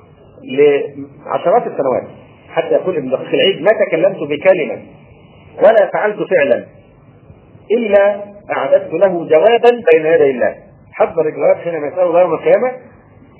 لعشرات 0.46 1.66
السنوات 1.66 2.04
حتى 2.48 2.74
يقول 2.74 2.96
ابن 2.96 3.10
دقيق 3.10 3.34
العيد 3.34 3.62
ما 3.62 3.70
تكلمت 3.86 4.16
بكلمة 4.16 4.82
ولا 5.58 5.90
فعلت 5.92 6.16
فعلا 6.30 6.64
إلا 7.70 8.20
أعددت 8.56 8.92
له 8.92 9.28
جوابا 9.28 9.70
بين 9.92 10.06
يدي 10.06 10.30
الله. 10.30 10.54
حضر 10.92 11.26
الجواب 11.26 11.56
حينما 11.56 11.86
يسأله 11.86 12.20
يوم 12.20 12.34
القيامة 12.34 12.72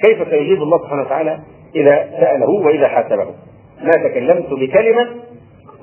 كيف 0.00 0.28
سيجيب 0.30 0.62
الله 0.62 0.78
سبحانه 0.78 1.02
وتعالى 1.02 1.38
إذا 1.76 2.10
سأله 2.20 2.50
وإذا 2.50 2.88
حاسبه. 2.88 3.34
ما 3.82 3.92
تكلمت 4.08 4.48
بكلمة 4.52 5.08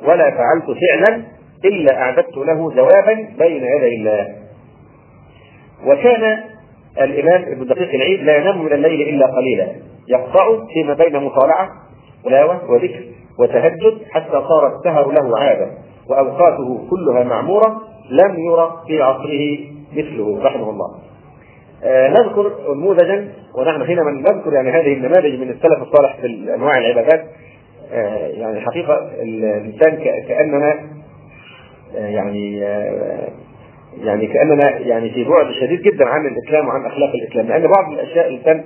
ولا 0.05 0.31
فعلت 0.31 0.65
فعلا 0.65 1.23
إلا 1.65 2.01
أعددت 2.01 2.37
له 2.37 2.71
جوابا 2.71 3.13
بين 3.39 3.63
يدي 3.63 3.95
الله. 3.95 4.35
وكان 5.85 6.43
الإمام 7.01 7.41
ابن 7.41 7.65
دقيق 7.65 7.89
العيد 7.93 8.19
لا 8.23 8.37
ينام 8.37 8.65
من 8.65 8.73
الليل 8.73 9.09
إلا 9.09 9.25
قليلا 9.25 9.67
يقطع 10.07 10.65
فيما 10.73 10.93
بين 10.93 11.23
مطالعة 11.23 11.69
تلاوة 12.23 12.71
وذكر 12.71 13.03
وتهجد 13.39 13.97
حتى 14.11 14.31
صار 14.31 14.77
السهر 14.77 15.11
له 15.11 15.39
عادة 15.39 15.71
وأوقاته 16.09 16.87
كلها 16.89 17.23
معمورة 17.23 17.81
لم 18.09 18.39
يرى 18.39 18.83
في 18.87 19.01
عصره 19.01 19.57
مثله 19.93 20.43
رحمه 20.43 20.69
الله. 20.69 20.95
آه 21.83 22.09
نذكر 22.09 22.51
نموذجا 22.73 23.27
ونحن 23.57 23.85
حينما 23.85 24.11
نذكر 24.11 24.53
يعني 24.53 24.71
هذه 24.71 24.93
النماذج 24.93 25.39
من 25.39 25.49
السلف 25.49 25.81
الصالح 25.81 26.15
في 26.21 26.27
أنواع 26.55 26.77
العبادات 26.77 27.25
آه 27.93 28.27
يعني 28.27 28.61
حقيقة 28.61 29.09
الإنسان 29.21 29.95
كأننا 30.27 30.79
آه 31.95 33.27
يعني 34.03 34.27
كأننا 34.27 34.79
يعني 34.79 35.09
في 35.09 35.23
بعد 35.23 35.51
شديد 35.51 35.81
جدا 35.81 36.05
عن 36.05 36.25
الإسلام 36.25 36.67
وعن 36.67 36.85
أخلاق 36.85 37.09
الإسلام 37.09 37.47
لأن 37.47 37.71
بعض 37.71 37.93
الأشياء 37.93 38.27
الانسان 38.27 38.63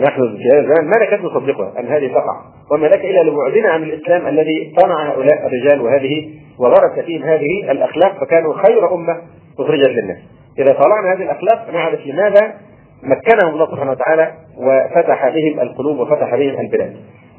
نحن 0.00 0.36
في 0.36 0.48
هذا 0.52 0.60
الزمان 0.60 0.90
ما 0.90 0.98
نكاد 0.98 1.24
نصدقها 1.24 1.80
أن 1.80 1.86
هذه 1.86 2.08
تقع 2.08 2.40
وما 2.72 2.86
لك 2.86 3.04
إلا 3.04 3.22
لبعدنا 3.22 3.68
عن 3.68 3.82
الإسلام 3.82 4.26
الذي 4.26 4.74
صنع 4.80 5.10
هؤلاء 5.10 5.46
الرجال 5.46 5.80
وهذه 5.80 6.28
وغرس 6.58 7.04
فيهم 7.04 7.22
هذه 7.22 7.70
الأخلاق 7.70 8.20
فكانوا 8.20 8.54
خير 8.54 8.94
أمة 8.94 9.16
أخرجت 9.58 9.88
للناس. 9.88 10.18
إذا 10.58 10.72
طالعنا 10.72 11.12
هذه 11.12 11.22
الأخلاق 11.22 11.70
نعرف 11.72 12.06
لماذا 12.06 12.54
مكنهم 13.02 13.54
الله 13.54 13.66
سبحانه 13.70 13.90
وتعالى 13.90 14.32
وفتح 14.58 15.28
بهم 15.28 15.60
القلوب 15.60 15.98
وفتح 15.98 16.34
بهم 16.34 16.60
البلاد. 16.60 16.96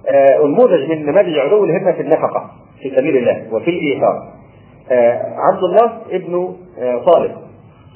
آه 0.09 0.45
من 0.89 1.05
نماذج 1.05 1.39
علو 1.39 1.63
الهمة 1.63 1.91
في 1.91 2.01
النفقة 2.01 2.51
في 2.81 2.89
سبيل 2.89 3.18
الله 3.18 3.53
وفي 3.53 3.69
الإيثار. 3.69 4.40
آه 4.91 5.36
عبد 5.38 5.64
الله 5.64 6.02
ابن 6.12 6.56
آه 6.80 6.98
طالب 6.98 7.32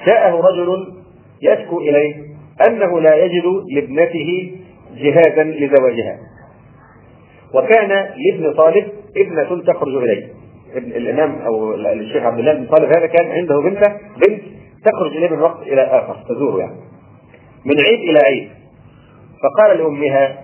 جاءه 0.05 0.41
رجل 0.41 0.93
يشكو 1.41 1.79
إليه 1.79 2.15
أنه 2.67 2.99
لا 2.99 3.15
يجد 3.15 3.43
لابنته 3.71 4.51
جهازا 4.95 5.43
لزواجها. 5.43 6.17
وكان 7.53 7.89
لابن 8.17 8.53
طالب 8.53 8.85
ابنة 9.17 9.73
تخرج 9.73 9.95
إليه. 9.95 10.27
الإمام 10.75 11.41
أو 11.41 11.73
الشيخ 11.73 12.23
عبد 12.23 12.39
الله 12.39 12.53
بن 12.53 12.65
طالب 12.65 12.85
هذا 12.97 13.05
كان 13.07 13.31
عنده 13.31 13.61
بنته 13.61 13.87
بنت 14.27 14.41
تخرج 14.85 15.17
إليه 15.17 15.29
من 15.29 15.41
وقت 15.41 15.61
إلى 15.61 15.81
آخر 15.81 16.15
تزوره 16.29 16.59
يعني. 16.59 16.75
من 17.65 17.75
عيد 17.85 18.09
إلى 18.09 18.19
عيد. 18.19 18.49
فقال 19.43 19.77
لأمها 19.77 20.43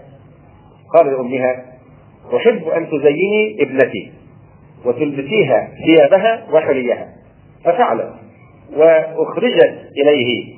قال 0.98 1.08
لأمها 1.08 1.66
أحب 2.36 2.68
أن 2.68 2.88
تزيني 2.88 3.58
ابنتي 3.64 4.12
وتلبسيها 4.86 5.68
ثيابها 5.86 6.48
وحليها 6.54 7.08
ففعلت 7.66 8.14
وأخرجت 8.76 9.76
إليه 9.98 10.56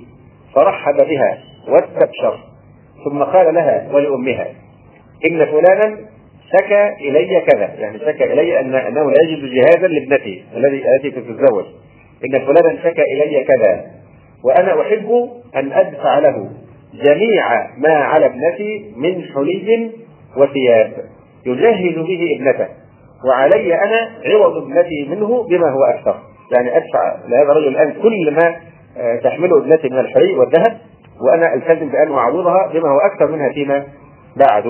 فرحب 0.56 0.96
بها 0.96 1.38
واستبشر 1.68 2.40
ثم 3.06 3.24
قال 3.24 3.54
لها 3.54 3.90
ولأمها 3.94 4.48
إن 5.26 5.46
فلانا 5.46 5.98
شكى 6.54 6.90
إلي 7.10 7.42
كذا 7.42 7.74
يعني 7.80 8.00
شكى 8.00 8.34
إلي 8.34 8.60
ان 8.60 8.76
أنه 8.76 9.12
لا 9.12 9.24
يجد 9.24 9.54
جهازا 9.54 9.88
لابنته 9.88 10.44
الذي 10.56 10.84
التي 10.96 11.12
تتزوج 11.12 11.66
إن 12.26 12.46
فلانا 12.46 12.84
شكى 12.84 13.02
إلي 13.02 13.44
كذا 13.44 13.86
وأنا 14.44 14.82
أحب 14.82 15.30
أن 15.56 15.72
أدفع 15.72 16.20
له 16.20 16.50
جميع 16.94 17.68
ما 17.78 17.94
على 17.94 18.26
ابنتي 18.26 18.94
من 18.98 19.24
حلي 19.36 19.92
وثياب 20.38 20.92
يجهز 21.46 21.96
به 21.96 22.28
ابنته. 22.40 22.68
وعلي 23.26 23.76
أنا 23.76 24.10
عوض 24.26 24.58
ابنتي 24.58 25.08
منه 25.10 25.44
بما 25.44 25.70
هو 25.70 25.84
أكثر. 25.84 26.16
يعني 26.52 26.78
أدفع 26.78 27.16
لهذا 27.28 27.52
الرجل 27.52 27.68
الآن 27.68 27.94
كل 28.02 28.32
ما 28.32 28.56
تحمله 29.24 29.58
ابنتي 29.58 29.90
من 29.90 30.00
الحلي 30.00 30.36
والذهب 30.36 30.78
وأنا 31.22 31.54
ألتزم 31.54 31.90
بأن 31.90 32.12
أعوضها 32.12 32.72
بما 32.74 32.90
هو 32.90 33.00
أكثر 33.14 33.32
منها 33.32 33.54
فيما 33.54 33.84
بعد. 34.38 34.66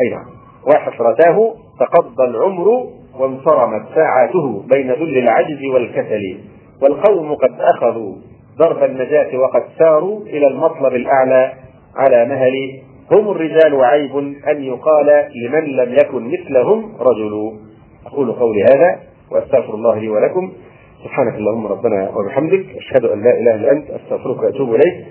أي 0.00 0.10
نعم. 0.10 0.24
وحسرتاه 0.66 1.54
تقضى 1.80 2.24
العمر 2.24 2.66
وانصرمت 3.18 3.82
ساعاته 3.94 4.62
بين 4.68 4.92
ذل 4.92 5.18
العجز 5.18 5.64
والكسل. 5.74 6.38
والقوم 6.82 7.34
قد 7.34 7.60
أخذوا 7.60 8.14
ضرب 8.58 8.84
النجاة 8.84 9.38
وقد 9.38 9.62
ساروا 9.78 10.20
إلى 10.22 10.46
المطلب 10.46 10.94
الأعلى 10.94 11.52
على 11.96 12.24
مهل 12.24 12.82
هم 13.12 13.30
الرجال 13.30 13.74
وعيب 13.74 14.16
أن 14.48 14.62
يقال 14.62 15.28
لمن 15.44 15.64
لم 15.64 15.92
يكن 15.92 16.30
مثلهم 16.30 16.96
رجل. 17.00 17.52
أقول 18.06 18.32
قولي 18.32 18.64
هذا 18.64 19.00
وأستغفر 19.30 19.74
الله 19.74 19.98
لي 19.98 20.08
ولكم. 20.08 20.52
سبحانك 21.04 21.34
اللهم 21.34 21.66
ربنا 21.66 22.10
وبحمدك. 22.10 22.66
أشهد 22.76 23.04
أن 23.04 23.22
لا 23.22 23.30
إله 23.30 23.54
إلا 23.54 23.72
أنت. 23.72 23.90
أستغفرك 23.90 24.42
وأتوب 24.42 24.74
إليك. 24.74 25.06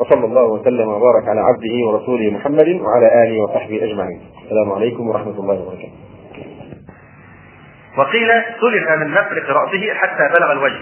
وصلى 0.00 0.24
الله 0.24 0.44
وسلم 0.44 0.88
وبارك 0.88 1.28
على 1.28 1.40
عبده 1.40 1.86
ورسوله 1.86 2.30
محمد 2.30 2.68
وعلى 2.68 3.22
آله 3.22 3.42
وصحبه 3.42 3.84
أجمعين. 3.84 4.20
السلام 4.44 4.72
عليكم 4.72 5.08
ورحمة 5.08 5.40
الله 5.40 5.62
وبركاته. 5.62 5.92
وقيل 7.98 8.28
سلخ 8.60 8.90
من 8.90 9.10
مفرق 9.10 9.50
رأسه 9.50 9.94
حتى 9.94 10.28
بلغ 10.38 10.52
الوجه 10.52 10.80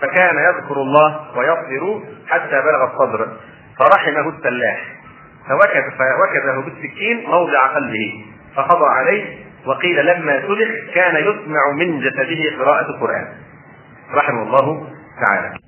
فكان 0.00 0.36
يذكر 0.36 0.76
الله 0.76 1.20
ويصبر 1.36 2.00
حتى 2.26 2.56
بلغ 2.68 2.84
الصدر 2.92 3.28
فرحمه 3.78 4.28
السلاح. 4.28 5.01
فوكد 5.48 5.84
فوكده 5.98 6.60
بالسكين 6.64 7.24
موضع 7.30 7.66
قلبه 7.66 8.24
فقضى 8.56 8.86
عليه 8.86 9.36
وقيل 9.66 10.06
لما 10.06 10.40
سلخ 10.40 10.94
كان 10.94 11.16
يسمع 11.16 11.70
من 11.76 12.00
جسده 12.00 12.64
قراءة 12.64 12.90
القرآن. 12.90 13.28
رحمه 14.14 14.42
الله 14.42 14.86
تعالى. 15.20 15.61